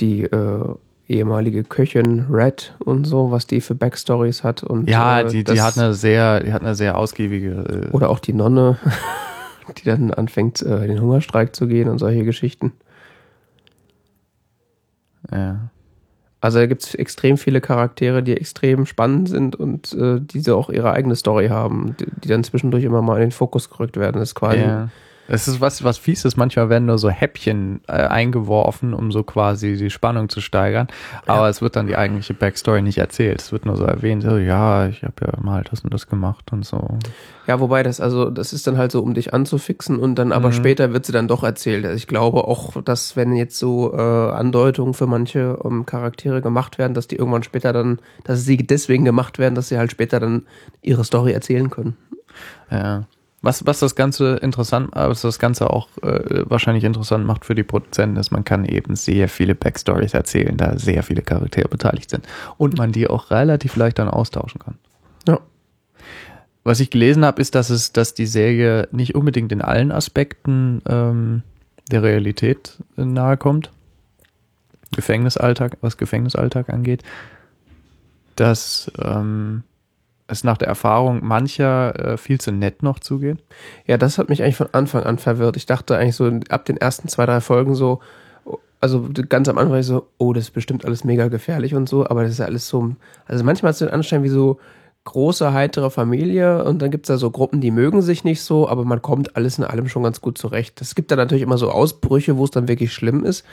[0.01, 0.75] die äh,
[1.09, 4.63] ehemalige Köchin Red und so, was die für Backstories hat.
[4.63, 7.89] Und, ja, äh, die, die hat eine sehr, die hat eine sehr ausgiebige.
[7.91, 8.79] Äh oder auch die Nonne,
[9.79, 12.73] die dann anfängt, äh, den Hungerstreik zu gehen und solche Geschichten.
[15.33, 15.71] Ja.
[16.41, 20.71] Also da gibt es extrem viele Charaktere, die extrem spannend sind und äh, diese auch
[20.71, 24.21] ihre eigene Story haben, die, die, dann zwischendurch immer mal in den Fokus gerückt werden.
[24.21, 24.89] Das ist quasi ja.
[25.29, 26.37] Es ist was, was fies ist.
[26.37, 30.89] Manchmal werden nur so Häppchen äh, eingeworfen, um so quasi die Spannung zu steigern.
[31.27, 31.49] Aber ja.
[31.51, 33.43] es wird dann die eigentliche Backstory nicht erzählt.
[33.43, 36.51] Es wird nur so erwähnt, so, ja, ich habe ja mal das und das gemacht
[36.53, 36.99] und so.
[37.47, 40.49] Ja, wobei das, also, das ist dann halt so, um dich anzufixen und dann aber
[40.49, 40.55] mhm.
[40.55, 41.85] später wird sie dann doch erzählt.
[41.85, 46.79] Also ich glaube auch, dass wenn jetzt so äh, Andeutungen für manche um, Charaktere gemacht
[46.79, 50.21] werden, dass die irgendwann später dann, dass sie deswegen gemacht werden, dass sie halt später
[50.21, 50.47] dann
[50.83, 51.97] ihre Story erzählen können.
[52.71, 53.05] Ja.
[53.40, 57.62] Was, was das Ganze interessant, was das Ganze auch äh, wahrscheinlich interessant macht für die
[57.62, 62.27] Produzenten, ist, man kann eben sehr viele Backstories erzählen, da sehr viele Charaktere beteiligt sind
[62.56, 64.77] und man die auch relativ leicht dann austauschen kann.
[65.28, 65.39] Ja.
[66.65, 70.82] Was ich gelesen habe, ist, dass es, dass die Serie nicht unbedingt in allen Aspekten
[70.89, 71.43] ähm,
[71.93, 73.70] der Realität nahe kommt.
[74.97, 77.05] Gefängnisalltag, was Gefängnisalltag angeht,
[78.35, 79.62] dass ähm,
[80.29, 83.39] es nach der Erfahrung mancher äh, viel zu nett noch zugeht.
[83.87, 85.57] Ja, das hat mich eigentlich von Anfang an verwirrt.
[85.57, 88.01] Ich dachte eigentlich so ab den ersten zwei, drei Folgen so,
[88.81, 92.23] also ganz am Anfang so, oh, das ist bestimmt alles mega gefährlich und so, aber
[92.23, 92.95] das ist ja alles so,
[93.27, 94.59] also manchmal hast du den Anschein wie so
[95.05, 98.85] große, heitere Familie und dann gibt's da so Gruppen, die mögen sich nicht so, aber
[98.85, 100.81] man kommt alles in allem schon ganz gut zurecht.
[100.83, 103.45] Es gibt da natürlich immer so Ausbrüche, wo es dann wirklich schlimm ist,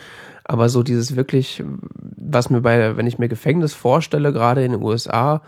[0.43, 1.63] aber so dieses wirklich,
[2.17, 5.41] was mir bei, wenn ich mir Gefängnis vorstelle, gerade in den USA,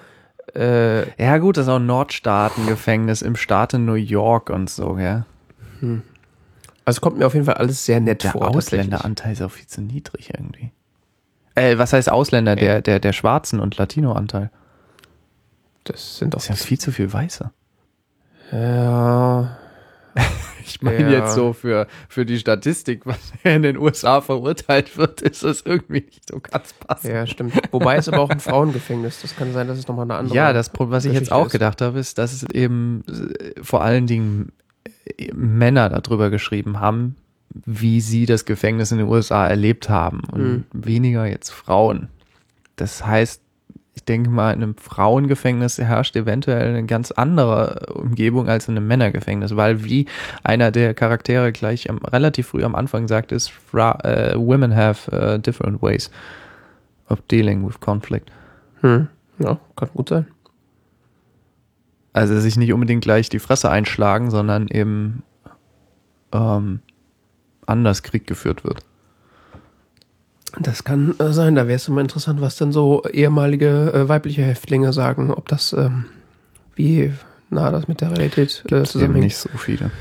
[0.56, 5.26] äh, ja, gut, das ist auch ein Nordstaatengefängnis im Staate New York und so, ja.
[5.80, 6.04] Hm.
[6.86, 8.42] Also kommt mir auf jeden Fall alles sehr nett der vor.
[8.42, 10.72] Der Ausländeranteil ist auch viel zu niedrig irgendwie.
[11.56, 12.56] Äh, was heißt Ausländer?
[12.56, 14.52] Der, der, der Schwarzen- und Latino-Anteil.
[15.84, 16.40] Das sind doch.
[16.40, 17.52] Das ja viel zu viel Weiße.
[18.52, 19.58] Ja.
[20.68, 21.20] Ich meine ja.
[21.20, 26.02] jetzt so für, für die Statistik, was in den USA verurteilt wird, ist das irgendwie
[26.02, 27.14] nicht so ganz passend.
[27.14, 27.54] Ja, stimmt.
[27.72, 29.22] Wobei es aber auch ein Frauengefängnis.
[29.22, 31.52] Das kann sein, dass es nochmal eine andere Ja, das, was ich jetzt auch ist.
[31.54, 34.52] gedacht habe, ist, dass es eben äh, vor allen Dingen
[35.18, 37.16] äh, Männer darüber geschrieben haben,
[37.66, 40.64] wie sie das Gefängnis in den USA erlebt haben und Mhm.
[40.74, 42.10] weniger jetzt Frauen.
[42.76, 43.42] Das heißt,
[43.98, 48.86] ich denke mal, in einem Frauengefängnis herrscht eventuell eine ganz andere Umgebung als in einem
[48.86, 50.06] Männergefängnis, weil wie
[50.44, 55.40] einer der Charaktere gleich am, relativ früh am Anfang sagt, ist, äh, women have äh,
[55.40, 56.12] different ways
[57.10, 58.32] of dealing with conflict.
[58.82, 59.08] Hm.
[59.40, 60.28] Ja, kann gut sein.
[62.14, 65.24] Also sich nicht unbedingt gleich die Fresse einschlagen, sondern eben
[66.32, 66.82] ähm,
[67.66, 68.84] anders Krieg geführt wird.
[70.60, 71.56] Das kann äh, sein.
[71.56, 75.74] Da wäre es immer interessant, was dann so ehemalige äh, weibliche Häftlinge sagen, ob das,
[75.74, 76.06] ähm,
[76.76, 77.12] wie
[77.50, 79.26] nah das mit der Realität äh, zusammenhängt.
[79.26, 79.92] nicht so viele.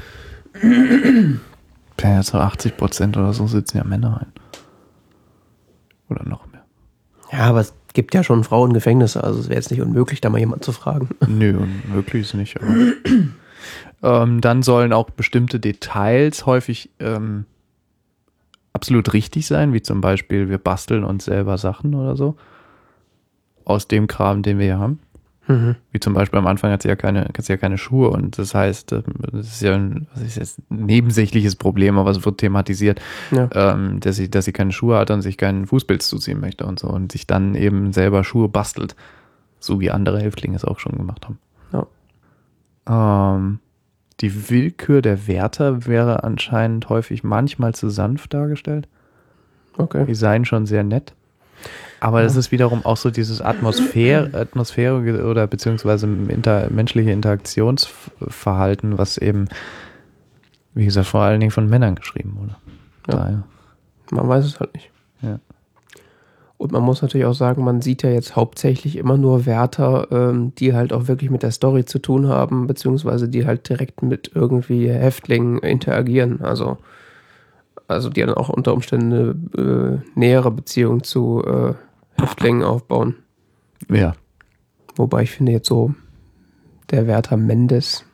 [2.00, 4.32] Ja, so 80 Prozent oder so sitzen ja Männer ein.
[6.08, 6.64] Oder noch mehr.
[7.32, 10.38] Ja, aber es gibt ja schon Frauengefängnisse, also es wäre jetzt nicht unmöglich, da mal
[10.38, 11.10] jemand zu fragen.
[11.26, 12.56] Nö, unmöglich ist nicht.
[12.60, 17.46] Aber ähm, dann sollen auch bestimmte Details häufig ähm,
[18.76, 22.36] absolut richtig sein, wie zum Beispiel, wir basteln uns selber Sachen oder so.
[23.64, 25.00] Aus dem Kram, den wir hier haben.
[25.48, 25.76] Mhm.
[25.92, 28.36] Wie zum Beispiel am Anfang hat sie ja keine, hat sie ja keine Schuhe und
[28.36, 32.24] das heißt, ähm, das ist ja ein, was ist jetzt, ein nebensächliches Problem, aber es
[32.24, 33.00] wird thematisiert,
[33.30, 33.48] Ja.
[33.54, 36.78] ähm, dass sie, dass sie keine Schuhe hat und sich keinen Fußpilz zuziehen möchte und
[36.80, 38.96] so und sich dann eben selber Schuhe bastelt,
[39.60, 41.38] so wie andere Häftlinge es auch schon gemacht haben.
[42.88, 43.58] Ähm,
[44.20, 48.88] die Willkür der Wärter wäre anscheinend häufig manchmal zu sanft dargestellt.
[49.76, 50.06] Okay.
[50.06, 51.14] Die seien schon sehr nett.
[52.00, 59.18] Aber das ist wiederum auch so dieses Atmosphäre, Atmosphäre oder beziehungsweise inter, menschliche Interaktionsverhalten, was
[59.18, 59.48] eben,
[60.74, 62.56] wie gesagt, vor allen Dingen von Männern geschrieben wurde.
[63.08, 63.16] Ja.
[63.16, 63.42] Daher.
[64.10, 64.90] Man weiß es halt nicht.
[66.58, 70.54] Und man muss natürlich auch sagen, man sieht ja jetzt hauptsächlich immer nur Wärter, ähm,
[70.54, 74.30] die halt auch wirklich mit der Story zu tun haben, beziehungsweise die halt direkt mit
[74.34, 76.40] irgendwie Häftlingen interagieren.
[76.40, 76.78] Also,
[77.88, 79.12] also die dann auch unter Umständen
[79.54, 81.74] eine äh, nähere Beziehung zu äh,
[82.20, 83.16] Häftlingen aufbauen.
[83.90, 84.14] ja.
[84.98, 85.94] Wobei ich finde jetzt so,
[86.90, 88.06] der Wärter Mendes,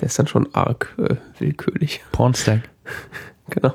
[0.00, 2.02] der ist dann schon arg äh, willkürlich.
[2.12, 2.62] Pornstack.
[3.50, 3.74] Genau.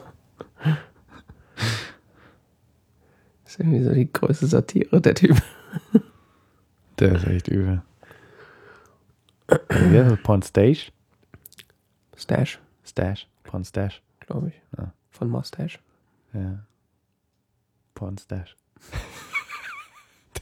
[3.59, 5.41] Ist irgendwie so die größte Satire, der Typ.
[6.99, 7.81] Der ist echt übel.
[9.69, 10.23] Wie heißt das?
[10.23, 10.91] Pornstage?
[12.17, 13.27] Stash, Stash.
[13.43, 14.01] Pornstash.
[14.19, 14.61] glaube ich.
[14.77, 14.93] Ja.
[15.09, 15.79] Von Mustache.
[16.33, 16.59] Ja.
[17.95, 18.55] Pornstash.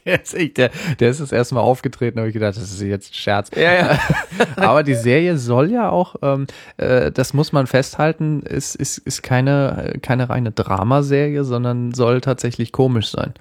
[0.13, 2.81] Der ist echt, der, der ist das erste Mal aufgetreten, habe ich gedacht, das ist
[2.81, 3.51] jetzt ein Scherz.
[3.55, 3.99] Ja, ja.
[4.55, 6.47] Aber die Serie soll ja auch, ähm,
[6.77, 12.71] äh, das muss man festhalten, ist, ist, ist keine, keine reine Dramaserie, sondern soll tatsächlich
[12.71, 13.33] komisch sein.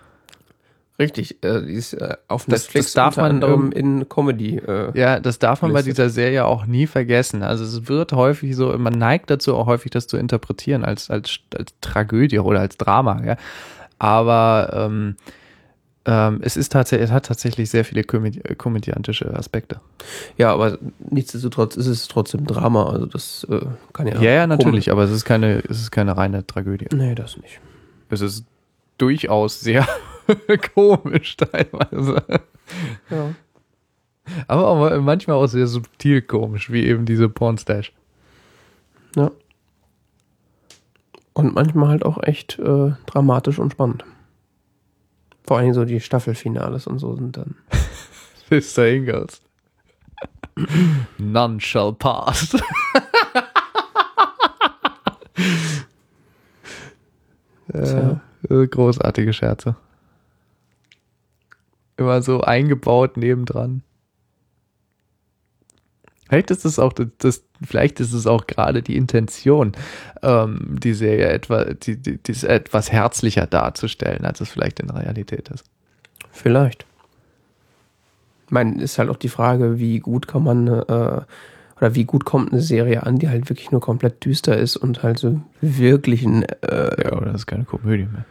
[0.99, 4.57] Richtig, äh, die ist äh, auf Das- Netflix das darf unter man, anderem in Comedy.
[4.57, 5.99] Äh, Ja, das darf man bei Listet.
[5.99, 7.43] dieser Serie auch nie vergessen.
[7.43, 11.39] Also es wird häufig so, man neigt dazu auch häufig das zu interpretieren als, als,
[11.55, 13.37] als Tragödie oder als Drama, ja.
[13.99, 15.17] Aber ähm,
[16.09, 19.81] ähm, es ist tatsächlich, es hat tatsächlich sehr viele komödi komödiantische Aspekte.
[20.37, 20.79] ja, aber
[21.11, 22.89] nichtsdestotrotz ist es trotzdem Drama.
[22.91, 23.61] Also das äh,
[23.93, 24.21] kann ja.
[24.21, 26.87] Ja, ja, natürlich, aber es ist keine, es ist keine reine Tragödie.
[26.95, 27.61] Nee, das nicht.
[28.09, 28.45] Es ist
[28.99, 29.87] durchaus sehr
[30.75, 32.23] komisch teilweise.
[33.11, 33.35] Ja.
[34.47, 37.93] Aber auch manchmal auch sehr subtil komisch, wie eben diese Pornstash.
[39.17, 39.33] ja.
[41.33, 44.05] Und manchmal halt auch echt äh, dramatisch und spannend.
[45.47, 47.55] Vor allem so die Staffelfinales und so sind dann.
[48.51, 49.41] Sister Ingalls.
[51.19, 52.57] None shall pass.
[57.73, 58.17] Äh,
[58.49, 59.77] großartige Scherze.
[61.97, 63.83] Immer so eingebaut nebendran.
[66.29, 69.73] Vielleicht ist es auch das, vielleicht ist es auch gerade die Intention,
[70.23, 74.97] ähm, die Serie etwa, die, die, die etwas herzlicher darzustellen, als es vielleicht in der
[74.97, 75.65] Realität ist.
[76.33, 76.85] Vielleicht.
[78.47, 81.21] Ich meine, ist halt auch die Frage, wie gut kann man äh,
[81.77, 85.03] oder wie gut kommt eine Serie an, die halt wirklich nur komplett düster ist und
[85.03, 88.25] halt so wirklich ein äh, Ja, oder das ist keine Komödie mehr.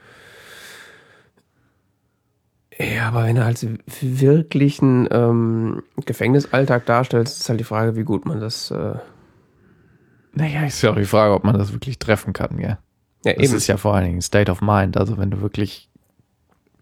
[2.77, 3.65] Ja, aber wenn du halt
[4.01, 8.69] wirklich einen ähm, Gefängnisalltag darstellst, ist halt die Frage, wie gut man das.
[8.71, 8.95] Äh,
[10.33, 12.77] Naja, ist ja auch die Frage, ob man das wirklich treffen kann, gell?
[13.23, 14.97] ja, Das ist ja vor allen Dingen State of Mind.
[14.97, 15.89] Also wenn du wirklich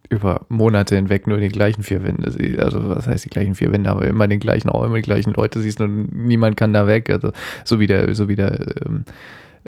[0.09, 3.71] über Monate hinweg nur die gleichen vier Wände siehst, also was heißt die gleichen vier
[3.71, 7.09] Wände, aber immer den gleichen, immer die gleichen Leute siehst und niemand kann da weg.
[7.09, 7.31] Also
[7.63, 9.05] so wie der, so wie der, ähm,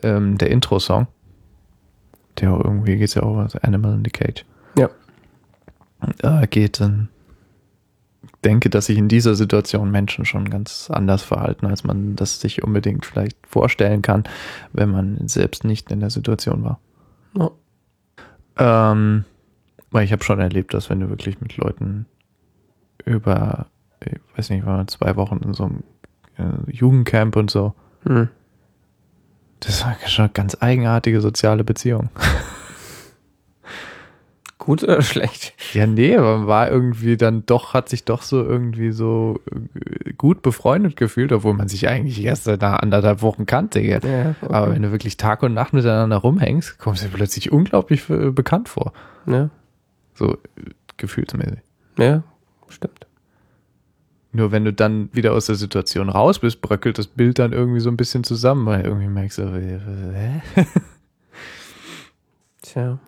[0.03, 1.07] ähm, der Intro-Song.
[2.39, 4.43] Der auch irgendwie geht's ja auch was Animal in the Cage.
[6.22, 7.10] Äh, geht dann.
[8.44, 12.64] denke, dass sich in dieser Situation Menschen schon ganz anders verhalten, als man das sich
[12.64, 14.23] unbedingt vielleicht vorstellen kann,
[14.73, 16.80] wenn man selbst nicht in der Situation war.
[17.38, 17.52] Ja.
[18.91, 19.26] Ähm,
[19.91, 22.06] weil ich habe schon erlebt, dass wenn du wirklich mit Leuten
[23.06, 23.68] über,
[24.02, 25.84] ich weiß nicht, wir zwei Wochen in so einem
[26.38, 27.73] äh, Jugendcamp und so,
[28.03, 28.30] Hm.
[29.61, 32.10] das war schon eine ganz eigenartige soziale Beziehung.
[34.66, 35.54] Gut oder schlecht?
[35.74, 40.42] Ja, nee, man war irgendwie dann doch, hat sich doch so irgendwie so äh, gut
[40.42, 43.80] befreundet gefühlt, obwohl man sich eigentlich erst seit anderthalb Wochen kannte.
[43.80, 44.34] Ja, okay.
[44.42, 48.68] Aber wenn du wirklich Tag und Nacht miteinander rumhängst, kommst du plötzlich unglaublich äh, bekannt
[48.68, 48.92] vor.
[49.28, 49.50] ja,
[50.16, 50.38] So äh,
[50.98, 51.60] gefühlsmäßig.
[52.00, 52.24] ja,
[52.68, 53.06] stimmt.
[54.32, 57.80] Nur wenn du dann wieder aus der Situation raus bist, bröckelt das Bild dann irgendwie
[57.80, 60.42] so ein bisschen zusammen, weil irgendwie merkst du, hä?
[62.64, 63.00] Tja.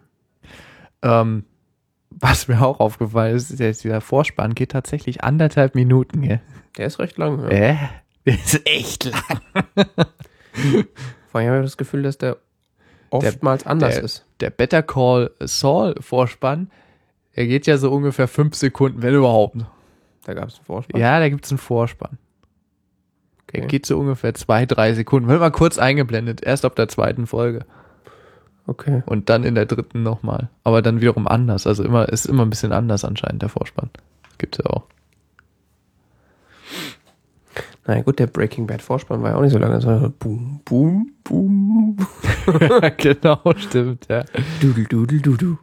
[1.02, 1.46] Ähm,
[2.10, 6.42] was mir auch aufgefallen ist, der, dieser Vorspann geht tatsächlich anderthalb Minuten, gell?
[6.78, 7.42] Der ist recht lang.
[7.44, 7.50] Ja.
[7.50, 7.78] Äh?
[8.26, 9.42] Der ist echt lang.
[11.32, 12.38] Vor allem habe ich das Gefühl, dass der
[13.10, 14.26] oftmals anders der, ist.
[14.40, 16.70] Der Better Call Saul Vorspann,
[17.36, 19.58] der geht ja so ungefähr fünf Sekunden, wenn überhaupt.
[20.26, 21.00] Da gab es einen Vorspann.
[21.00, 22.18] Ja, da gibt's einen Vorspann.
[23.54, 23.68] Der Okay.
[23.68, 25.30] geht so ungefähr zwei, drei Sekunden.
[25.30, 27.66] Wird mal kurz eingeblendet, erst ab der zweiten Folge.
[28.68, 29.02] Okay.
[29.06, 30.50] Und dann in der dritten nochmal.
[30.64, 31.66] Aber dann wiederum anders.
[31.66, 33.90] Also immer, ist immer ein bisschen anders anscheinend, der Vorspann.
[34.38, 34.84] Gibt's ja auch.
[37.88, 39.76] Na ja, gut, der Breaking Bad Vorspann war ja auch nicht so lange.
[39.78, 41.96] Es war so boom, boom, boom.
[42.98, 44.26] genau, stimmt, ja.
[44.60, 45.58] Dudel, dudel, dudu.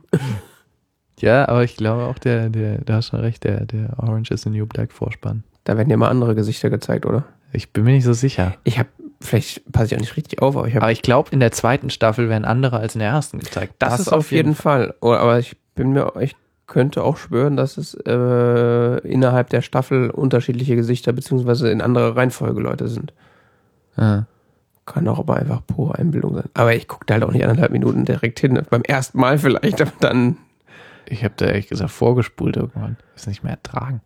[1.21, 4.43] Ja, aber ich glaube auch der, der, da hast schon recht, der, der Orange is
[4.43, 5.45] the New Black Vorspann.
[5.65, 7.25] Da werden ja mal andere Gesichter gezeigt, oder?
[7.53, 8.55] Ich bin mir nicht so sicher.
[8.65, 8.89] Ich habe,
[9.25, 11.53] vielleicht passe ich auch nicht richtig auf, aber ich habe Aber ich glaube, in der
[11.53, 13.75] zweiten Staffel werden andere als in der ersten gezeigt.
[13.79, 14.95] Das, ist auf jeden Fall.
[15.01, 16.37] Oder, aber ich bin mir, ich
[16.67, 22.61] könnte auch schwören, dass es äh, innerhalb der Staffel unterschiedliche Gesichter beziehungsweise in anderer Reihenfolge
[22.61, 23.13] Leute sind.
[23.97, 24.27] Ja.
[24.87, 26.51] Kann auch aber einfach pure Einbildung sein.
[26.55, 28.61] Aber ich gucke da halt auch nicht anderthalb Minuten direkt hin.
[28.69, 30.37] Beim ersten Mal vielleicht, aber dann.
[31.07, 32.97] Ich habe da ehrlich gesagt vorgespult irgendwann.
[33.15, 34.01] Ist nicht mehr ertragen.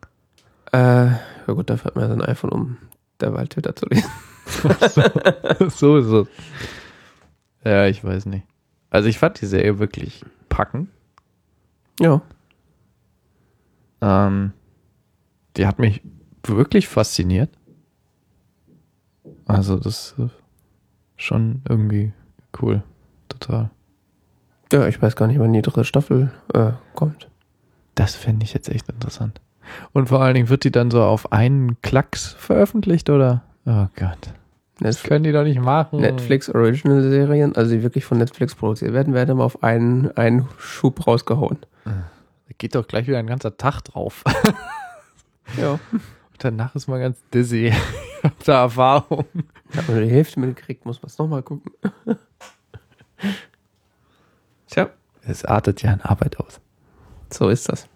[0.73, 2.77] Äh, ja gut, dafür hat man ja sein iPhone, um
[3.21, 4.09] derweil Twitter zu lesen.
[5.69, 6.29] so ist es.
[7.65, 8.47] Ja, ich weiß nicht.
[8.91, 10.89] Also ich fand die Serie wirklich packend.
[12.01, 12.23] Ja.
[14.01, 14.53] Ähm,
[15.57, 16.03] die hat mich
[16.45, 17.51] wirklich fasziniert.
[19.47, 20.33] Also das ist
[21.17, 22.13] schon irgendwie
[22.61, 22.83] cool.
[23.29, 23.71] Total.
[24.73, 27.29] Ja, ich weiß gar nicht, wann die dritte Staffel äh, kommt.
[27.95, 29.41] Das fände ich jetzt echt interessant.
[29.93, 33.43] Und vor allen Dingen wird die dann so auf einen Klacks veröffentlicht, oder?
[33.71, 34.33] Oh Gott.
[34.81, 36.01] Das Netflix, können die doch nicht machen.
[36.01, 40.49] Netflix Original Serien, also die wirklich von Netflix produziert werden, werden immer auf einen, einen
[40.57, 41.59] Schub rausgehauen.
[41.85, 41.93] Da
[42.57, 44.25] geht doch gleich wieder ein ganzer Tag drauf.
[45.57, 45.73] Ja.
[45.73, 45.81] Und
[46.39, 47.73] danach ist man ganz dizzy.
[48.19, 49.25] Ich hab da Erfahrung.
[49.71, 51.73] Ich habe nur die Hälfte mitgekriegt, muss man es nochmal gucken.
[54.67, 54.91] Tja,
[55.23, 56.61] Es artet ja in Arbeit aus.
[57.33, 57.89] so ist das.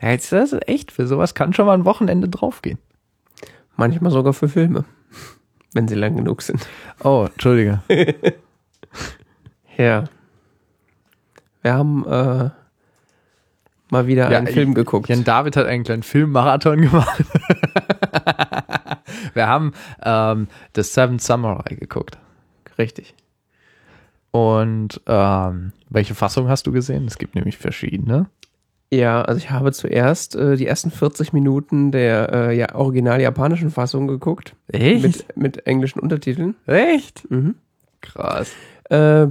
[0.00, 2.78] Ja, jetzt das ist echt, für sowas kann schon mal ein Wochenende draufgehen.
[3.82, 4.84] Manchmal sogar für Filme,
[5.74, 6.64] wenn sie lang genug sind.
[7.02, 7.82] Oh, Entschuldige.
[9.78, 10.04] Ja.
[11.62, 12.50] Wir haben äh,
[13.90, 15.08] mal wieder einen ich- Film geguckt.
[15.08, 17.24] Jan David hat einen kleinen Filmmarathon gemacht.
[19.34, 19.72] Wir haben
[20.04, 22.18] ähm, The Seven Samurai geguckt.
[22.78, 23.14] Richtig.
[24.30, 27.06] Und ähm, welche Fassung hast du gesehen?
[27.06, 28.26] Es gibt nämlich verschiedene.
[28.92, 33.70] Ja, also ich habe zuerst äh, die ersten 40 Minuten der äh, ja, original japanischen
[33.70, 34.54] Fassung geguckt.
[35.02, 36.56] Mit, mit englischen Untertiteln.
[36.66, 37.30] Echt?
[37.30, 37.54] Mhm.
[38.02, 38.52] Krass.
[38.90, 39.28] Äh,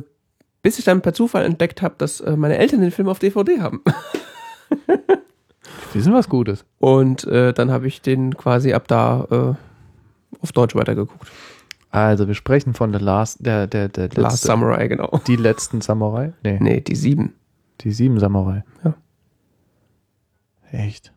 [0.64, 3.60] bis ich dann per Zufall entdeckt habe, dass äh, meine Eltern den Film auf DVD
[3.62, 3.84] haben.
[5.94, 6.66] Die sind was Gutes.
[6.80, 11.30] Und äh, dann habe ich den quasi ab da äh, auf Deutsch weitergeguckt.
[11.92, 15.20] Also wir sprechen von The Last, der, der, der letzte, Last Samurai, genau.
[15.28, 16.34] Die letzten Samurai?
[16.44, 17.34] Nee, Nee, die sieben.
[17.82, 18.64] die sieben Samurai.
[18.84, 18.94] Ja.
[20.72, 21.12] Echt?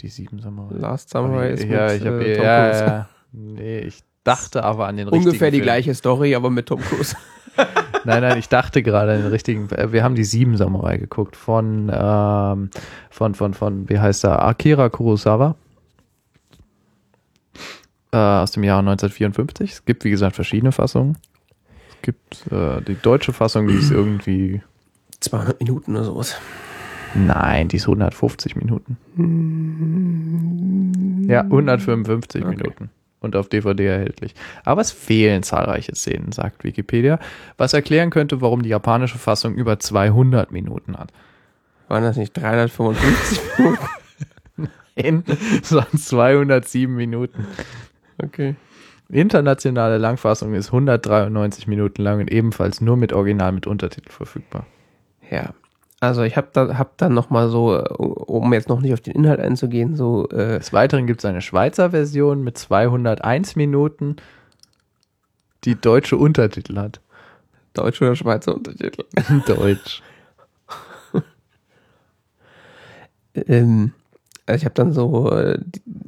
[0.00, 0.74] Die sieben Samurai.
[0.76, 2.84] Last Samurai ist ja, mit ich habe äh, Tom ja, Cruise.
[2.84, 3.08] ja.
[3.32, 5.64] Nee, ich dachte aber an den richtigen Ungefähr die Film.
[5.64, 7.16] gleiche Story, aber mit Tom Cruise.
[8.04, 9.70] Nein, nein, ich dachte gerade an den richtigen.
[9.70, 12.70] äh, Wir haben die sieben Samurai geguckt von, ähm,
[13.10, 14.44] von, von, von, wie heißt er?
[14.44, 15.54] Akira Kurosawa.
[18.12, 19.70] Äh, aus dem Jahr 1954.
[19.70, 21.16] Es gibt, wie gesagt, verschiedene Fassungen.
[21.90, 24.62] Es gibt äh, die deutsche Fassung, die ist irgendwie,
[25.20, 26.36] 200 Minuten oder sowas.
[27.14, 28.96] Nein, die ist 150 Minuten.
[31.28, 32.56] Ja, 155 Okay.
[32.56, 32.90] Minuten.
[33.20, 34.34] Und auf DVD erhältlich.
[34.64, 37.18] Aber es fehlen zahlreiche Szenen, sagt Wikipedia.
[37.56, 41.10] Was erklären könnte, warum die japanische Fassung über 200 Minuten hat.
[41.88, 43.78] Waren das nicht 355 Minuten?
[44.96, 45.24] Nein,
[45.62, 47.46] es waren 207 Minuten.
[48.22, 48.56] Okay.
[49.08, 54.66] Internationale Langfassung ist 193 Minuten lang und ebenfalls nur mit Original mit Untertitel verfügbar.
[55.30, 55.54] Ja.
[56.08, 59.14] Also ich habe da, hab dann nochmal so, äh, um jetzt noch nicht auf den
[59.14, 64.16] Inhalt einzugehen, so, äh, Des Weiteren gibt es eine Schweizer Version mit 201 Minuten,
[65.64, 67.00] die deutsche Untertitel hat.
[67.74, 69.04] deutsche oder Schweizer Untertitel.
[69.46, 70.02] Deutsch.
[73.34, 73.92] Ähm,
[74.46, 75.58] also ich habe dann so äh,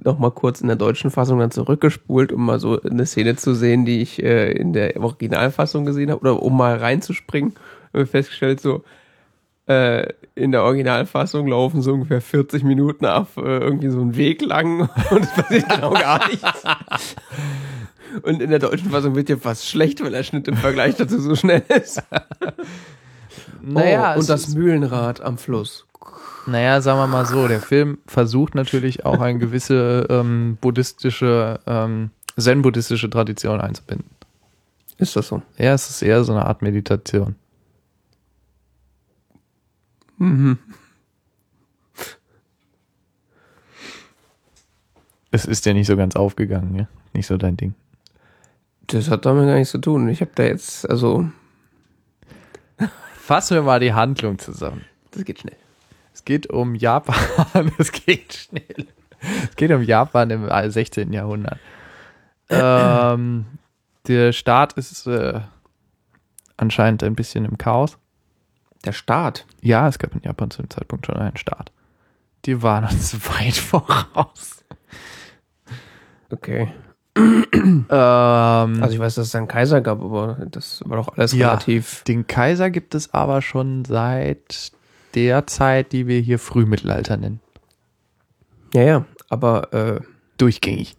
[0.04, 3.84] nochmal kurz in der deutschen Fassung dann zurückgespult, um mal so eine Szene zu sehen,
[3.84, 7.54] die ich äh, in der Originalfassung gesehen habe, oder um mal reinzuspringen.
[7.92, 8.84] Und mir festgestellt, so
[9.66, 14.42] äh, in der Originalfassung laufen so ungefähr 40 Minuten auf äh, irgendwie so einen Weg
[14.42, 14.80] lang
[15.10, 16.64] und es passiert genau gar nichts.
[18.22, 21.18] Und in der deutschen Fassung wird ja fast schlecht, weil der Schnitt im Vergleich dazu
[21.18, 22.02] so schnell ist.
[23.68, 25.86] Naja, oh, und das Mühlenrad am Fluss.
[26.46, 32.10] Naja, sagen wir mal so, der Film versucht natürlich auch eine gewisse ähm, buddhistische, ähm,
[32.38, 34.08] zen-buddhistische Tradition einzubinden.
[34.98, 35.42] Ist das so?
[35.58, 37.34] Ja, es ist eher so eine Art Meditation.
[40.18, 40.58] Mhm.
[45.30, 46.88] Es ist ja nicht so ganz aufgegangen, ja?
[47.12, 47.74] Nicht so dein Ding.
[48.86, 50.08] Das hat damit gar nichts zu tun.
[50.08, 51.28] Ich habe da jetzt, also,
[53.16, 54.84] Fassen wir mal die Handlung zusammen.
[55.10, 55.56] das geht schnell.
[56.14, 57.16] Es geht um Japan.
[57.78, 58.86] Es geht schnell.
[59.42, 61.12] Es geht um Japan im 16.
[61.12, 61.58] Jahrhundert.
[62.48, 63.46] Ähm,
[64.06, 65.40] der Staat ist äh,
[66.56, 67.98] anscheinend ein bisschen im Chaos.
[68.86, 69.44] Der Staat.
[69.60, 71.72] Ja, es gab in Japan zu dem Zeitpunkt schon einen Staat.
[72.44, 74.64] Die waren uns weit voraus.
[76.30, 76.68] Okay.
[77.18, 81.48] Ähm, Also ich weiß, dass es einen Kaiser gab, aber das war doch alles Ja.
[81.48, 82.02] relativ.
[82.04, 84.72] den Kaiser gibt es aber schon seit
[85.14, 87.40] der Zeit, die wir hier Frühmittelalter nennen.
[88.74, 89.04] Ja, ja.
[89.28, 90.00] Aber äh,
[90.38, 90.96] Durchgängig.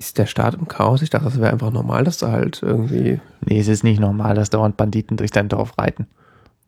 [0.00, 1.02] Ist der Staat im Chaos?
[1.02, 3.20] Ich dachte, das wäre einfach normal, dass da halt irgendwie.
[3.46, 6.06] Nee, es ist nicht normal, dass dauernd Banditen durch dein Dorf reiten.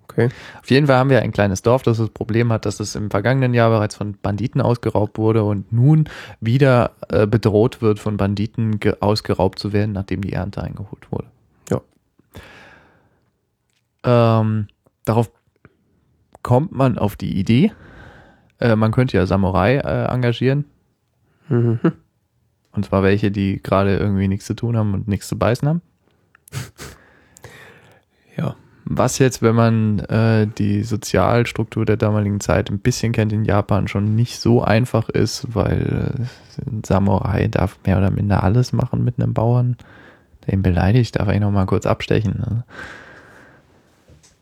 [0.05, 0.29] Okay.
[0.61, 3.11] Auf jeden Fall haben wir ein kleines Dorf, das das Problem hat, dass es im
[3.11, 6.07] vergangenen Jahr bereits von Banditen ausgeraubt wurde und nun
[6.41, 11.29] wieder äh, bedroht wird, von Banditen ge- ausgeraubt zu werden, nachdem die Ernte eingeholt wurde.
[11.71, 11.81] Ja.
[14.05, 14.67] Ähm,
[15.07, 15.31] darauf
[16.43, 17.73] kommt man auf die Idee,
[18.61, 20.67] äh, man könnte ja Samurai äh, engagieren,
[21.49, 21.81] Mhm.
[22.73, 25.83] Und zwar welche, die gerade irgendwie nichts zu tun haben und nichts zu beißen haben.
[28.37, 28.57] Ja.
[28.85, 33.89] Was jetzt, wenn man äh, die Sozialstruktur der damaligen Zeit ein bisschen kennt in Japan,
[33.89, 36.27] schon nicht so einfach ist, weil
[36.67, 39.77] äh, ein Samurai darf mehr oder minder alles machen mit einem Bauern,
[40.47, 42.39] der ihn beleidigt, darf er ihn noch mal kurz abstechen.
[42.39, 42.65] Ne?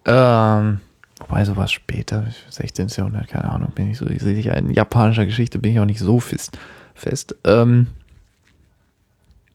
[0.07, 0.81] Ähm,
[1.19, 2.89] wobei sowas später, 16.
[2.89, 4.57] Jahrhundert, keine Ahnung, bin ich so sicher.
[4.57, 6.59] In japanischer Geschichte bin ich auch nicht so fest.
[6.95, 7.37] fest.
[7.45, 7.89] Ähm,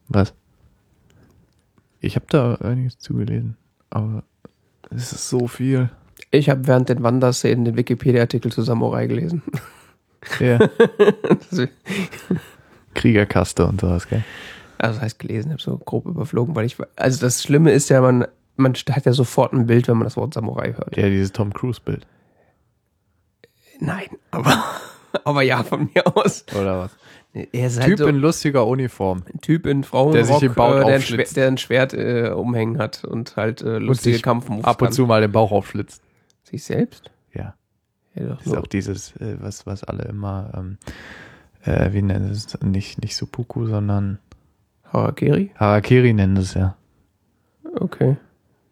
[0.08, 0.34] was?
[2.00, 3.56] Ich habe da einiges zugelesen,
[3.90, 4.22] aber
[4.90, 5.90] es ist so viel.
[6.30, 9.42] Ich habe während den Wanderszenen den Wikipedia-Artikel zu Samurai gelesen.
[10.40, 10.58] Ja.
[12.94, 14.24] Kriegerkaste und sowas, gell?
[14.76, 18.00] Also das heißt gelesen, habe so grob überflogen, weil ich also das Schlimme ist ja,
[18.00, 18.26] man
[18.56, 20.96] man hat ja sofort ein Bild, wenn man das Wort Samurai hört.
[20.96, 22.06] Ja, dieses Tom Cruise-Bild.
[23.78, 24.64] Nein, aber
[25.24, 26.44] aber ja von mir aus.
[26.58, 26.90] Oder was?
[27.52, 29.22] Er halt Typ so in lustiger Uniform.
[29.32, 31.02] ein Typ in Frauenrock, Der sich den Bauch äh, der, ein.
[31.02, 34.92] Schwert, der ein Schwert äh, umhängen hat und halt äh, lustige Kampfmoves Ab und kann.
[34.94, 36.02] zu mal den Bauch aufschlitzt.
[36.44, 37.10] Sich selbst?
[37.34, 37.54] Ja.
[38.14, 40.78] Ja, doch Das ist auch dieses, äh, was, was alle immer, ähm,
[41.64, 44.18] äh, wie nennen es, nicht, nicht Seppuku, sondern
[44.84, 45.50] Harakiri?
[45.56, 46.76] Harakiri nennen es ja.
[47.78, 48.16] Okay.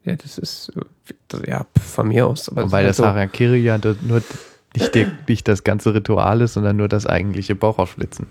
[0.05, 0.81] Ja, das ist äh,
[1.28, 2.49] das, ja von mir aus.
[2.49, 4.23] Aber Weil ist das halt Harakiri ja nur
[4.76, 8.26] nicht, der, nicht das ganze Ritual ist, sondern nur das eigentliche Bauchaufschlitzen.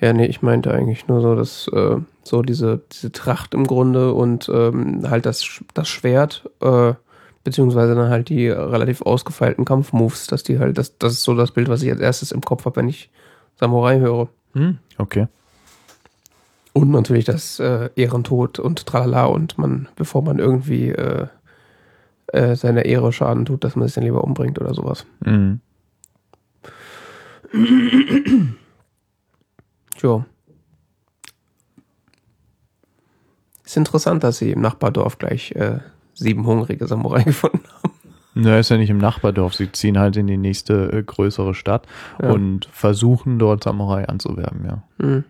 [0.00, 4.12] ja, nee, ich meinte eigentlich nur so, dass äh, so diese, diese Tracht im Grunde
[4.12, 6.94] und ähm, halt das, das Schwert, äh,
[7.44, 11.52] beziehungsweise dann halt die relativ ausgefeilten Kampfmoves, dass die halt, das, das ist so das
[11.52, 13.10] Bild, was ich als erstes im Kopf habe, wenn ich
[13.56, 14.28] Samurai höre.
[14.54, 15.28] Hm, okay.
[16.72, 21.28] Und natürlich das äh, Ehrentod und tralala und man, bevor man irgendwie äh,
[22.34, 25.06] äh, seiner Ehre Schaden tut, dass man sich dann lieber umbringt oder sowas.
[25.24, 25.60] Mhm.
[30.02, 30.24] Ja.
[33.64, 35.78] Ist interessant, dass sie im Nachbardorf gleich äh,
[36.14, 37.94] sieben hungrige Samurai gefunden haben.
[38.34, 39.54] Na, ist ja nicht im Nachbardorf.
[39.54, 41.86] Sie ziehen halt in die nächste äh, größere Stadt
[42.20, 42.30] Ja.
[42.32, 44.82] und versuchen dort Samurai anzuwerben, ja.
[45.00, 45.24] Hm.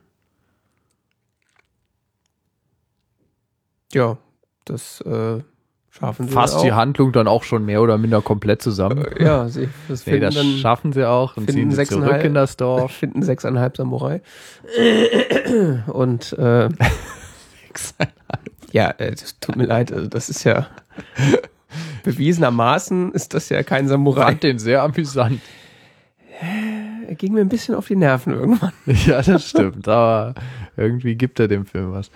[3.92, 4.16] Ja,
[4.64, 5.40] das äh,
[5.98, 9.04] Schaffen sie fasst die Handlung dann auch schon mehr oder minder komplett zusammen.
[9.04, 12.24] Äh, Ja, sie das nee, das dann schaffen sie auch und finden ziehen sie zurück
[12.24, 12.90] in das Dorf.
[12.98, 14.20] finden sechseinhalb Samurai.
[15.86, 16.68] Und äh,
[18.72, 20.66] ja, äh, das tut mir leid, also das ist ja
[22.02, 24.24] bewiesenermaßen ist das ja kein Ich Samurai.
[24.26, 25.40] fand den sehr amüsant.
[27.08, 28.72] Er ging mir ein bisschen auf die Nerven irgendwann.
[29.06, 30.34] Ja, das stimmt, aber
[30.76, 32.10] irgendwie gibt er dem Film was.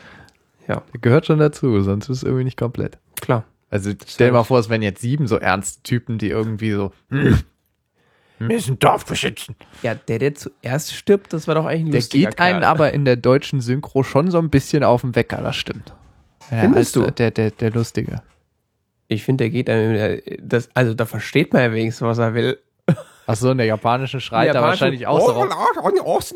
[0.66, 2.98] Ja, Der gehört schon dazu, sonst ist es irgendwie nicht komplett.
[3.20, 3.44] klar.
[3.70, 6.92] Also stell dir mal vor, es wären jetzt sieben so ernste Typen, die irgendwie so,
[7.10, 7.38] hm,
[8.38, 9.56] wir müssen Dorf beschützen.
[9.82, 12.00] Ja, der, der zuerst stirbt, das war doch eigentlich ein Der
[12.30, 12.64] geht einen Kerl.
[12.70, 15.92] aber in der deutschen Synchro schon so ein bisschen auf den Wecker, das stimmt.
[16.50, 17.10] Ja, Findest als, du?
[17.12, 18.22] Der, der, der Lustige.
[19.08, 22.34] Ich finde, der geht einem, der- das, also da versteht man ja wenigstens, was er
[22.34, 22.58] will.
[23.26, 26.34] Achso, in der japanischen schreit er wahrscheinlich auch so raus.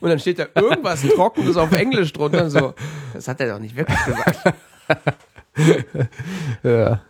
[0.00, 2.48] Und dann steht da irgendwas Trockenes auf Englisch drunter.
[2.50, 2.74] So,
[3.12, 4.54] das hat er doch nicht wirklich gesagt.
[6.62, 7.00] Ja.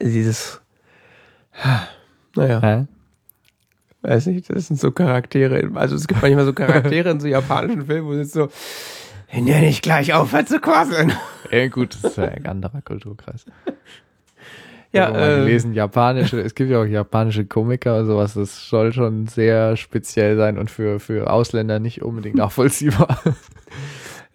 [0.00, 0.60] Dieses,
[2.34, 2.86] naja, Hä?
[4.02, 5.70] weiß nicht, das sind so Charaktere.
[5.74, 8.48] Also es gibt manchmal so Charaktere in so japanischen Filmen, wo es so,
[9.32, 11.12] wenn der nicht gleich aufhört zu quasseln.
[11.50, 13.46] Ja, gut, das ist ja ein anderer Kulturkreis.
[14.92, 19.26] Ja, äh, gelesen, japanische, es gibt ja auch japanische Komiker und sowas, das soll schon
[19.26, 23.20] sehr speziell sein und für, für Ausländer nicht unbedingt nachvollziehbar.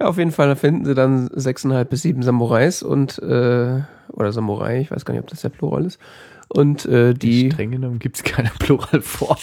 [0.01, 4.79] Ja, auf jeden Fall finden sie dann sechseinhalb bis sieben Samurais und äh, oder Samurai,
[4.81, 5.99] ich weiß gar nicht, ob das der Plural ist.
[6.47, 7.51] Und äh, die.
[7.51, 9.37] Streng genommen gibt es keine Pluralform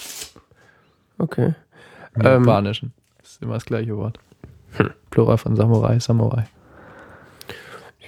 [1.19, 1.55] Okay.
[2.17, 2.45] im Ähm.
[2.45, 2.93] Japanischen.
[3.21, 4.19] Das ist immer das gleiche Wort.
[5.11, 6.49] Plural von Samurai, Samurai.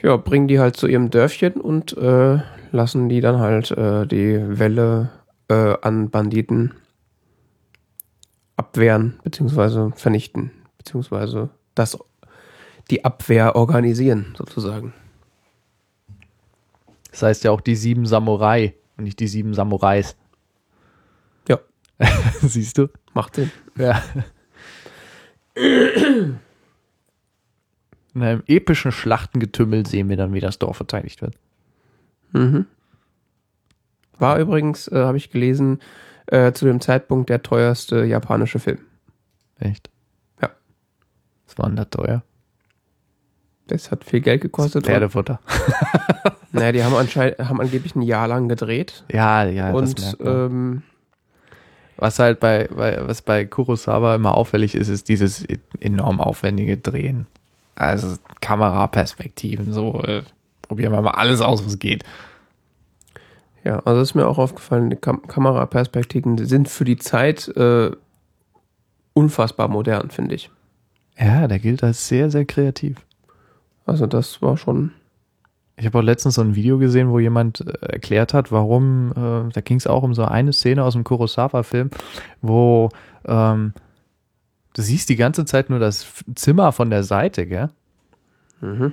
[0.02, 2.40] Ja, bringen die halt zu ihrem Dörfchen und äh,
[2.72, 5.10] lassen die dann halt äh, die Welle
[5.46, 6.74] äh, an Banditen
[8.56, 11.96] abwehren, beziehungsweise vernichten, beziehungsweise das
[12.90, 14.92] die Abwehr organisieren, sozusagen.
[17.10, 20.16] Das heißt ja auch die sieben Samurai und nicht die sieben Samurais.
[21.48, 21.58] Ja,
[22.40, 22.88] Siehst du?
[23.12, 23.50] macht Sinn.
[23.76, 24.02] Ja.
[25.54, 26.38] In
[28.14, 31.34] einem epischen Schlachtengetümmel sehen wir dann, wie das Dorf verteidigt wird.
[32.32, 32.66] Mhm.
[34.18, 35.80] War übrigens, äh, habe ich gelesen,
[36.26, 38.78] äh, zu dem Zeitpunkt der teuerste japanische Film.
[39.58, 39.90] Echt?
[40.40, 40.50] Ja.
[41.46, 42.22] Was war denn da teuer?
[43.70, 44.86] Das hat viel Geld gekostet.
[44.86, 45.40] Pferdefutter.
[46.52, 49.04] Naja, die haben anscheinend haben angeblich ein Jahr lang gedreht.
[49.12, 50.82] Ja, ja, und ähm,
[51.96, 55.46] Was halt bei, bei, was bei Kurosawa immer auffällig ist, ist dieses
[55.78, 57.28] enorm aufwendige Drehen.
[57.76, 60.22] Also Kameraperspektiven, so äh,
[60.62, 62.02] probieren wir mal alles aus, was geht.
[63.62, 67.92] Ja, also ist mir auch aufgefallen, die Kam Kameraperspektiven sind für die Zeit äh,
[69.12, 70.50] unfassbar modern, finde ich.
[71.18, 72.96] Ja, der gilt als sehr, sehr kreativ.
[73.90, 74.92] Also das war schon.
[75.76, 79.52] Ich habe auch letztens so ein Video gesehen, wo jemand äh, erklärt hat, warum, äh,
[79.52, 81.90] da ging es auch um so eine Szene aus dem Kurosawa-Film,
[82.40, 82.90] wo
[83.24, 83.72] ähm,
[84.74, 87.70] du siehst die ganze Zeit nur das Zimmer von der Seite, gell?
[88.60, 88.92] Mhm.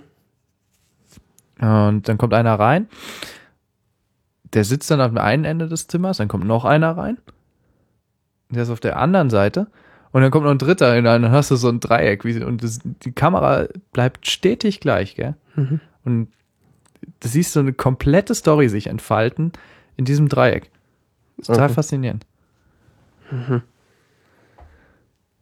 [1.60, 2.88] Und dann kommt einer rein,
[4.54, 7.18] der sitzt dann auf dem einen Ende des Zimmers, dann kommt noch einer rein,
[8.50, 9.68] der ist auf der anderen Seite
[10.12, 12.64] und dann kommt noch ein dritter hinein, dann hast du so ein Dreieck wie, und
[12.64, 15.36] das, die Kamera bleibt stetig gleich, gell?
[15.56, 15.80] Mhm.
[16.06, 16.28] Und
[17.20, 19.52] du siehst so eine komplette Story sich entfalten
[19.96, 20.70] in diesem Dreieck.
[21.44, 21.74] Total Okay.
[21.74, 22.26] faszinierend.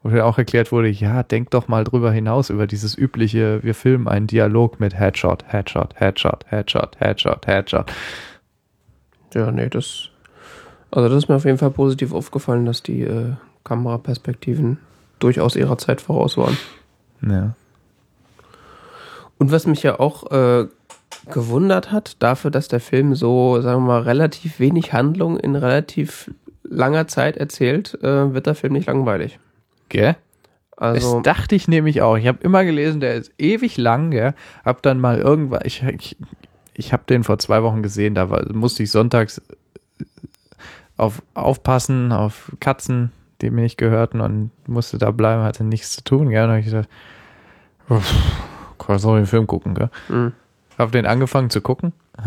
[0.02, 3.74] Wo dir auch erklärt wurde, ja, denk doch mal drüber hinaus, über dieses übliche, wir
[3.76, 7.92] filmen einen Dialog mit Headshot, Headshot, Headshot, Headshot, Headshot, Headshot.
[9.34, 10.10] Ja, nee, das.
[10.92, 13.34] Also das ist mir auf jeden Fall positiv aufgefallen, dass die äh,
[13.66, 14.78] Kameraperspektiven
[15.20, 16.58] durchaus ihrer Zeit voraus waren.
[17.22, 17.56] Ja.
[19.38, 20.68] Und was mich ja auch äh,
[21.30, 26.32] gewundert hat, dafür, dass der Film so, sagen wir mal, relativ wenig Handlung in relativ
[26.64, 29.40] langer Zeit erzählt, äh, wird der Film nicht langweilig.
[29.90, 30.16] Gell?
[30.78, 32.18] Also, das dachte ich nämlich auch.
[32.18, 34.34] Ich habe immer gelesen, der ist ewig lang, gell?
[34.64, 36.18] Hab dann mal irgendwann, ich, ich,
[36.74, 39.42] ich habe den vor zwei Wochen gesehen, da war, musste ich sonntags
[40.98, 46.04] auf, aufpassen auf Katzen, die mir nicht gehörten und musste da bleiben, hatte nichts zu
[46.04, 46.46] tun, gell?
[46.46, 46.90] Und hab ich gesagt,
[47.90, 48.14] uff,
[48.78, 49.90] kann so den Film gucken, gell?
[50.10, 50.32] mh,
[50.78, 51.94] Hab den angefangen zu gucken.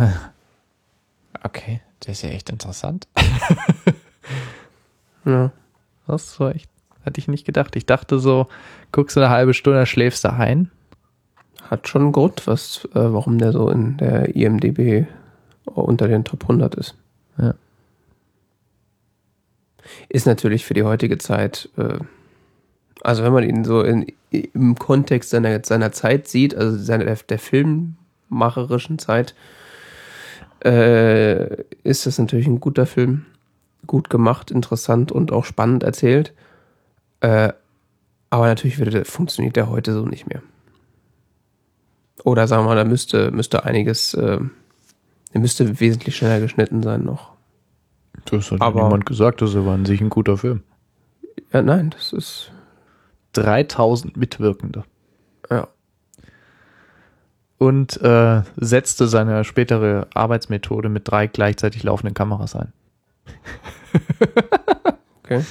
[1.45, 3.07] Okay, der ist ja echt interessant.
[5.25, 5.53] ja.
[6.07, 6.71] Das war echt,
[7.05, 7.77] hatte ich nicht gedacht.
[7.77, 8.49] Ich dachte so,
[8.93, 10.71] guckst du eine halbe Stunde, schläfst du ein.
[11.71, 15.07] Hat schon einen Grund, was, äh, warum der so in der IMDB
[15.67, 16.97] unter den Top 100 ist.
[17.37, 17.55] Ja.
[20.09, 21.99] Ist natürlich für die heutige Zeit, äh,
[23.03, 27.39] also wenn man ihn so in, im Kontext seiner, seiner Zeit sieht, also seiner, der,
[27.39, 29.35] filmmacherischen Zeit,
[30.65, 33.27] äh, ist das natürlich ein guter Film.
[33.87, 36.35] Gut gemacht, interessant und auch spannend erzählt.
[37.21, 37.53] Äh,
[38.31, 40.43] aber natürlich würde, funktioniert der heute so nicht mehr.
[42.25, 44.39] Oder sagen wir mal, da müsste, müsste einiges, äh,
[45.33, 47.38] der müsste wesentlich schneller geschnitten sein noch.
[48.31, 50.63] Das hat Aber- ja niemand gesagt, das war an sich ein guter Film.
[51.53, 52.53] Ja, nein, das ist,
[53.33, 54.85] 3000 Mitwirkende.
[55.51, 55.69] ja.
[57.61, 62.73] Und äh, setzte seine spätere Arbeitsmethode mit drei gleichzeitig laufenden Kameras ein.
[65.25, 65.45] Okay.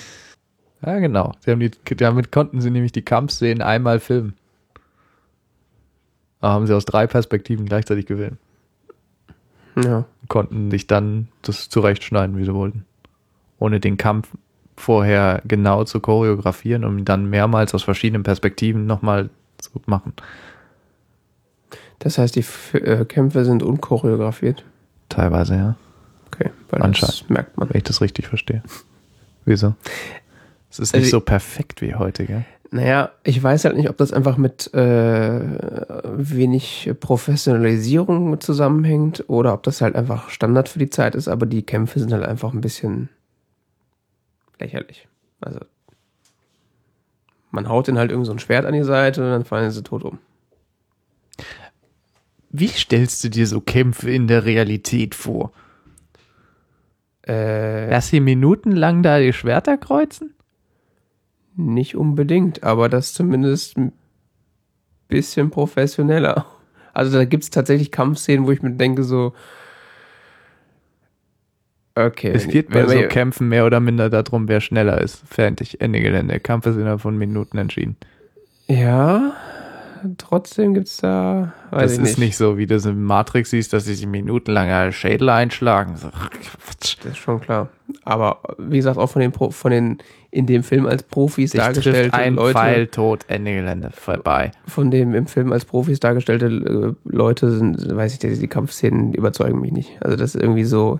[0.84, 1.34] Ja, genau.
[1.46, 4.34] Die, damit konnten sie nämlich die Kampfszenen einmal filmen.
[6.42, 8.40] Da haben sie aus drei Perspektiven gleichzeitig gefilmt.
[9.84, 10.06] Ja.
[10.28, 12.86] Konnten sich dann das zurechtschneiden, wie sie wollten.
[13.60, 14.30] Ohne den Kampf
[14.76, 20.14] vorher genau zu choreografieren, um dann mehrmals aus verschiedenen Perspektiven nochmal zu machen.
[22.00, 24.64] Das heißt, die F äh, Kämpfe sind unchoreografiert.
[25.10, 25.76] Teilweise, ja.
[26.28, 27.30] Okay, weil das Anscheinend.
[27.30, 27.70] merkt man.
[27.70, 28.62] Wenn ich das richtig verstehe.
[29.46, 29.74] Wieso?
[30.70, 32.46] Es ist nicht Also- so perfekt wie heute, gell?
[32.70, 35.40] Naja, ich weiß halt nicht, ob das einfach mit äh,
[36.04, 41.64] wenig Professionalisierung zusammenhängt oder ob das halt einfach Standard für die Zeit ist, aber die
[41.64, 43.10] Kämpfe sind halt einfach ein bisschen
[44.60, 45.08] lächerlich.
[45.40, 45.60] Also
[47.52, 49.84] man haut den halt irgend so ein Schwert an die Seite und dann fallen sie
[49.84, 50.20] tot um.
[52.50, 55.52] Wie stellst du dir so Kämpfe in der Realität vor?
[57.22, 60.34] Äh, Dass sie minutenlang da die Schwerter kreuzen?
[61.60, 63.92] Nicht unbedingt, aber das zumindest ein
[65.08, 66.46] bisschen professioneller.
[66.94, 69.34] Also da gibt es tatsächlich Kampfszenen, wo ich mir denke so,
[71.96, 72.32] okay.
[72.32, 75.28] Es geht bei so Kämpfen mehr oder minder darum, wer schneller ist.
[75.28, 76.40] Fertig, Ende Gelände.
[76.40, 77.98] Kampf ist innerhalb von Minuten entschieden.
[78.68, 79.34] Ja,
[80.18, 82.38] trotzdem gibt's da, weiß das ist nicht.
[82.38, 85.98] so, wie du es in Matrix siehst, dass sie sich minutenlang Schädel einschlagen.
[85.98, 86.10] So.
[86.80, 87.70] Das ist schon klar.
[88.04, 89.98] Aber wie gesagt, auch von den, Pro, von den
[90.32, 94.52] in dem Film als Profis Sich dargestellte trifft ein Leute, Pfeil, tot, Ende Gelände, vorbei.
[94.68, 99.14] von dem im Film als Profis dargestellte äh, Leute sind, weiß ich, die, die Kampfszenen
[99.14, 99.98] überzeugen mich nicht.
[100.02, 101.00] Also das ist irgendwie so,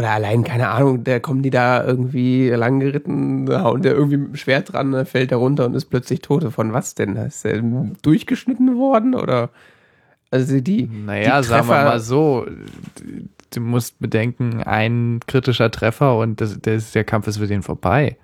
[0.00, 4.16] oder allein, keine Ahnung, da kommen die da irgendwie lang geritten, da hauen der irgendwie
[4.16, 6.44] mit dem Schwert dran, dann fällt er runter und ist plötzlich tot.
[6.52, 7.16] Von was denn?
[7.16, 7.62] Ist der
[8.02, 9.50] durchgeschnitten worden oder?
[10.32, 12.46] Also die, Naja, die sagen wir Treffer- mal so,
[13.52, 18.16] du musst bedenken, ein kritischer Treffer und das, das, der Kampf ist für den vorbei.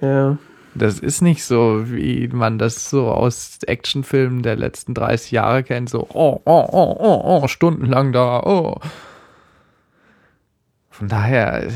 [0.00, 0.38] ja,
[0.74, 5.90] Das ist nicht so, wie man das so aus Actionfilmen der letzten 30 Jahre kennt,
[5.90, 8.76] so, oh, oh, oh, oh, oh, stundenlang da, oh.
[10.94, 11.70] Von daher, äh,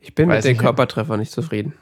[0.00, 1.74] ich bin mit den Körpertreffern nicht zufrieden.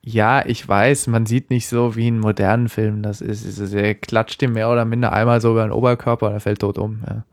[0.00, 3.44] ja, ich weiß, man sieht nicht so wie in modernen Filmen das ist.
[3.44, 6.60] Ist- Er klatscht ihm mehr oder minder einmal so über den Oberkörper und er fällt
[6.60, 7.02] tot um.
[7.06, 7.24] Ja.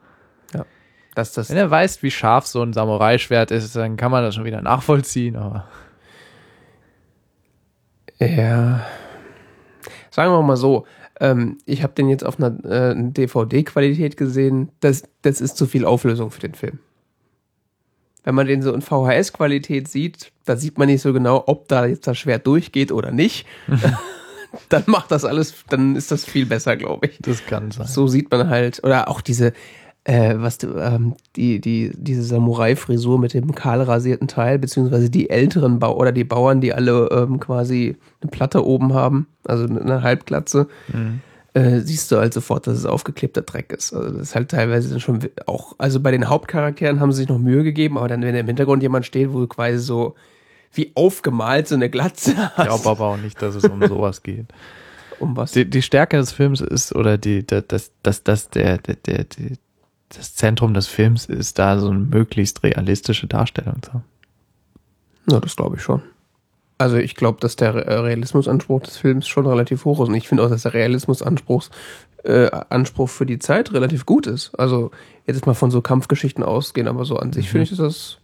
[1.15, 4.33] Dass das Wenn er weiß, wie scharf so ein Samurai-Schwert ist, dann kann man das
[4.35, 5.67] schon wieder nachvollziehen, aber
[8.19, 8.85] Ja.
[10.11, 10.85] Sagen wir mal so,
[11.19, 14.71] ähm, ich habe den jetzt auf einer äh, DVD-Qualität gesehen.
[14.79, 16.79] Das, das ist zu viel Auflösung für den Film.
[18.23, 21.85] Wenn man den so in VHS-Qualität sieht, da sieht man nicht so genau, ob da
[21.85, 23.45] jetzt das Schwert durchgeht oder nicht.
[24.69, 27.17] dann macht das alles, dann ist das viel besser, glaube ich.
[27.21, 27.87] das kann sein.
[27.87, 29.53] So sieht man halt, oder auch diese,
[30.03, 35.29] äh, was du, ähm, die, die, diese Samurai-Frisur mit dem kahl rasierten Teil, beziehungsweise die
[35.29, 40.01] älteren Bau oder die Bauern, die alle ähm, quasi eine Platte oben haben, also eine
[40.03, 41.21] Halbglatze, Mhm.
[41.53, 43.93] Äh, siehst du halt sofort, dass es aufgeklebter Dreck ist.
[43.93, 47.29] Also das ist halt teilweise dann schon auch, also bei den Hauptcharakteren haben sie sich
[47.29, 50.15] noch Mühe gegeben, aber dann, wenn im Hintergrund jemand steht, wo du quasi so
[50.73, 52.67] wie aufgemalt so eine Glatze Ich hast.
[52.67, 54.47] glaube aber auch nicht, dass es um sowas geht.
[55.19, 55.51] um was?
[55.51, 59.57] Die, die Stärke des Films ist, oder die, das, das, das, der, der, der, die,
[60.09, 64.03] das Zentrum des Films ist, da so eine möglichst realistische Darstellung zu haben.
[65.29, 66.01] Ja, das glaube ich schon.
[66.83, 70.09] Also ich glaube, dass der Re- Realismusanspruch des Films schon relativ hoch ist.
[70.09, 71.63] Und ich finde auch, dass der Realismusanspruch
[72.23, 74.53] äh, Anspruch für die Zeit relativ gut ist.
[74.59, 74.91] Also
[75.25, 77.49] jetzt mal von so Kampfgeschichten ausgehen, aber so an sich Mhm.
[77.51, 78.17] finde ich, ist das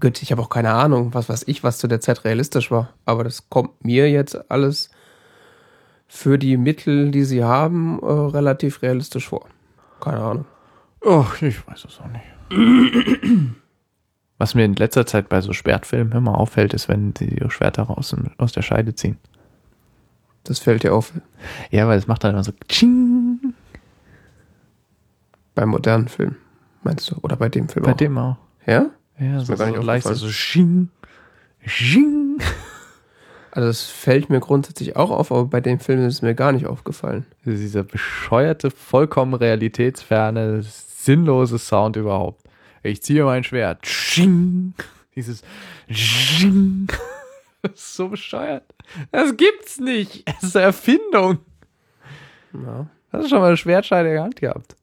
[0.00, 0.22] gut.
[0.22, 2.90] Ich habe auch keine Ahnung, was weiß ich, was zu der Zeit realistisch war.
[3.06, 4.90] Aber das kommt mir jetzt alles
[6.06, 9.46] für die Mittel, die sie haben, äh, relativ realistisch vor.
[10.00, 10.44] Keine Ahnung.
[11.00, 12.24] Oh, ich weiß es auch nicht.
[14.38, 17.84] Was mir in letzter Zeit bei so Schwertfilmen immer auffällt, ist, wenn die ihre Schwerter
[17.84, 19.16] raus aus der Scheide ziehen.
[20.42, 21.12] Das fällt dir auf
[21.70, 23.54] Ja, weil es macht dann immer so Tsching.
[25.54, 26.36] beim modernen Film,
[26.82, 27.16] meinst du?
[27.22, 27.96] Oder bei dem Film Bei auch?
[27.96, 28.36] dem auch.
[28.66, 28.86] Ja?
[29.18, 30.28] Ja, Ist so, mir gar nicht so leicht aufgefallen.
[30.28, 30.88] so Sching.
[31.64, 32.38] Sching.
[33.52, 36.50] Also es fällt mir grundsätzlich auch auf, aber bei dem Film ist es mir gar
[36.50, 37.24] nicht aufgefallen.
[37.44, 42.43] Dieser bescheuerte, vollkommen realitätsferne, sinnlose Sound überhaupt.
[42.84, 43.82] Ich ziehe mein Schwert.
[43.82, 44.74] Tsching.
[45.16, 45.42] Dieses
[45.90, 46.88] Tsching.
[47.62, 48.62] Das ist so bescheuert.
[49.10, 50.28] Das gibt's nicht.
[50.28, 51.38] Das ist eine Erfindung.
[52.52, 52.90] Ja.
[53.10, 54.76] Hast du schon mal eine Schwertscheide in der Hand gehabt?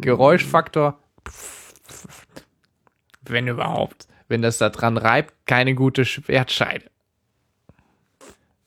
[0.00, 0.98] Geräuschfaktor.
[3.22, 4.08] Wenn überhaupt.
[4.26, 6.90] Wenn das da dran reibt, keine gute Schwertscheide.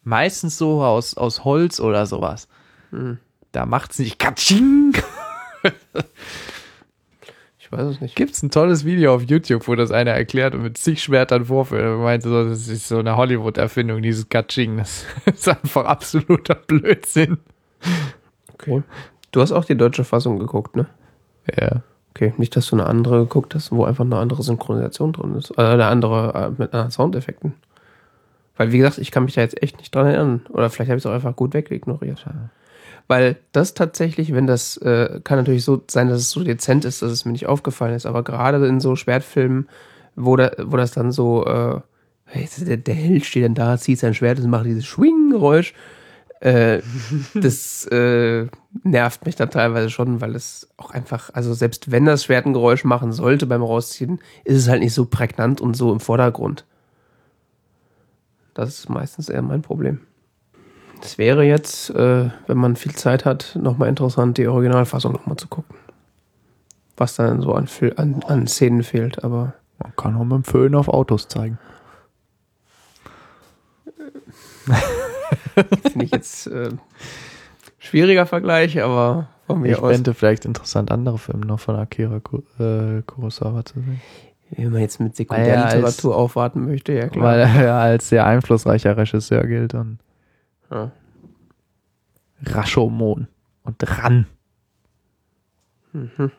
[0.04, 2.48] Meistens so aus, aus Holz oder sowas.
[2.91, 3.20] Hm.
[3.52, 4.94] Da macht's nicht Katsching.
[7.74, 8.16] Weiß es nicht.
[8.16, 11.82] Gibt's ein tolles Video auf YouTube, wo das einer erklärt und mit zig Schwertern vorführt.
[11.82, 14.78] Er meinte so, das ist so eine Hollywood-Erfindung, dieses Katsching.
[14.78, 17.40] Das ist einfach absoluter Blödsinn.
[18.54, 18.84] Okay.
[19.32, 20.88] Du hast auch die deutsche Fassung geguckt, ne?
[21.58, 21.82] Ja.
[22.12, 25.58] Okay, nicht, dass du eine andere geguckt hast, wo einfach eine andere Synchronisation drin ist.
[25.58, 27.56] Äh, eine andere äh, mit anderen Soundeffekten.
[28.56, 30.41] Weil, wie gesagt, ich kann mich da jetzt echt nicht dran erinnern.
[30.50, 32.24] Oder vielleicht habe ich es auch einfach gut wegignoriert.
[33.08, 37.02] Weil das tatsächlich, wenn das, äh, kann natürlich so sein, dass es so dezent ist,
[37.02, 38.06] dass es mir nicht aufgefallen ist.
[38.06, 39.68] Aber gerade in so Schwertfilmen,
[40.16, 41.82] wo, da, wo das dann so, äh,
[42.60, 45.74] der, der Held steht dann da, zieht sein Schwert und macht dieses Schwing-Geräusch.
[46.40, 46.82] Äh,
[47.34, 48.48] das äh,
[48.84, 52.54] nervt mich dann teilweise schon, weil es auch einfach, also selbst wenn das Schwert ein
[52.54, 56.66] Geräusch machen sollte beim Rausziehen, ist es halt nicht so prägnant und so im Vordergrund.
[58.54, 60.02] Das ist meistens eher mein Problem.
[61.04, 65.48] Es wäre jetzt, äh, wenn man viel Zeit hat, nochmal interessant, die Originalfassung nochmal zu
[65.48, 65.76] gucken.
[66.96, 67.68] Was dann so an,
[67.98, 71.58] an, an Szenen fehlt, aber Man kann auch mit dem Föhn auf Autos zeigen.
[75.92, 76.70] finde ich jetzt äh,
[77.80, 79.92] schwieriger Vergleich, aber von mir Ich aus.
[79.92, 82.22] fände vielleicht interessant, andere Filme noch von Akira
[82.60, 84.02] äh, Kurosawa zu sehen.
[84.52, 87.26] Wenn man jetzt mit er Sekundärliteratur aufwarten möchte, ja klar.
[87.26, 89.98] Weil er als sehr einflussreicher Regisseur gilt und
[90.74, 90.91] ja.
[92.45, 93.28] Rashomon
[93.64, 94.26] und Ran.
[95.94, 96.32] Mhm.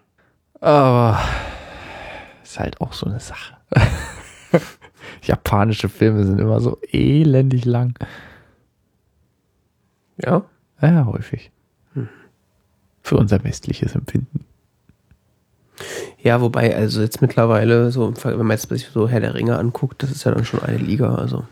[0.61, 1.20] Aber
[2.43, 3.56] ist halt auch so eine Sache.
[5.23, 7.98] Japanische Filme sind immer so elendig lang.
[10.19, 10.44] ja,
[10.81, 11.51] Ja, häufig.
[13.02, 14.47] Für unser westliches Empfinden.
[16.23, 20.02] Ja, wobei, also jetzt mittlerweile, so, wenn man jetzt sich so Herr der Ringe anguckt,
[20.02, 21.44] das ist ja dann schon eine Liga, also.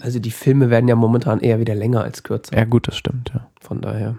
[0.00, 2.56] Also die Filme werden ja momentan eher wieder länger als kürzer.
[2.56, 3.48] Ja, gut, das stimmt, ja.
[3.60, 4.16] Von daher.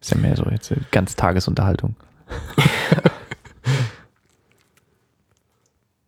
[0.00, 1.96] Ist ja mehr so jetzt eine ganz Tagesunterhaltung.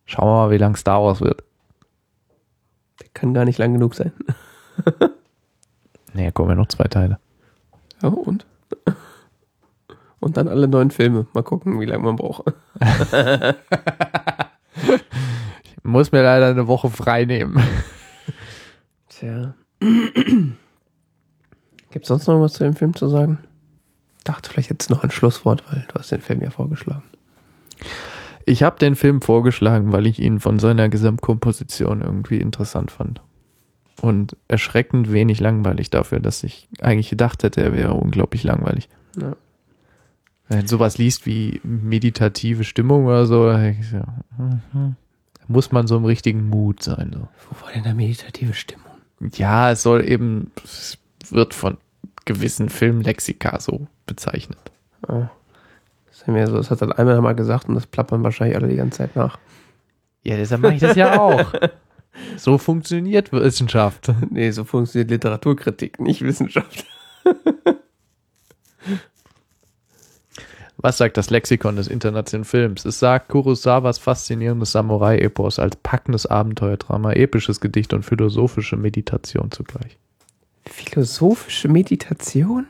[0.05, 1.43] Schauen wir mal, wie lang Star Wars wird.
[3.01, 4.11] Der kann gar nicht lang genug sein.
[6.13, 7.19] Nee, kommen ja noch zwei Teile.
[8.01, 8.45] Ja, und?
[10.19, 11.27] Und dann alle neuen Filme.
[11.33, 12.51] Mal gucken, wie lange man braucht.
[15.63, 17.63] Ich muss mir leider eine Woche frei nehmen.
[19.19, 19.53] Tja.
[21.91, 23.39] Gibt es sonst noch was zu dem Film zu sagen?
[24.23, 27.03] Dachte vielleicht jetzt noch ein Schlusswort, weil du hast den Film ja vorgeschlagen.
[28.45, 33.21] Ich habe den Film vorgeschlagen, weil ich ihn von seiner Gesamtkomposition irgendwie interessant fand.
[34.01, 38.87] Und erschreckend wenig langweilig dafür, dass ich eigentlich gedacht hätte, er wäre unglaublich langweilig.
[39.19, 39.35] Ja.
[40.47, 44.95] Wenn sowas liest wie meditative Stimmung oder so, da mhm.
[45.33, 47.11] Da muss man so im richtigen Mut sein.
[47.13, 47.27] So.
[47.49, 48.88] Wo war denn der meditative Stimmung?
[49.33, 50.97] Ja, es soll eben, es
[51.29, 51.77] wird von
[52.25, 54.59] gewissen Filmlexika so bezeichnet.
[55.07, 55.29] Ah.
[56.07, 58.75] Das, wir so, das hat er einmal mal gesagt und das plappern wahrscheinlich alle die
[58.75, 59.39] ganze Zeit nach.
[60.23, 61.53] Ja, deshalb mache ich das ja auch.
[62.35, 64.11] So funktioniert Wissenschaft.
[64.29, 66.85] Nee, so funktioniert Literaturkritik, nicht Wissenschaft.
[70.81, 72.85] Was sagt das Lexikon des internationalen Films?
[72.85, 79.97] Es sagt Kurosawas faszinierendes Samurai-Epos als packendes Abenteuerdrama, episches Gedicht und philosophische Meditation zugleich.
[80.65, 82.67] Philosophische Meditation?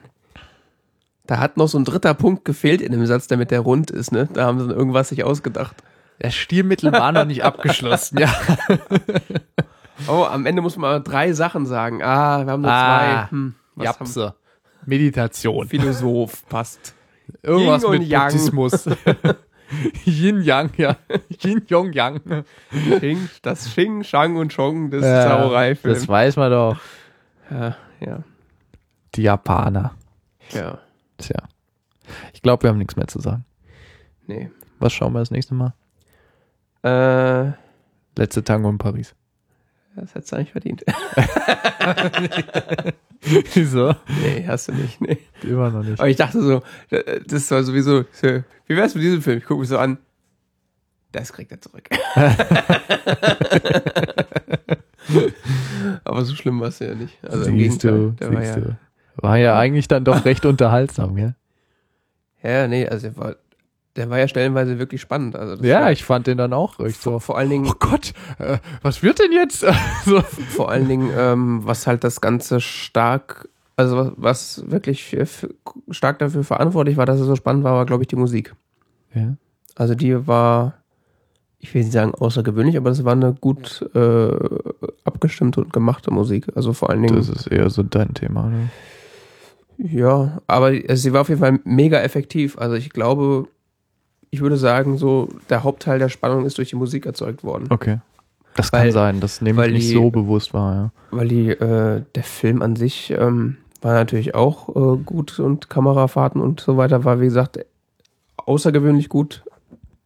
[1.28, 4.12] Da hat noch so ein dritter Punkt gefehlt in dem Satz, damit der rund ist,
[4.12, 4.28] ne?
[4.34, 5.76] Da haben sie irgendwas sich ausgedacht.
[6.18, 8.34] Das Stilmittel war noch nicht abgeschlossen, ja.
[10.08, 12.02] Oh, am Ende muss man drei Sachen sagen.
[12.02, 13.32] Ah, wir haben nur Ah, zwei.
[13.32, 14.34] Hm, was haben Japse.
[14.86, 15.68] Meditation.
[15.68, 16.96] Philosoph, passt.
[17.44, 18.28] Irgendwas Yin und mit Yang.
[18.32, 18.86] Buddhismus.
[20.06, 20.98] Yin Yang, ja.
[21.44, 22.22] Yin Yong Yang.
[23.00, 26.08] Xing, das Xing, Shang und Chong des das Samurai-Films.
[26.08, 26.78] weiß man doch.
[27.52, 28.24] Ja, ja,
[29.16, 29.92] Die Japaner.
[30.52, 30.80] ja.
[31.18, 31.44] Tja.
[32.34, 33.46] Ich glaube, wir haben nichts mehr zu sagen.
[34.26, 34.50] Nee.
[34.80, 35.74] Was schauen wir das nächste Mal?
[36.84, 37.52] Äh,
[38.18, 39.14] Letzte Tango in Paris.
[39.96, 40.84] Das hättest du eigentlich verdient.
[43.54, 43.96] Wieso?
[44.22, 45.00] nee, hast du nicht.
[45.02, 45.18] Nee.
[45.44, 46.00] Immer noch nicht.
[46.00, 49.38] Aber ich dachte so, äh, das war sowieso, so, wie wär's mit diesem Film?
[49.40, 49.98] Ich gucke mich so an.
[51.12, 51.90] Das kriegt er zurück.
[56.04, 57.18] Aber so schlimm war es ja nicht.
[57.24, 58.78] Also im siehst Gegenteil, du, der war ja.
[59.16, 61.34] War ja eigentlich dann doch recht unterhaltsam, ja?
[62.44, 63.36] ja, nee, also der war,
[63.96, 65.36] der war ja stellenweise wirklich spannend.
[65.36, 67.20] Also Ja, ich fand den dann auch echt so.
[67.20, 69.66] vor allen Dingen, Oh Gott, äh, was wird denn jetzt?
[70.06, 70.22] so.
[70.22, 75.18] vor allen Dingen, ähm, was halt das Ganze stark, also was, was wirklich
[75.90, 78.54] stark dafür verantwortlich war, dass es so spannend war, war, glaube ich, die Musik.
[79.14, 79.36] Ja.
[79.76, 80.76] Also die war,
[81.58, 84.32] ich will nicht sagen außergewöhnlich, aber das war eine gut äh,
[85.04, 86.48] abgestimmte und gemachte Musik.
[86.56, 87.16] Also vor allen Dingen.
[87.16, 88.70] Das ist eher so dein Thema, ne?
[89.78, 92.58] Ja, aber also sie war auf jeden Fall mega effektiv.
[92.58, 93.48] Also ich glaube,
[94.32, 97.68] ich würde sagen, so der Hauptteil der Spannung ist durch die Musik erzeugt worden.
[97.70, 98.00] Okay.
[98.56, 100.92] Das Weil- kann sein, das nehme ich nicht die- so bewusst wahr, ja.
[101.12, 106.42] Weil die, äh, der Film an sich ähm, war natürlich auch äh, gut und Kamerafahrten
[106.42, 107.60] und so weiter war, wie gesagt,
[108.38, 109.44] außergewöhnlich gut.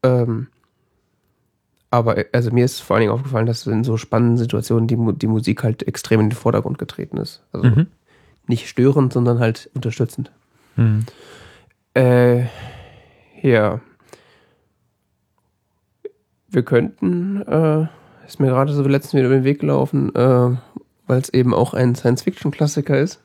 [0.04, 0.48] Ähm,
[1.90, 5.28] aber also mir ist vor allen Dingen aufgefallen, dass in so spannenden Situationen die, die
[5.28, 7.44] Musik halt extrem in den Vordergrund getreten ist.
[7.52, 7.88] Also Mhm.
[8.48, 10.32] nicht störend, sondern halt unterstützend.
[10.76, 11.06] Mhm.
[11.96, 12.46] Äh,
[13.42, 13.80] ja.
[16.54, 17.88] Wir könnten, äh,
[18.28, 20.56] ist mir gerade so letztens wieder über den Weg gelaufen, äh,
[21.08, 23.20] weil es eben auch ein Science-Fiction-Klassiker ist.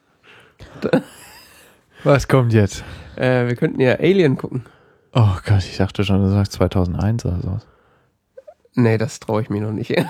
[2.04, 2.84] Was kommt jetzt?
[3.16, 4.64] Äh, wir könnten ja Alien gucken.
[5.12, 7.66] Oh Gott, ich dachte schon, du sagst 2001 oder sowas.
[8.74, 9.94] Nee, das traue ich mir noch nicht.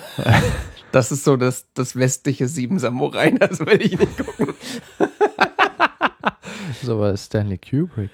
[0.91, 4.55] Das ist so das, das westliche Sieben Samurai, das will ich nicht gucken.
[6.83, 8.09] So war Stanley Kubrick.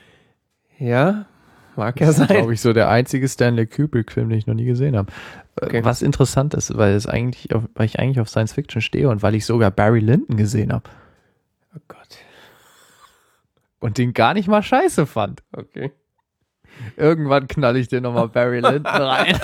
[0.79, 1.27] Ja,
[1.77, 2.37] mag ja Das ist, sein.
[2.37, 5.11] glaube ich, so der einzige Stanley Kubrick-Film, den ich noch nie gesehen habe.
[5.61, 5.85] Äh, Okay.
[5.85, 9.23] Was interessant ist, weil es eigentlich, auf, weil ich eigentlich auf Science Fiction stehe und
[9.23, 10.91] weil ich sogar Barry Lyndon gesehen habe
[11.77, 12.19] Oh Gott.
[13.81, 15.43] und den gar nicht mal scheiße fand.
[15.53, 15.93] Okay.
[16.97, 19.39] Irgendwann knall ich dir nochmal Barry Lyndon rein,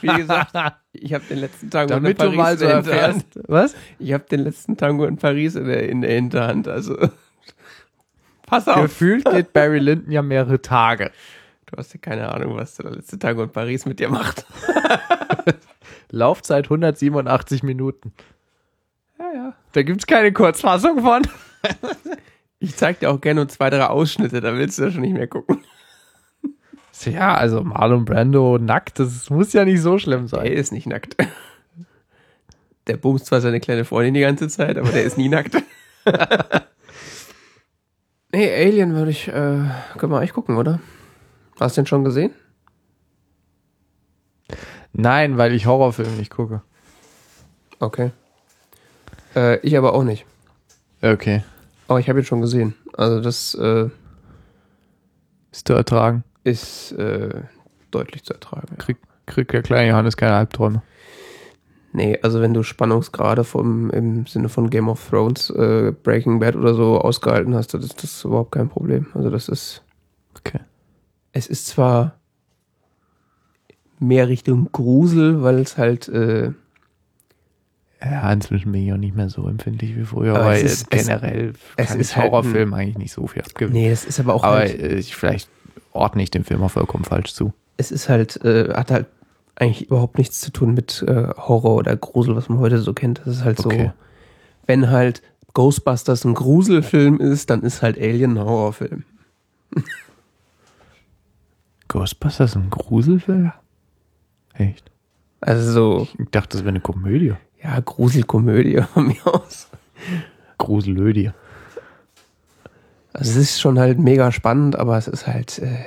[0.00, 0.54] Wie gesagt,
[0.92, 3.26] ich habe den letzten Tango damit in du Paris mal in so erfährst.
[3.48, 3.74] Was?
[3.98, 6.68] Ich habe den letzten Tango in Paris in der, in der Hinterhand.
[6.68, 6.96] Also
[8.46, 8.82] pass auf.
[8.82, 11.10] Gefühlt geht Barry Lyndon ja mehrere Tage.
[11.66, 14.46] Du hast ja keine Ahnung, was der letzte Tango in Paris mit dir macht.
[16.10, 18.12] Laufzeit 187 Minuten.
[19.18, 19.54] Ja, ja.
[19.72, 21.22] Da gibt's keine Kurzfassung von.
[22.58, 25.12] Ich zeig dir auch gerne nur zwei, drei Ausschnitte, da willst du ja schon nicht
[25.12, 25.62] mehr gucken.
[27.04, 30.46] Ja, also Marlon Brando nackt, das muss ja nicht so schlimm Er sein.
[30.52, 31.16] ist nicht nackt.
[32.86, 35.54] Der bumst zwar seine kleine Freundin die ganze Zeit, aber der ist nie nackt.
[38.32, 40.80] Nee, Alien würde ich, äh, können wir eigentlich gucken, oder?
[41.58, 42.32] Hast du den schon gesehen?
[44.92, 46.62] Nein, weil ich Horrorfilme nicht gucke.
[47.80, 48.10] Okay.
[49.34, 50.24] Äh, ich aber auch nicht.
[51.02, 51.42] Okay.
[51.88, 52.74] Aber ich habe ihn schon gesehen.
[52.94, 53.88] Also das äh,
[55.52, 56.24] Ist zu ertragen.
[56.44, 57.42] ist äh,
[57.90, 58.68] deutlich zu ertragen.
[58.70, 58.76] Ja.
[58.76, 58.96] Krieg,
[59.26, 60.82] krieg der kleine Johannes keine Albträume.
[61.92, 66.56] Nee, also wenn du Spannungsgrade vom, im Sinne von Game of Thrones, äh, Breaking Bad
[66.56, 69.06] oder so ausgehalten hast, dann ist das überhaupt kein Problem.
[69.14, 69.82] Also das ist.
[71.36, 72.14] Es ist zwar
[73.98, 76.52] mehr Richtung Grusel, weil es halt, äh,
[78.02, 81.06] Ja, inzwischen bin ich auch nicht mehr so empfindlich wie früher, Aber es ist- es-
[81.06, 83.72] generell es kann ist ich halt ein- Horrorfilmen eigentlich nicht so viel abgewinnen.
[83.72, 85.48] nee, es ist aber auch aber halt, äh, ich, vielleicht
[85.92, 87.52] ordne ich den Film auch vollkommen falsch zu.
[87.78, 89.06] es ist halt, äh, hat halt
[89.56, 93.20] eigentlich überhaupt nichts zu tun mit äh, Horror oder Grusel, was man heute so kennt.
[93.24, 93.92] Das ist halt so, Okay.
[94.66, 95.22] wenn halt
[95.54, 99.04] Ghostbusters ein Gruselfilm ist, dann ist halt Alien ein Horrorfilm.
[101.96, 103.52] Ghostbusters ein Gruselfilm?
[104.52, 104.90] Echt?
[105.40, 107.32] Also so, Ich dachte, das wäre eine Komödie.
[107.62, 109.68] ja, Gruselkomödie von mir aus.
[110.58, 111.30] Gruselödie.
[113.14, 115.84] Also es ist schon halt mega spannend, aber es ist halt, äh,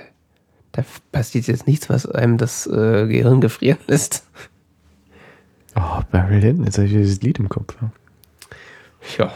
[0.72, 4.26] da passiert jetzt nichts, was einem das äh, Gehirn gefrieren lässt.
[5.76, 7.76] Oh, Barry Lyndon, jetzt habe ich dieses Lied im Kopf.
[9.19, 9.31] Ja.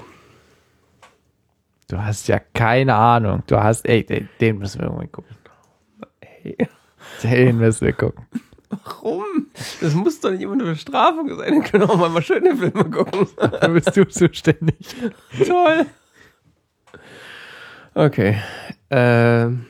[1.87, 3.43] Du hast ja keine Ahnung.
[3.45, 5.35] Du hast, ey, den, den müssen wir irgendwann gucken.
[7.21, 7.45] Hey.
[7.45, 8.25] Den müssen wir gucken.
[8.69, 9.47] Warum?
[9.81, 11.51] Das muss doch nicht immer eine Bestrafung sein.
[11.51, 13.27] Dann können wir auch mal, mal schöne Filme gucken.
[13.37, 14.95] Da bist du zuständig.
[15.45, 15.85] Toll.
[17.93, 18.37] Okay.
[18.89, 19.65] Ähm,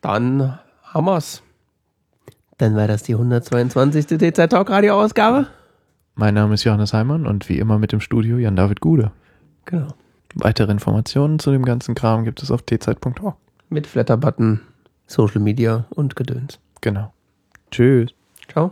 [0.00, 1.42] dann haben wir's.
[2.58, 4.06] Dann war das die 122.
[4.06, 5.46] DZ Talk Radio Ausgabe.
[6.14, 9.12] Mein Name ist Johannes Heimann und wie immer mit dem Studio Jan-David Gude.
[9.64, 9.94] Genau.
[10.34, 13.36] Weitere Informationen zu dem ganzen Kram gibt es auf tzeit.org.
[13.68, 14.60] Mit Flatterbutton,
[15.10, 16.60] Social Media und Gedöns.
[16.80, 17.12] Genau.
[17.70, 18.14] Tschüss.
[18.48, 18.70] Ciao.